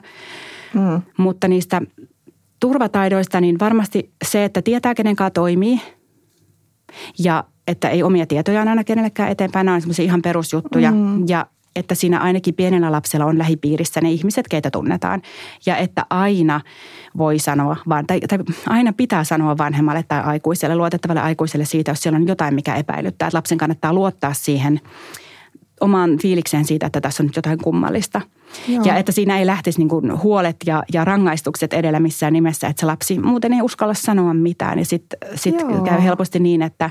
Mm. 0.74 1.02
Mutta 1.18 1.48
niistä 1.48 1.82
turvataidoista, 2.60 3.40
niin 3.40 3.58
varmasti 3.58 4.12
se, 4.24 4.44
että 4.44 4.62
tietää 4.62 4.94
kenen 4.94 5.16
kanssa 5.16 5.30
toimii 5.30 5.80
ja 7.18 7.44
että 7.66 7.88
ei 7.88 8.02
omia 8.02 8.26
tietojaan 8.26 8.68
aina 8.68 8.84
kenellekään 8.84 9.30
eteenpäin, 9.30 9.64
nämä 9.64 9.74
on 9.74 9.80
semmoisia 9.80 10.04
ihan 10.04 10.22
perusjuttuja. 10.22 10.90
Mm. 10.90 11.24
Ja 11.28 11.46
että 11.76 11.94
siinä 11.94 12.20
ainakin 12.20 12.54
pienellä 12.54 12.92
lapsella 12.92 13.26
on 13.26 13.38
lähipiirissä 13.38 14.00
ne 14.00 14.10
ihmiset, 14.10 14.48
keitä 14.48 14.70
tunnetaan. 14.70 15.22
Ja 15.66 15.76
että 15.76 16.06
aina 16.10 16.60
voi 17.18 17.38
sanoa, 17.38 17.76
vaan, 17.88 18.06
tai, 18.06 18.20
tai 18.20 18.38
aina 18.66 18.92
pitää 18.92 19.24
sanoa 19.24 19.58
vanhemmalle 19.58 20.04
tai 20.08 20.22
aikuiselle, 20.22 20.76
luotettavalle 20.76 21.20
aikuiselle 21.20 21.64
siitä, 21.64 21.90
jos 21.90 22.00
siellä 22.00 22.16
on 22.16 22.28
jotain, 22.28 22.54
mikä 22.54 22.74
epäilyttää. 22.74 23.26
Että 23.26 23.36
lapsen 23.36 23.58
kannattaa 23.58 23.92
luottaa 23.92 24.34
siihen 24.34 24.80
omaan 25.80 26.18
fiilikseen 26.22 26.64
siitä, 26.64 26.86
että 26.86 27.00
tässä 27.00 27.22
on 27.22 27.26
nyt 27.26 27.36
jotain 27.36 27.58
kummallista. 27.58 28.20
Joo. 28.68 28.84
Ja 28.84 28.96
että 28.96 29.12
siinä 29.12 29.38
ei 29.38 29.46
lähtisi 29.46 29.78
niin 29.78 29.88
kuin 29.88 30.22
huolet 30.22 30.56
ja, 30.66 30.82
ja 30.92 31.04
rangaistukset 31.04 31.72
edellä 31.72 32.00
missään 32.00 32.32
nimessä, 32.32 32.68
että 32.68 32.80
se 32.80 32.86
lapsi 32.86 33.18
muuten 33.18 33.52
ei 33.52 33.62
uskalla 33.62 33.94
sanoa 33.94 34.34
mitään. 34.34 34.78
Ja 34.78 34.84
sitten 34.84 35.18
sit 35.34 35.56
käy 35.84 36.02
helposti 36.02 36.38
niin, 36.38 36.62
että, 36.62 36.90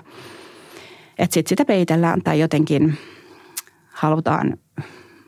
että 1.18 1.34
sit 1.34 1.48
sitä 1.48 1.66
peitellään 1.66 2.22
tai 2.22 2.40
jotenkin 2.40 2.98
halutaan 3.94 4.58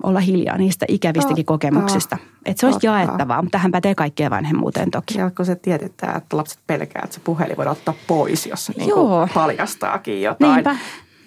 olla 0.06 0.20
hiljaa 0.20 0.58
niistä 0.58 0.86
ikävistäkin 0.90 1.46
kokemuksista. 1.46 2.18
Että 2.46 2.60
se 2.60 2.66
olisi 2.66 2.80
Totta. 2.80 2.88
jaettavaa, 2.88 3.42
mutta 3.42 3.56
tähän 3.58 3.72
pätee 3.72 3.96
kaikkeen 3.96 4.32
vanhemmuuteen 4.32 4.92
toki. 4.92 5.18
Ja 5.18 5.32
kun 5.32 5.46
se 5.46 5.56
tiedetään, 5.56 6.18
että 6.18 6.38
lapset 6.38 6.60
pelkää, 6.68 7.02
että 7.04 7.16
se 7.16 7.22
puhelin 7.24 7.58
voi 7.58 7.68
ottaa 7.68 7.94
pois, 8.08 8.46
jos 8.46 8.66
se 8.66 8.74
niin 8.78 8.92
paljastaakin 9.34 10.22
jotain. 10.22 10.54
Niinpä. 10.54 10.76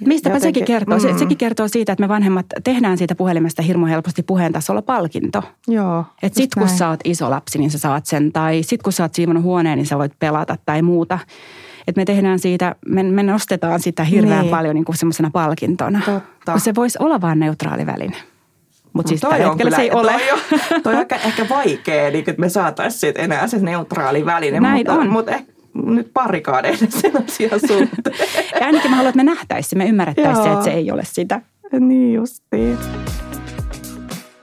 Mistäpä 0.06 0.36
Jotenkin, 0.36 0.60
sekin 0.60 0.74
kertoo? 0.74 0.98
Mm. 0.98 1.18
sekin 1.18 1.38
kertoo 1.38 1.68
siitä, 1.68 1.92
että 1.92 2.04
me 2.04 2.08
vanhemmat 2.08 2.46
tehdään 2.64 2.98
siitä 2.98 3.14
puhelimesta 3.14 3.62
hirmu 3.62 3.86
helposti 3.86 4.22
puheen 4.22 4.52
tasolla 4.52 4.82
palkinto. 4.82 5.42
Joo. 5.68 6.04
Että 6.22 6.36
sit 6.36 6.54
kun 6.54 6.66
näin. 6.66 6.78
sä 6.78 6.88
oot 6.88 7.00
iso 7.04 7.30
lapsi, 7.30 7.58
niin 7.58 7.70
sä 7.70 7.78
saat 7.78 8.06
sen. 8.06 8.32
Tai 8.32 8.62
sit 8.62 8.82
kun 8.82 8.92
sä 8.92 9.04
oot 9.04 9.14
siivonut 9.14 9.42
huoneen, 9.42 9.78
niin 9.78 9.86
sä 9.86 9.98
voit 9.98 10.12
pelata 10.18 10.56
tai 10.66 10.82
muuta. 10.82 11.18
Että 11.86 12.00
me 12.00 12.04
tehdään 12.04 12.38
siitä, 12.38 12.74
me, 12.86 13.02
me 13.02 13.22
nostetaan 13.22 13.80
sitä 13.80 14.04
hirveän 14.04 14.40
niin. 14.40 14.50
paljon 14.50 14.74
niin 14.74 14.84
kuin 14.84 14.96
semmoisena 14.96 15.30
palkintona. 15.30 16.00
Totta. 16.04 16.52
Kun 16.52 16.60
se 16.60 16.74
voisi 16.74 16.98
olla 17.00 17.20
vain 17.20 17.38
neutraali 17.38 17.86
väline. 17.86 18.16
Mutta 18.92 19.08
siis 19.08 19.20
tällä 19.20 19.36
hetkellä 19.36 19.76
se 19.76 19.82
ei 19.82 19.90
ole. 19.90 20.12
Toi 20.12 20.32
on, 20.32 20.82
toi 20.82 20.94
on 20.94 21.00
ehkä, 21.00 21.16
ehkä 21.16 21.48
vaikea, 21.48 22.10
niin, 22.10 22.24
että 22.26 22.40
me 22.40 22.48
saataisiin 22.48 23.00
siitä 23.00 23.22
enää 23.22 23.46
se 23.46 23.58
neutraali 23.58 24.26
väline. 24.26 24.60
Näin 24.60 24.76
mutta, 24.76 24.92
on. 24.92 25.08
Mutta 25.08 25.30
ehkä 25.30 25.52
nyt 25.74 26.10
parikaadeille 26.14 26.88
sen 26.88 27.12
asian 27.24 27.60
suhteen. 27.60 28.16
ja 28.60 28.66
ainakin 28.66 28.90
mä 28.90 28.96
haluan, 28.96 29.08
että 29.10 29.24
me 29.24 29.24
nähtäisiin, 29.24 29.78
me 29.78 29.86
ymmärrettäisiin 29.88 30.52
että 30.52 30.64
se 30.64 30.70
ei 30.70 30.90
ole 30.90 31.02
sitä. 31.04 31.40
Niin 31.80 32.14
justiin. 32.14 32.78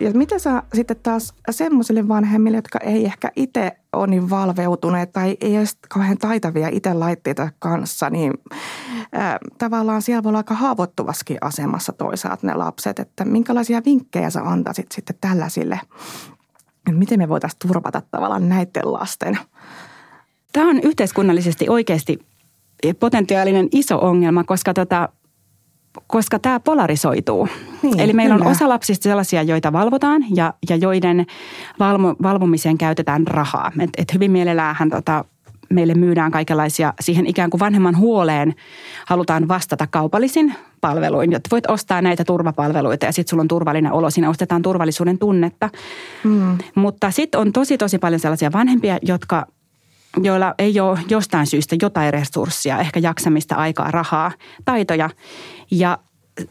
Ja 0.06 0.12
mitä 0.14 0.40
sä 0.40 0.64
sitten 0.74 0.98
taas 1.04 1.34
semmoisille 1.50 2.08
vanhemmille, 2.08 2.58
jotka 2.58 2.80
ei 2.80 3.06
ehkä 3.06 3.32
itse 3.36 3.72
ole 3.94 4.08
niin 4.08 4.30
valveutuneet 4.30 5.12
tai 5.12 5.38
ei 5.42 5.58
ole 5.58 5.66
kauhean 5.90 6.18
taitavia 6.18 6.70
itse 6.72 6.94
laitteita 6.94 7.50
kanssa, 7.60 8.10
niin 8.10 8.34
ää, 9.12 9.38
tavallaan 9.58 10.02
siellä 10.02 10.24
voi 10.24 10.30
olla 10.30 10.40
aika 10.40 10.54
haavoittuvaskin 10.54 11.38
asemassa 11.42 11.94
toisaalta 11.94 12.48
ne 12.48 12.54
lapset. 12.54 13.00
Että 13.00 13.26
minkälaisia 13.26 13.82
vinkkejä 13.86 14.30
sä 14.30 14.42
antaisit 14.42 14.92
sitten 14.92 15.16
tällaisille, 15.22 15.80
että 16.88 17.00
miten 17.00 17.20
me 17.20 17.30
voitaisiin 17.30 17.60
turvata 17.68 18.02
tavallaan 18.12 18.50
näiden 18.50 18.94
lasten? 18.94 19.38
Tämä 20.54 20.70
on 20.70 20.80
yhteiskunnallisesti 20.84 21.70
oikeasti 21.70 22.20
potentiaalinen 23.00 23.68
iso 23.72 24.00
ongelma, 24.00 24.44
koska 24.44 24.74
tota, 24.74 25.10
koska 26.08 26.40
tämä 26.40 26.60
polarisoituu. 26.60 27.48
Niin, 27.82 28.00
Eli 28.00 28.14
meillä 28.14 28.36
kyllä. 28.36 28.46
on 28.46 28.52
osa 28.52 28.70
lapsista 28.70 29.04
sellaisia, 29.04 29.44
joita 29.44 29.74
valvotaan 29.74 30.26
ja, 30.36 30.54
ja 30.70 30.76
joiden 30.76 31.26
valvo, 31.80 32.16
valvomiseen 32.24 32.78
käytetään 32.78 33.28
rahaa. 33.28 33.72
Et, 33.80 33.90
et 33.98 34.14
hyvin 34.14 34.32
mielelläänhän 34.32 34.90
tota, 34.90 35.26
meille 35.70 35.94
myydään 35.94 36.32
kaikenlaisia 36.32 36.94
siihen 37.00 37.28
ikään 37.28 37.50
kuin 37.50 37.60
vanhemman 37.60 37.98
huoleen 37.98 38.56
halutaan 39.06 39.48
vastata 39.48 39.88
kaupallisin 39.88 40.56
palveluin, 40.82 41.32
jotta 41.32 41.48
voit 41.52 41.70
ostaa 41.70 42.02
näitä 42.02 42.24
turvapalveluita 42.24 43.06
ja 43.06 43.12
sitten 43.12 43.30
sulla 43.30 43.42
on 43.42 43.48
turvallinen 43.48 43.92
olo. 43.92 44.10
Siinä 44.10 44.30
ostetaan 44.30 44.62
turvallisuuden 44.62 45.18
tunnetta. 45.18 45.70
Mm. 46.24 46.58
Mutta 46.76 47.12
sitten 47.12 47.42
on 47.42 47.54
tosi 47.54 47.78
tosi 47.78 47.98
paljon 47.98 48.20
sellaisia 48.20 48.52
vanhempia, 48.52 48.98
jotka 49.02 49.48
joilla 50.24 50.56
ei 50.58 50.80
ole 50.80 51.00
jostain 51.10 51.48
syystä 51.48 51.76
jotain 51.82 52.14
resurssia, 52.14 52.80
ehkä 52.80 53.00
jaksamista, 53.00 53.56
aikaa, 53.56 53.92
rahaa, 53.92 54.32
taitoja. 54.66 55.10
Ja 55.72 55.98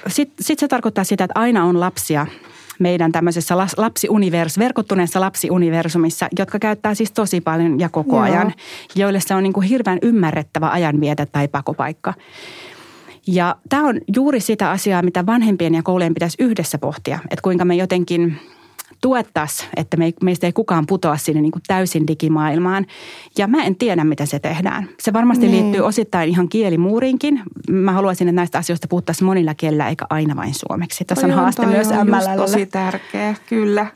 sitten 0.07 0.45
sit 0.45 0.59
se 0.59 0.69
tarkoittaa 0.69 1.05
sitä, 1.05 1.25
että 1.25 1.41
aina 1.41 1.65
on 1.65 1.81
lapsia 1.81 2.27
meidän 2.79 3.13
tämmöisessä 3.13 3.57
lapsiunivers, 3.77 4.59
verkottuneessa 4.59 5.21
lapsiuniversumissa, 5.21 6.29
jotka 6.39 6.59
käyttää 6.59 6.95
siis 6.95 7.13
tosi 7.13 7.41
paljon 7.41 7.81
ja 7.81 7.89
koko 7.89 8.17
Joo. 8.17 8.25
ajan, 8.25 8.53
joille 8.95 9.21
se 9.21 9.35
on 9.35 9.43
niin 9.43 9.53
kuin 9.53 9.67
hirveän 9.67 9.99
ymmärrettävä 10.03 10.71
ajanvietä 10.71 11.27
tai 11.27 11.49
pakopaikka. 11.49 12.15
Ja 13.27 13.57
tämä 13.69 13.89
on 13.89 14.01
juuri 14.17 14.41
sitä 14.41 14.71
asiaa, 14.71 15.03
mitä 15.03 15.27
vanhempien 15.27 15.75
ja 15.75 15.83
koulujen 15.83 16.15
pitäisi 16.15 16.37
yhdessä 16.41 16.79
pohtia, 16.79 17.19
että 17.31 17.43
kuinka 17.43 17.65
me 17.65 17.75
jotenkin– 17.75 18.37
tuettaisiin, 19.05 19.69
että 19.77 19.97
me 19.97 20.05
ei, 20.05 20.15
meistä 20.23 20.47
ei 20.47 20.53
kukaan 20.53 20.87
putoa 20.87 21.17
sinne 21.17 21.41
niin 21.41 21.53
kuin 21.53 21.63
täysin 21.67 22.07
digimaailmaan. 22.07 22.87
Ja 23.39 23.47
mä 23.47 23.65
en 23.65 23.77
tiedä, 23.77 24.05
miten 24.05 24.27
se 24.27 24.39
tehdään. 24.39 24.89
Se 25.01 25.13
varmasti 25.13 25.49
niin. 25.49 25.63
liittyy 25.63 25.81
osittain 25.81 26.31
ihan 26.31 26.49
kielimuuriinkin. 26.49 27.43
Mä 27.71 27.93
haluaisin, 27.93 28.29
että 28.29 28.37
näistä 28.37 28.59
asioista 28.59 28.89
puhuttaisiin 28.89 29.27
monilla 29.27 29.55
kielillä 29.55 29.89
eikä 29.89 30.07
aina 30.11 30.37
vain 30.37 30.55
suomeksi. 30.55 31.05
Tässä 31.05 31.27
on, 31.27 31.33
on 31.33 31.39
haaste 31.39 31.67
myös 31.67 31.89
MLL. 31.89 32.37
tosi 32.37 32.67
tärkeä, 32.67 33.35
kyllä. 33.49 33.87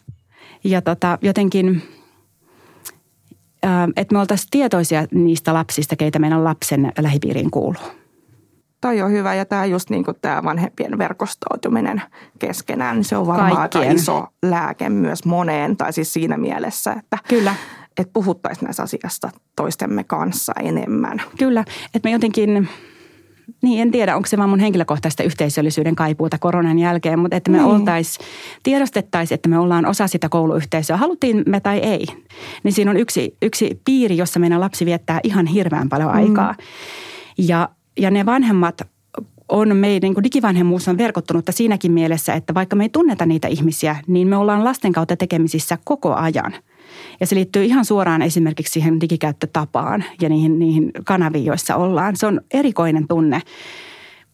Ja 0.64 0.82
tota, 0.82 1.18
jotenkin, 1.22 1.82
että 3.96 4.14
me 4.14 4.18
oltaisiin 4.18 4.48
tietoisia 4.50 5.06
niistä 5.10 5.54
lapsista, 5.54 5.96
keitä 5.96 6.18
meidän 6.18 6.44
lapsen 6.44 6.92
lähipiiriin 6.98 7.50
kuuluu 7.50 7.82
toi 8.80 9.02
on 9.02 9.10
hyvä 9.10 9.34
ja 9.34 9.44
tämä 9.44 9.64
just 9.64 9.90
niin 9.90 10.04
kuin 10.04 10.16
tämä 10.20 10.44
vanhempien 10.44 10.98
verkostoituminen 10.98 12.02
keskenään, 12.38 12.96
niin 12.96 13.04
se 13.04 13.16
on 13.16 13.26
varmaan 13.26 13.56
aika 13.56 13.82
iso 13.82 14.26
lääke 14.42 14.88
myös 14.88 15.24
moneen, 15.24 15.76
tai 15.76 15.92
siis 15.92 16.12
siinä 16.12 16.36
mielessä, 16.36 16.92
että 16.92 17.18
Kyllä. 17.28 17.54
Että 17.98 18.12
puhuttaisiin 18.12 18.64
näistä 18.64 18.82
asiasta 18.82 19.30
toistemme 19.56 20.04
kanssa 20.04 20.52
enemmän. 20.60 21.22
Kyllä, 21.38 21.64
että 21.94 22.08
me 22.08 22.10
jotenkin, 22.10 22.68
niin 23.62 23.82
en 23.82 23.90
tiedä, 23.90 24.16
onko 24.16 24.26
se 24.26 24.38
vaan 24.38 24.50
mun 24.50 24.60
henkilökohtaista 24.60 25.22
yhteisöllisyyden 25.22 25.96
kaipuuta 25.96 26.38
koronan 26.38 26.78
jälkeen, 26.78 27.18
mutta 27.18 27.36
että 27.36 27.50
me 27.50 27.58
niin. 27.58 27.66
oltaisiin, 27.66 28.26
tiedostettaisiin, 28.62 29.34
että 29.34 29.48
me 29.48 29.58
ollaan 29.58 29.86
osa 29.86 30.06
sitä 30.06 30.28
kouluyhteisöä, 30.28 30.96
haluttiin 30.96 31.42
me 31.46 31.60
tai 31.60 31.78
ei. 31.78 32.06
Niin 32.62 32.72
siinä 32.72 32.90
on 32.90 32.96
yksi, 32.96 33.36
yksi 33.42 33.80
piiri, 33.84 34.16
jossa 34.16 34.40
meidän 34.40 34.60
lapsi 34.60 34.86
viettää 34.86 35.20
ihan 35.22 35.46
hirveän 35.46 35.88
paljon 35.88 36.10
aikaa. 36.10 36.52
Mm. 36.52 36.58
Ja 37.38 37.68
ja 37.98 38.10
ne 38.10 38.26
vanhemmat 38.26 38.82
on 39.48 39.76
meidän, 39.76 40.10
niin 40.10 40.24
digivanhemmuus 40.24 40.88
on 40.88 40.98
verkottunutta 40.98 41.52
siinäkin 41.52 41.92
mielessä, 41.92 42.34
että 42.34 42.54
vaikka 42.54 42.76
me 42.76 42.84
ei 42.84 42.88
tunneta 42.88 43.26
niitä 43.26 43.48
ihmisiä, 43.48 43.96
niin 44.06 44.28
me 44.28 44.36
ollaan 44.36 44.64
lasten 44.64 44.92
kautta 44.92 45.16
tekemisissä 45.16 45.78
koko 45.84 46.14
ajan. 46.14 46.54
Ja 47.20 47.26
se 47.26 47.34
liittyy 47.34 47.64
ihan 47.64 47.84
suoraan 47.84 48.22
esimerkiksi 48.22 48.72
siihen 48.72 49.00
digikäyttötapaan 49.00 50.04
ja 50.20 50.28
niihin, 50.28 50.58
niihin 50.58 50.90
kanaviin, 51.04 51.44
joissa 51.44 51.76
ollaan. 51.76 52.16
Se 52.16 52.26
on 52.26 52.40
erikoinen 52.54 53.08
tunne, 53.08 53.40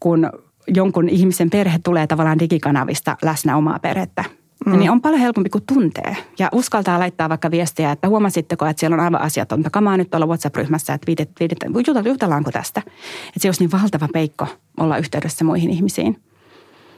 kun 0.00 0.30
jonkun 0.68 1.08
ihmisen 1.08 1.50
perhe 1.50 1.78
tulee 1.84 2.06
tavallaan 2.06 2.38
digikanavista 2.38 3.16
läsnä 3.22 3.56
omaa 3.56 3.78
perhettä. 3.78 4.24
Mm. 4.66 4.78
Niin 4.78 4.90
on 4.90 5.00
paljon 5.00 5.20
helpompi 5.20 5.50
kuin 5.50 5.64
tuntee. 5.66 6.16
Ja 6.38 6.48
uskaltaa 6.52 6.98
laittaa 6.98 7.28
vaikka 7.28 7.50
viestiä, 7.50 7.92
että 7.92 8.08
huomasitteko, 8.08 8.66
että 8.66 8.80
siellä 8.80 8.94
on 8.94 9.00
aivan 9.00 9.20
asiatonta 9.20 9.70
kamaa 9.70 9.96
nyt 9.96 10.10
tuolla 10.10 10.26
WhatsApp-ryhmässä, 10.26 10.94
että 10.94 11.06
viidet, 11.06 11.30
viidet, 11.40 11.58
jutellaanko 12.06 12.50
tästä. 12.50 12.82
Että 13.28 13.40
se 13.40 13.48
olisi 13.48 13.62
niin 13.66 13.82
valtava 13.82 14.08
peikko 14.12 14.46
olla 14.80 14.98
yhteydessä 14.98 15.44
muihin 15.44 15.70
ihmisiin. 15.70 16.20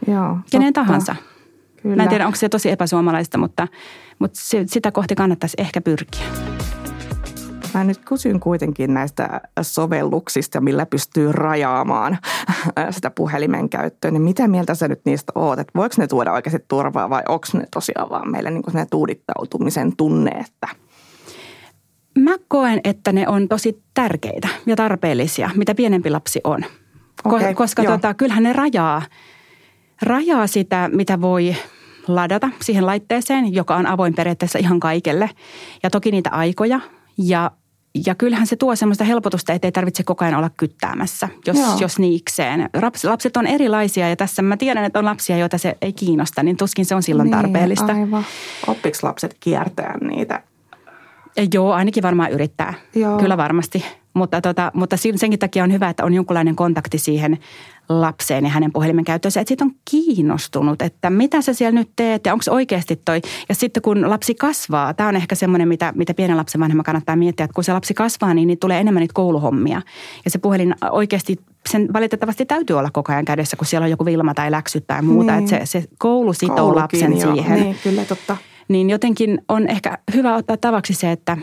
Joo, 0.09 0.39
Kenen 0.51 0.73
totta. 0.73 0.87
tahansa. 0.87 1.17
Kyllä. 1.83 1.97
Mä 1.97 2.03
en 2.03 2.09
tiedä, 2.09 2.27
onko 2.27 2.37
se 2.37 2.49
tosi 2.49 2.71
epäsuomalaista, 2.71 3.39
mutta, 3.39 3.69
mutta 4.19 4.41
sitä 4.67 4.93
kohti 4.93 5.15
kannattaisi 5.15 5.57
ehkä 5.59 5.81
pyrkiä. 5.81 6.27
Mä 7.77 7.85
nyt 7.85 7.99
kysyn 8.05 8.41
kuitenkin 8.41 8.95
näistä 8.95 9.41
sovelluksista, 9.63 10.61
millä 10.61 10.87
pystyy 10.87 11.33
rajaamaan 11.33 12.19
sitä 12.91 13.11
puhelimen 13.11 13.69
käyttöön. 13.69 14.15
Niin 14.15 14.23
mitä 14.23 14.49
mieltä 14.49 14.75
sä 14.75 14.89
nyt 14.89 15.01
niistä 15.05 15.33
oot? 15.35 15.59
Että 15.59 15.73
voiko 15.77 15.95
ne 15.99 16.07
tuoda 16.07 16.33
oikeasti 16.33 16.65
turvaa 16.69 17.11
vai 17.11 17.23
onko 17.29 17.47
ne 17.53 17.65
tosiaan 17.75 18.11
vaan 18.11 18.31
meille 18.31 18.51
niin 18.51 18.63
tuudittautumisen 18.91 19.97
tunne, 19.97 20.31
että– 20.31 20.69
Mä 22.19 22.35
koen, 22.49 22.81
että 22.85 23.13
ne 23.13 23.29
on 23.29 23.49
tosi 23.49 23.83
tärkeitä 23.95 24.49
ja 24.67 24.77
tarpeellisia, 24.77 25.51
mitä 25.57 25.75
pienempi 25.75 26.11
lapsi 26.11 26.41
on. 26.45 26.65
Okay, 27.25 27.55
Koska 27.55 27.85
tota, 27.85 28.15
kyllähän 28.15 28.43
ne 28.43 28.53
rajaa, 28.53 29.03
rajaa 30.03 30.47
sitä, 30.47 30.91
mitä 30.93 31.21
voi 31.21 31.57
ladata 32.09 32.51
siihen 32.61 32.87
laitteeseen, 32.87 33.55
joka 33.55 33.77
on 33.77 33.87
avoin 33.87 34.15
periaatteessa 34.15 34.59
ihan 34.59 34.81
kaikelle. 34.81 35.31
Ja 35.83 35.91
toki 35.91 36.11
niitä 36.11 36.31
aikoja 36.31 36.81
ja 37.19 37.51
ja 38.07 38.15
kyllähän 38.15 38.47
se 38.47 38.57
tuo 38.57 38.77
semmoista 38.77 39.05
helpotusta, 39.05 39.53
että 39.53 39.69
ei 39.69 39.73
tarvitse 39.73 40.03
koko 40.03 40.25
ajan 40.25 40.39
olla 40.39 40.51
kyttäämässä, 40.57 41.29
jos, 41.47 41.57
jos 41.81 41.99
niikseen. 41.99 42.71
Lapset 43.05 43.37
on 43.37 43.47
erilaisia 43.47 44.09
ja 44.09 44.17
tässä 44.17 44.43
mä 44.43 44.57
tiedän, 44.57 44.85
että 44.85 44.99
on 44.99 45.05
lapsia, 45.05 45.37
joita 45.37 45.59
se 45.59 45.77
ei 45.83 45.93
kiinnosta, 45.93 46.43
niin 46.43 46.57
tuskin 46.57 46.87
se 46.87 46.95
on 46.95 47.03
silloin 47.03 47.31
niin, 47.31 47.37
tarpeellista. 47.37 47.93
Aivan. 47.93 48.25
Oppiks 48.67 49.03
lapset 49.03 49.37
kiertää 49.41 49.99
niitä? 50.01 50.43
Joo, 51.55 51.73
ainakin 51.73 52.03
varmaan 52.03 52.33
yrittää. 52.33 52.75
Joo. 52.95 53.19
Kyllä 53.19 53.37
varmasti. 53.37 53.85
Mutta, 54.15 54.41
tota, 54.41 54.71
mutta 54.75 54.97
senkin 54.97 55.39
takia 55.39 55.65
on 55.65 55.73
hyvä, 55.73 55.89
että 55.89 56.05
on 56.05 56.15
jonkunlainen 56.15 56.57
kontakti 56.57 56.99
siihen 56.99 57.39
lapseen 57.89 58.45
ja 58.45 58.51
hänen 58.51 58.73
puhelimen 58.73 59.05
käyttöönsä, 59.05 59.41
että 59.41 59.49
siitä 59.49 59.65
on 59.65 59.73
kiinnostunut, 59.91 60.83
että 60.83 61.11
mitä 61.11 61.43
sä 61.43 61.55
siellä 61.55 61.79
nyt 61.81 61.91
teet 61.97 62.27
ja 62.27 62.33
onko 62.33 62.45
oikeasti 62.51 63.01
toi. 63.05 63.21
Ja 63.49 63.55
sitten 63.55 63.83
kun 63.83 64.11
lapsi 64.11 64.35
kasvaa, 64.35 64.95
tämä 64.95 65.09
on 65.09 65.17
ehkä 65.17 65.35
semmoinen, 65.35 65.69
mitä, 65.69 65.93
mitä 65.97 66.15
pienen 66.15 66.37
lapsen 66.37 66.61
vanhemman 66.61 66.85
kannattaa 66.85 67.17
miettiä, 67.17 67.45
että 67.45 67.55
kun 67.55 67.65
se 67.65 67.73
lapsi 67.73 67.95
kasvaa, 67.95 68.35
niin, 68.35 68.47
niin 68.47 68.59
tulee 68.59 68.81
enemmän 68.81 69.01
niitä 69.01 69.15
kouluhommia. 69.15 69.83
Ja 70.25 70.31
se 70.31 70.39
puhelin 70.39 70.75
oikeasti 70.91 71.37
sen 71.69 71.89
valitettavasti 71.93 72.47
täytyy 72.47 72.79
olla 72.79 72.91
koko 72.93 73.13
ajan 73.13 73.25
kädessä, 73.25 73.57
kun 73.57 73.67
siellä 73.67 73.85
on 73.85 73.91
joku 73.91 74.05
vilma 74.05 74.35
tai 74.35 74.51
läksyt 74.51 74.87
tai 74.87 75.03
muuta. 75.03 75.33
Niin. 75.33 75.39
Että 75.39 75.67
se, 75.67 75.81
se 75.81 75.89
koulu 75.99 76.33
sitoo 76.33 76.57
Koulukin, 76.57 76.83
lapsen 76.83 77.19
jo. 77.19 77.35
siihen. 77.35 77.61
Niin, 77.61 77.77
kyllä 77.83 78.05
totta. 78.05 78.37
Niin 78.69 78.91
jotenkin 78.91 79.43
on 79.49 79.69
ehkä 79.69 79.99
hyvä 80.15 80.35
ottaa 80.35 80.57
tavaksi 80.57 80.95
se, 80.95 81.13
että 81.13 81.37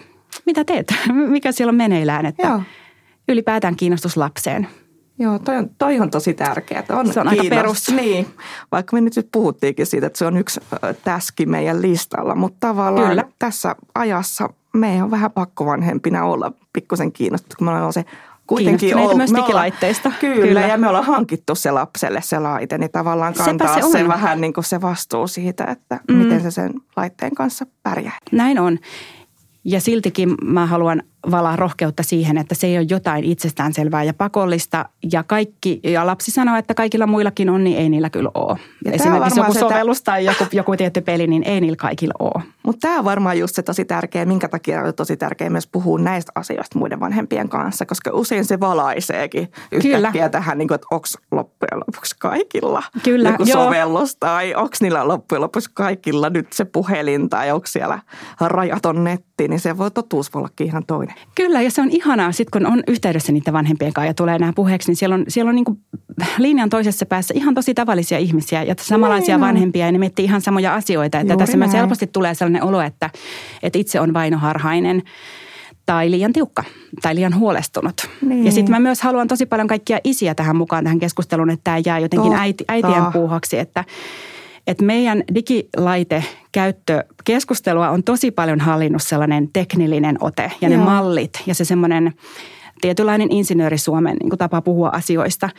mitä 0.45 0.63
teet, 0.65 0.93
mikä 1.29 1.51
siellä 1.51 1.69
on 1.69 1.75
meneillään, 1.75 2.25
että 2.25 2.47
Joo. 2.47 2.61
ylipäätään 3.29 3.75
kiinnostus 3.75 4.17
lapseen. 4.17 4.67
Joo, 5.20 5.39
toi 5.39 5.57
on, 5.57 5.70
toi 5.78 5.99
on 5.99 6.09
tosi 6.09 6.34
tärkeää. 6.34 6.84
On 6.89 7.14
se 7.14 7.20
on 7.20 7.28
kiinnost. 7.28 7.51
aika 7.51 7.55
perus. 7.55 7.91
Niin, 7.91 8.28
vaikka 8.72 8.95
me 8.95 9.01
nyt 9.01 9.28
puhuttiinkin 9.32 9.86
siitä, 9.86 10.07
että 10.07 10.20
se 10.20 10.26
on 10.26 10.38
yksi 10.38 10.59
täski 11.03 11.45
meidän 11.45 11.82
listalla, 11.82 12.36
mutta 12.36 12.57
tavallaan 12.68 13.09
Kyllä. 13.09 13.24
tässä 13.39 13.76
ajassa 13.95 14.49
meidän 14.74 15.03
on 15.03 15.11
vähän 15.11 15.32
pakko 15.32 15.66
vanhempina 15.66 16.26
olla 16.26 16.51
pikkusen 16.74 17.11
kiinnostunut, 17.11 17.55
kun 17.55 17.68
me 17.68 17.72
ollaan 17.72 17.93
se 17.93 18.05
kuitenkin 18.47 18.97
ollut. 18.97 19.18
myös 19.18 19.34
digilaitteista. 19.34 20.11
Kyllä, 20.20 20.47
kyllä, 20.47 20.61
ja 20.61 20.78
me 20.78 20.88
ollaan 20.88 21.05
hankittu 21.05 21.55
se 21.55 21.72
lapselle 21.72 22.22
se 22.22 22.39
laite, 22.39 22.78
niin 22.78 22.91
tavallaan 22.91 23.34
kantaa 23.34 23.82
se, 23.82 23.91
se 23.91 24.07
vähän 24.07 24.41
niin 24.41 24.53
kuin 24.53 24.64
se 24.64 24.82
vastuu 24.82 25.28
siitä, 25.28 25.64
että 25.66 25.99
mm. 26.09 26.16
miten 26.16 26.41
se 26.41 26.51
sen 26.51 26.74
laitteen 26.95 27.36
kanssa 27.36 27.66
pärjää. 27.84 28.18
Näin 28.32 28.59
on. 28.59 28.80
Ja 29.64 29.82
siltikin 29.82 30.36
mä 30.43 30.66
haluan 30.66 31.03
valaa 31.32 31.55
rohkeutta 31.55 32.03
siihen, 32.03 32.38
että 32.38 32.55
se 32.55 32.67
ei 32.67 32.78
ole 32.78 32.86
jotain 32.89 33.24
itsestäänselvää 33.24 34.03
ja 34.03 34.13
pakollista. 34.13 34.86
Ja 35.11 35.24
kaikki, 35.24 35.80
ja 35.84 36.07
lapsi 36.07 36.32
sanoo, 36.32 36.55
että 36.55 36.74
kaikilla 36.74 37.07
muillakin 37.07 37.49
on, 37.49 37.63
niin 37.63 37.78
ei 37.78 37.89
niillä 37.89 38.09
kyllä 38.09 38.30
ole. 38.34 38.59
Ja 38.86 38.91
Esimerkiksi 38.91 39.39
joku 39.39 39.53
sovellus 39.53 40.01
tai 40.01 40.26
joku, 40.26 40.43
joku 40.51 40.76
tietty 40.78 41.01
peli, 41.01 41.28
niin 41.28 41.43
ei 41.43 41.61
niillä 41.61 41.76
kaikilla 41.76 42.13
ole. 42.19 42.43
Mutta 42.63 42.88
tämä 42.88 42.99
on 42.99 43.05
varmaan 43.05 43.39
just 43.39 43.55
se 43.55 43.63
tosi 43.63 43.86
tärkeä, 43.86 44.26
minkä 44.26 44.47
takia 44.47 44.82
on 44.82 44.93
tosi 44.93 45.17
tärkeä 45.17 45.49
myös 45.49 45.67
puhua 45.67 45.99
näistä 45.99 46.32
asioista 46.36 46.80
muiden 46.80 46.99
vanhempien 46.99 47.49
kanssa, 47.49 47.86
koska 47.86 48.11
usein 48.13 48.45
se 48.45 48.59
valaiseekin 48.59 49.51
yhtäkkiä 49.71 50.11
kyllä. 50.11 50.30
tähän, 50.30 50.57
niin 50.57 50.67
kuin, 50.67 50.76
että 50.76 50.88
onko 50.91 51.07
loppujen 51.32 51.80
lopuksi 51.88 52.15
kaikilla 52.19 52.84
kyllä, 53.03 53.30
joku 53.30 53.43
joo. 53.43 53.63
sovellus 53.63 54.15
tai 54.15 54.55
onko 54.55 54.76
niillä 54.82 55.07
loppujen 55.07 55.41
lopuksi 55.41 55.69
kaikilla 55.74 56.30
nyt 56.30 56.53
se 56.53 56.65
puhelin 56.65 57.30
tai 57.30 57.51
onko 57.51 57.67
siellä 57.67 57.99
rajaton 58.41 59.03
netti, 59.03 59.47
niin 59.47 59.59
se 59.59 59.78
voi 59.78 59.91
totuus 59.91 60.34
voi 60.34 60.39
ollakin 60.39 60.67
ihan 60.67 60.86
toinen. 60.86 61.12
Kyllä, 61.36 61.61
ja 61.61 61.72
se 61.72 61.82
on 61.82 61.89
ihanaa, 61.89 62.32
sit 62.32 62.49
kun 62.49 62.66
on 62.66 62.84
yhteydessä 62.88 63.32
niiden 63.32 63.53
vanhempien 63.53 63.93
kanssa 63.93 64.07
ja 64.07 64.14
tulee 64.14 64.39
nämä 64.39 64.53
puheeksi, 64.53 64.89
niin 64.89 64.95
siellä 64.95 65.16
on, 65.16 65.26
siellä 65.28 65.49
on 65.49 65.55
niin 65.55 65.66
kuin 65.66 65.80
linjan 66.38 66.70
toisessa 66.70 67.05
päässä 67.05 67.34
ihan 67.38 67.55
tosi 67.55 67.74
tavallisia 67.74 68.18
ihmisiä 68.18 68.64
ja 68.64 68.76
samanlaisia 68.82 69.38
näin 69.38 69.47
vanhempia, 69.47 69.86
ja 69.86 69.91
ne 69.91 69.97
miettii 69.97 70.26
ihan 70.26 70.41
samoja 70.41 70.76
asioita. 70.76 71.20
Että 71.20 71.38
tässä 71.38 71.57
näin. 71.57 71.70
myös 71.70 71.82
helposti 71.82 72.07
tulee 72.07 72.36
sellainen 72.36 72.64
olo, 72.64 72.82
että, 72.82 73.09
että 73.64 73.80
itse 73.80 73.99
on 73.99 74.14
vainoharhainen 74.14 75.03
tai 75.86 76.11
liian 76.11 76.34
tiukka 76.34 76.64
tai 77.01 77.16
liian 77.16 77.36
huolestunut. 77.36 78.09
Niin. 78.22 78.45
Ja 78.45 78.51
sitten 78.51 78.76
mä 78.76 78.80
myös 78.80 79.01
haluan 79.01 79.28
tosi 79.28 79.45
paljon 79.45 79.68
kaikkia 79.68 79.99
isiä 80.03 80.36
tähän 80.36 80.55
mukaan 80.55 80.84
tähän 80.84 80.99
keskusteluun, 80.99 81.49
että 81.49 81.64
tämä 81.64 81.78
jää 81.86 81.99
jotenkin 81.99 82.34
äiti, 82.34 82.64
äitien 82.68 83.05
puuhaksi, 83.14 83.57
että– 83.59 83.86
että 84.68 84.86
meidän 84.86 85.24
digilaitekäyttökeskustelua 85.36 87.89
on 87.89 88.03
tosi 88.03 88.32
paljon 88.32 88.59
hallinnut 88.59 89.03
sellainen 89.03 89.49
teknillinen 89.53 90.18
ote 90.20 90.51
ja 90.61 90.70
Joo. 90.70 90.80
ne 90.80 90.86
mallit 90.86 91.43
ja 91.45 91.55
se 91.55 91.66
semmoinen 91.66 92.14
tietynlainen 92.82 93.32
insinööri 93.32 93.78
Suomen 93.78 94.18
niin 94.24 94.38
tapa 94.38 94.61
puhua 94.61 94.89
asioista. 94.89 95.49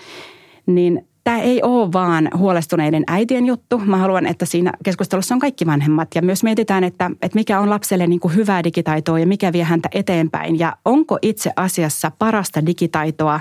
Niin 0.67 1.09
tämä 1.25 1.41
ei 1.41 1.63
ole 1.63 1.93
vaan 1.93 2.29
huolestuneiden 2.37 3.05
äitien 3.07 3.47
juttu. 3.47 3.79
Mä 3.79 3.97
haluan, 3.97 4.27
että 4.27 4.47
siinä 4.47 4.73
keskustelussa 4.85 5.35
on 5.35 5.39
kaikki 5.39 5.67
vanhemmat 5.67 6.09
ja 6.15 6.23
myös 6.23 6.43
mietitään, 6.43 6.85
että, 6.85 7.11
että 7.23 7.39
mikä 7.39 7.61
on 7.61 7.71
lapselle 7.71 8.07
niin 8.07 8.21
kuin 8.21 8.35
hyvää 8.35 8.65
digitaitoa 8.65 9.19
ja 9.19 9.27
mikä 9.27 9.53
vie 9.53 9.65
häntä 9.65 9.89
eteenpäin 9.93 10.59
ja 10.59 10.77
onko 10.85 11.19
itse 11.23 11.51
asiassa 11.57 12.13
parasta 12.19 12.67
digitaitoa 12.67 13.41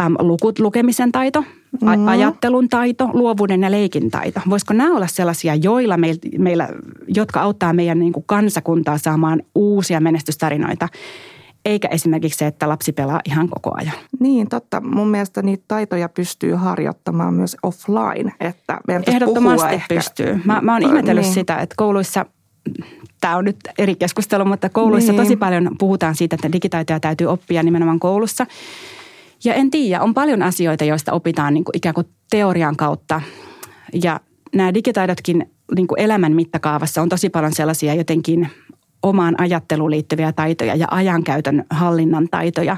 äm, 0.00 0.16
lukut, 0.18 0.58
lukemisen 0.58 1.12
taito– 1.12 1.44
mm. 1.80 2.08
ajattelun 2.08 2.68
taito, 2.68 3.10
luovuuden 3.12 3.62
ja 3.62 3.70
leikin 3.70 4.10
taito. 4.10 4.40
Voisiko 4.50 4.74
nämä 4.74 4.96
olla 4.96 5.06
sellaisia, 5.06 5.54
joilla 5.54 5.96
meillä, 5.96 6.20
meillä 6.38 6.68
jotka 7.08 7.40
auttaa 7.40 7.72
meidän 7.72 7.98
niin 7.98 8.12
kuin 8.12 8.24
kansakuntaa 8.26 8.98
saamaan 8.98 9.42
uusia 9.54 10.00
menestystarinoita, 10.00 10.88
eikä 11.64 11.88
esimerkiksi 11.88 12.38
se, 12.38 12.46
että 12.46 12.68
lapsi 12.68 12.92
pelaa 12.92 13.20
ihan 13.24 13.48
koko 13.48 13.70
ajan. 13.76 13.94
Niin, 14.20 14.48
totta. 14.48 14.80
Mun 14.80 15.08
mielestä 15.08 15.42
niitä 15.42 15.64
taitoja 15.68 16.08
pystyy 16.08 16.54
harjoittamaan 16.54 17.34
myös 17.34 17.56
offline. 17.62 18.32
Että 18.40 18.78
Ehdottomasti 19.06 19.82
pystyy. 19.88 20.40
Mä, 20.44 20.60
mä 20.60 20.72
oon 20.72 20.82
ihmetellyt 20.82 21.24
niin. 21.24 21.34
sitä, 21.34 21.56
että 21.56 21.74
kouluissa 21.78 22.26
tämä 23.20 23.36
on 23.36 23.44
nyt 23.44 23.56
eri 23.78 23.94
keskustelu, 23.94 24.44
mutta 24.44 24.68
kouluissa 24.68 25.12
niin. 25.12 25.22
tosi 25.22 25.36
paljon 25.36 25.70
puhutaan 25.78 26.14
siitä, 26.14 26.34
että 26.34 26.52
digitaitoja 26.52 27.00
täytyy 27.00 27.26
oppia 27.26 27.62
nimenomaan 27.62 28.00
koulussa. 28.00 28.46
Ja 29.44 29.54
en 29.54 29.70
tiedä, 29.70 30.02
on 30.02 30.14
paljon 30.14 30.42
asioita, 30.42 30.84
joista 30.84 31.12
opitaan 31.12 31.54
niin 31.54 31.64
kuin 31.64 31.76
ikään 31.76 31.94
kuin 31.94 32.08
teorian 32.30 32.76
kautta. 32.76 33.20
Ja 34.02 34.20
nämä 34.54 34.74
digitaidotkin 34.74 35.50
niin 35.76 35.86
kuin 35.86 36.00
elämän 36.00 36.32
mittakaavassa 36.32 37.02
on 37.02 37.08
tosi 37.08 37.30
paljon 37.30 37.52
sellaisia 37.52 37.94
jotenkin 37.94 38.48
omaan 39.02 39.40
ajatteluun 39.40 39.90
liittyviä 39.90 40.32
taitoja 40.32 40.74
ja 40.74 40.86
ajankäytön 40.90 41.64
hallinnan 41.70 42.28
taitoja, 42.30 42.76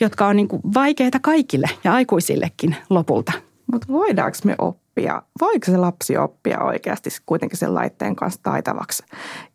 jotka 0.00 0.26
on 0.26 0.36
niin 0.36 0.48
kuin 0.48 0.62
vaikeita 0.74 1.18
kaikille 1.20 1.70
ja 1.84 1.92
aikuisillekin 1.92 2.76
lopulta. 2.90 3.32
Mutta 3.72 3.88
voidaanko 3.88 4.38
me 4.44 4.54
oppia, 4.58 5.22
voiko 5.40 5.66
se 5.66 5.76
lapsi 5.76 6.16
oppia 6.16 6.60
oikeasti 6.60 7.10
kuitenkin 7.26 7.58
sen 7.58 7.74
laitteen 7.74 8.16
kanssa 8.16 8.40
taitavaksi 8.42 9.02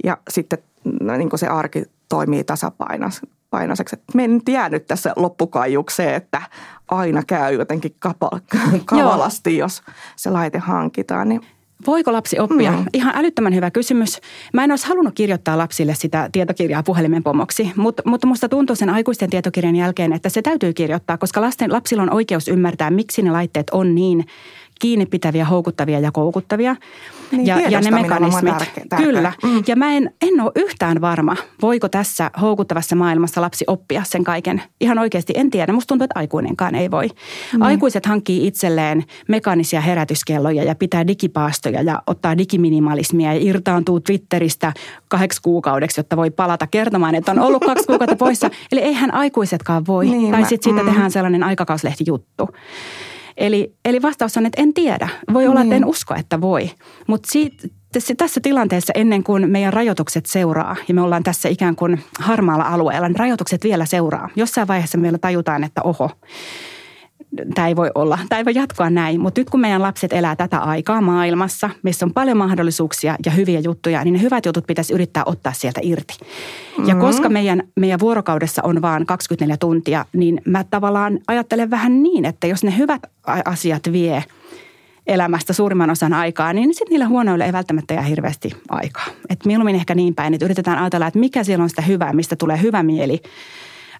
ja 0.03 0.17
sitten 0.29 0.59
no, 1.01 1.17
niin 1.17 1.29
kuin 1.29 1.39
se 1.39 1.47
arki 1.47 1.83
toimii 2.09 2.43
tasapainossa 2.43 3.27
painoiseksi. 3.49 3.95
Että 3.95 4.13
me 4.15 4.23
en 4.23 4.41
jäänyt 4.49 4.87
tässä 4.87 5.13
loppukaijukseen, 5.15 6.15
että 6.15 6.41
aina 6.91 7.23
käy 7.27 7.53
jotenkin 7.53 7.95
kavalasti, 8.85 9.57
jos 9.57 9.81
se 10.15 10.29
laite 10.29 10.57
hankitaan. 10.57 11.29
Niin 11.29 11.41
Voiko 11.87 12.13
lapsi 12.13 12.39
oppia? 12.39 12.71
Mm. 12.71 12.85
Ihan 12.93 13.15
älyttömän 13.15 13.55
hyvä 13.55 13.71
kysymys. 13.71 14.21
Mä 14.53 14.63
en 14.63 14.71
olisi 14.71 14.87
halunnut 14.87 15.13
kirjoittaa 15.15 15.57
lapsille 15.57 15.95
sitä 15.95 16.29
tietokirjaa 16.31 16.83
puhelimen 16.83 17.23
pomoksi, 17.23 17.71
mutta, 17.75 18.03
mutta 18.05 18.27
musta 18.27 18.49
tuntuu 18.49 18.75
sen 18.75 18.89
aikuisten 18.89 19.29
tietokirjan 19.29 19.75
jälkeen, 19.75 20.13
että 20.13 20.29
se 20.29 20.41
täytyy 20.41 20.73
kirjoittaa, 20.73 21.17
koska 21.17 21.41
lasten, 21.41 21.73
lapsilla 21.73 22.03
on 22.03 22.13
oikeus 22.13 22.47
ymmärtää, 22.47 22.91
miksi 22.91 23.21
ne 23.21 23.31
laitteet 23.31 23.69
on 23.69 23.95
niin 23.95 24.25
kiinni 24.79 25.05
pitäviä, 25.05 25.45
houkuttavia 25.45 25.99
ja 25.99 26.11
koukuttavia. 26.11 26.75
Niin, 27.31 27.45
ja, 27.45 27.59
ja 27.59 27.81
ne 27.81 27.91
mekanismit. 27.91 28.57
Tärkeä, 28.57 28.85
tärkeä. 28.89 29.07
Kyllä. 29.07 29.33
Mm. 29.43 29.63
Ja 29.67 29.75
mä 29.75 29.91
en, 29.93 30.13
en 30.21 30.41
ole 30.41 30.51
yhtään 30.55 31.01
varma, 31.01 31.35
voiko 31.61 31.89
tässä 31.89 32.31
houkuttavassa 32.41 32.95
maailmassa 32.95 33.41
lapsi 33.41 33.65
oppia 33.67 34.03
sen 34.05 34.23
kaiken. 34.23 34.61
Ihan 34.81 34.99
oikeasti 34.99 35.33
en 35.35 35.49
tiedä. 35.49 35.73
Musta 35.73 35.87
tuntuu, 35.87 36.03
että 36.03 36.19
aikuinenkaan 36.19 36.75
ei 36.75 36.91
voi. 36.91 37.09
Mm. 37.53 37.61
Aikuiset 37.61 38.05
hankkii 38.05 38.47
itselleen 38.47 39.03
mekaanisia 39.27 39.81
herätyskelloja 39.81 40.63
ja 40.63 40.75
pitää 40.75 41.07
digipaastoja 41.07 41.81
ja 41.81 42.03
ottaa 42.07 42.37
digiminimalismia 42.37 43.33
ja 43.33 43.39
irtaantuu 43.41 43.99
Twitteristä 43.99 44.73
kahdeksi 45.07 45.41
kuukaudeksi, 45.41 45.99
jotta 45.99 46.17
voi 46.17 46.31
palata 46.31 46.67
kertomaan, 46.67 47.15
että 47.15 47.31
on 47.31 47.39
ollut 47.39 47.65
kaksi 47.65 47.85
kuukautta 47.87 48.15
poissa. 48.15 48.49
Eli 48.71 48.81
eihän 48.81 49.13
aikuisetkaan 49.13 49.85
voi. 49.87 50.05
Niin, 50.05 50.31
tai 50.31 50.41
sitten 50.41 50.63
siitä 50.63 50.83
mm. 50.83 50.89
tehdään 50.89 51.11
sellainen 51.11 51.43
aikakauslehti-juttu. 51.43 52.49
Eli, 53.39 53.73
eli 53.85 54.01
vastaus 54.01 54.37
on, 54.37 54.45
että 54.45 54.61
en 54.61 54.73
tiedä. 54.73 55.09
Voi 55.33 55.47
olla, 55.47 55.61
että 55.61 55.75
en 55.75 55.81
niin. 55.81 55.89
usko, 55.89 56.15
että 56.15 56.41
voi. 56.41 56.71
Mutta 57.07 57.29
tässä 58.17 58.39
tilanteessa 58.43 58.93
ennen 58.95 59.23
kuin 59.23 59.51
meidän 59.51 59.73
rajoitukset 59.73 60.25
seuraa 60.25 60.75
ja 60.87 60.93
me 60.93 61.01
ollaan 61.01 61.23
tässä 61.23 61.49
ikään 61.49 61.75
kuin 61.75 62.03
harmaalla 62.19 62.63
alueella, 62.63 63.07
niin 63.07 63.19
rajoitukset 63.19 63.63
vielä 63.63 63.85
seuraa. 63.85 64.29
Jossain 64.35 64.67
vaiheessa 64.67 64.97
meillä 64.97 65.17
tajutaan, 65.17 65.63
että 65.63 65.81
oho, 65.83 66.11
tämä 67.55 67.67
ei 67.67 67.75
voi 67.75 67.91
olla, 67.95 68.19
tämä 68.29 68.39
ei 68.39 68.45
voi 68.45 68.55
jatkoa 68.55 68.89
näin. 68.89 69.21
Mutta 69.21 69.41
nyt 69.41 69.49
kun 69.49 69.59
meidän 69.59 69.81
lapset 69.81 70.13
elää 70.13 70.35
tätä 70.35 70.57
aikaa 70.57 71.01
maailmassa, 71.01 71.69
missä 71.83 72.05
on 72.05 72.13
paljon 72.13 72.37
mahdollisuuksia 72.37 73.15
ja 73.25 73.31
hyviä 73.31 73.59
juttuja, 73.59 74.03
niin 74.03 74.13
ne 74.13 74.21
hyvät 74.21 74.45
jutut 74.45 74.67
pitäisi 74.67 74.93
yrittää 74.93 75.23
ottaa 75.25 75.53
sieltä 75.53 75.79
irti. 75.83 76.13
Mm-hmm. 76.19 76.89
Ja 76.89 76.95
koska 76.95 77.29
meidän, 77.29 77.63
meidän 77.75 77.99
vuorokaudessa 77.99 78.61
on 78.63 78.81
vain 78.81 79.05
24 79.05 79.57
tuntia, 79.57 80.05
niin 80.13 80.41
mä 80.45 80.63
tavallaan 80.63 81.19
ajattelen 81.27 81.69
vähän 81.69 82.03
niin, 82.03 82.25
että 82.25 82.47
jos 82.47 82.63
ne 82.63 82.77
hyvät 82.77 83.01
asiat 83.45 83.83
vie 83.91 84.23
elämästä 85.07 85.53
suurimman 85.53 85.89
osan 85.89 86.13
aikaa, 86.13 86.53
niin 86.53 86.73
sitten 86.73 86.87
niillä 86.89 87.07
huonoille 87.07 87.45
ei 87.45 87.53
välttämättä 87.53 87.93
jää 87.93 88.03
hirveästi 88.03 88.51
aikaa. 88.69 89.05
Et 89.29 89.45
mieluummin 89.45 89.75
ehkä 89.75 89.95
niin 89.95 90.15
päin, 90.15 90.33
että 90.33 90.45
yritetään 90.45 90.79
ajatella, 90.79 91.07
että 91.07 91.19
mikä 91.19 91.43
siellä 91.43 91.63
on 91.63 91.69
sitä 91.69 91.81
hyvää, 91.81 92.13
mistä 92.13 92.35
tulee 92.35 92.61
hyvä 92.61 92.83
mieli, 92.83 93.21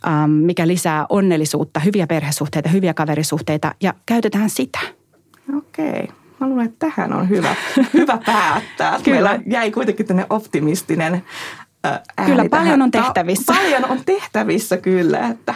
ähm, 0.08 0.32
mikä 0.32 0.68
lisää 0.68 1.06
onnellisuutta, 1.10 1.80
hyviä 1.80 2.08
perhesuhteita, 2.08 2.70
hyviä 2.70 2.94
kaverisuhteita 2.94 3.76
ja 3.82 3.94
käytetään 4.06 4.50
sitä. 4.50 4.80
Okei. 5.58 6.08
Mä 6.40 6.48
luulen, 6.48 6.66
että 6.66 6.88
tähän 6.90 7.14
on 7.14 7.30
hyvä, 7.30 7.56
hyvä 7.94 8.18
päättää. 8.26 9.00
Kyllä. 9.04 9.30
Meillä 9.30 9.40
jäi 9.48 9.72
kuitenkin 9.72 10.06
tänne 10.06 10.26
optimistinen 10.30 11.24
ääni 11.84 12.32
Kyllä, 12.32 12.46
paljon 12.50 12.52
tähän. 12.52 12.82
on 12.82 12.92
tehtävissä. 12.92 13.54
Paljon 13.54 13.86
on 13.86 14.00
tehtävissä 14.06 14.78
kyllä, 14.78 15.28
että 15.28 15.54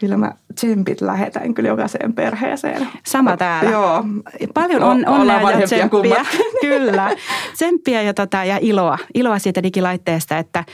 kyllä 0.00 0.16
mä 0.16 0.32
tsempit 0.54 1.00
lähetän 1.00 1.54
kyllä 1.54 1.68
jokaiseen 1.68 2.12
perheeseen. 2.12 2.88
Sama 3.06 3.36
täällä. 3.36 3.70
Joo. 3.70 4.04
Paljon 4.54 4.82
on, 4.82 5.08
onnea 5.08 5.50
ja 5.50 5.66
tsemppiä. 5.66 6.26
kyllä. 6.60 7.10
Tsemppiä 7.52 8.02
ja, 8.02 8.14
tota, 8.14 8.44
ja 8.44 8.58
iloa. 8.60 8.98
Iloa 9.14 9.38
siitä 9.38 9.62
digilaitteesta, 9.62 10.38
että 10.38 10.64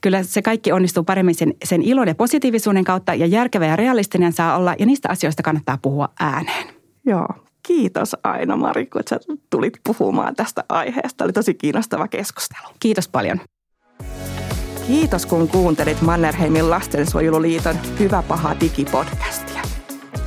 kyllä 0.00 0.22
se 0.22 0.42
kaikki 0.42 0.72
onnistuu 0.72 1.04
paremmin 1.04 1.34
sen, 1.34 1.54
sen 1.64 1.82
ilon 1.82 2.08
ja 2.08 2.14
positiivisuuden 2.14 2.84
kautta 2.84 3.14
ja 3.14 3.26
järkevä 3.26 3.66
ja 3.66 3.76
realistinen 3.76 4.32
saa 4.32 4.56
olla 4.56 4.74
ja 4.78 4.86
niistä 4.86 5.08
asioista 5.08 5.42
kannattaa 5.42 5.78
puhua 5.82 6.08
ääneen. 6.20 6.66
Joo, 7.06 7.26
Kiitos 7.66 8.16
Aino-Mari, 8.24 8.86
kun 8.86 9.02
sä 9.10 9.20
tulit 9.50 9.80
puhumaan 9.86 10.36
tästä 10.36 10.64
aiheesta. 10.68 11.24
Oli 11.24 11.32
tosi 11.32 11.54
kiinnostava 11.54 12.08
keskustelu. 12.08 12.68
Kiitos 12.80 13.08
paljon. 13.08 13.40
Kiitos 14.86 15.26
kun 15.26 15.48
kuuntelit 15.48 16.02
Mannerheimin 16.02 16.70
lastensuojeluliiton 16.70 17.76
Hyvä 17.98 18.22
paha 18.28 18.56
digipodcastia. 18.60 19.62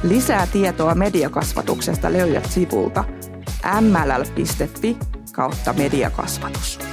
Lisää 0.04 0.48
tietoa 0.48 0.96
mediakasvatuksesta 0.96 2.14
löydät 2.14 2.46
sivulta 2.46 3.04
mll.fi 3.82 4.98
kautta 5.34 5.74
mediakasvatus. 5.74 6.93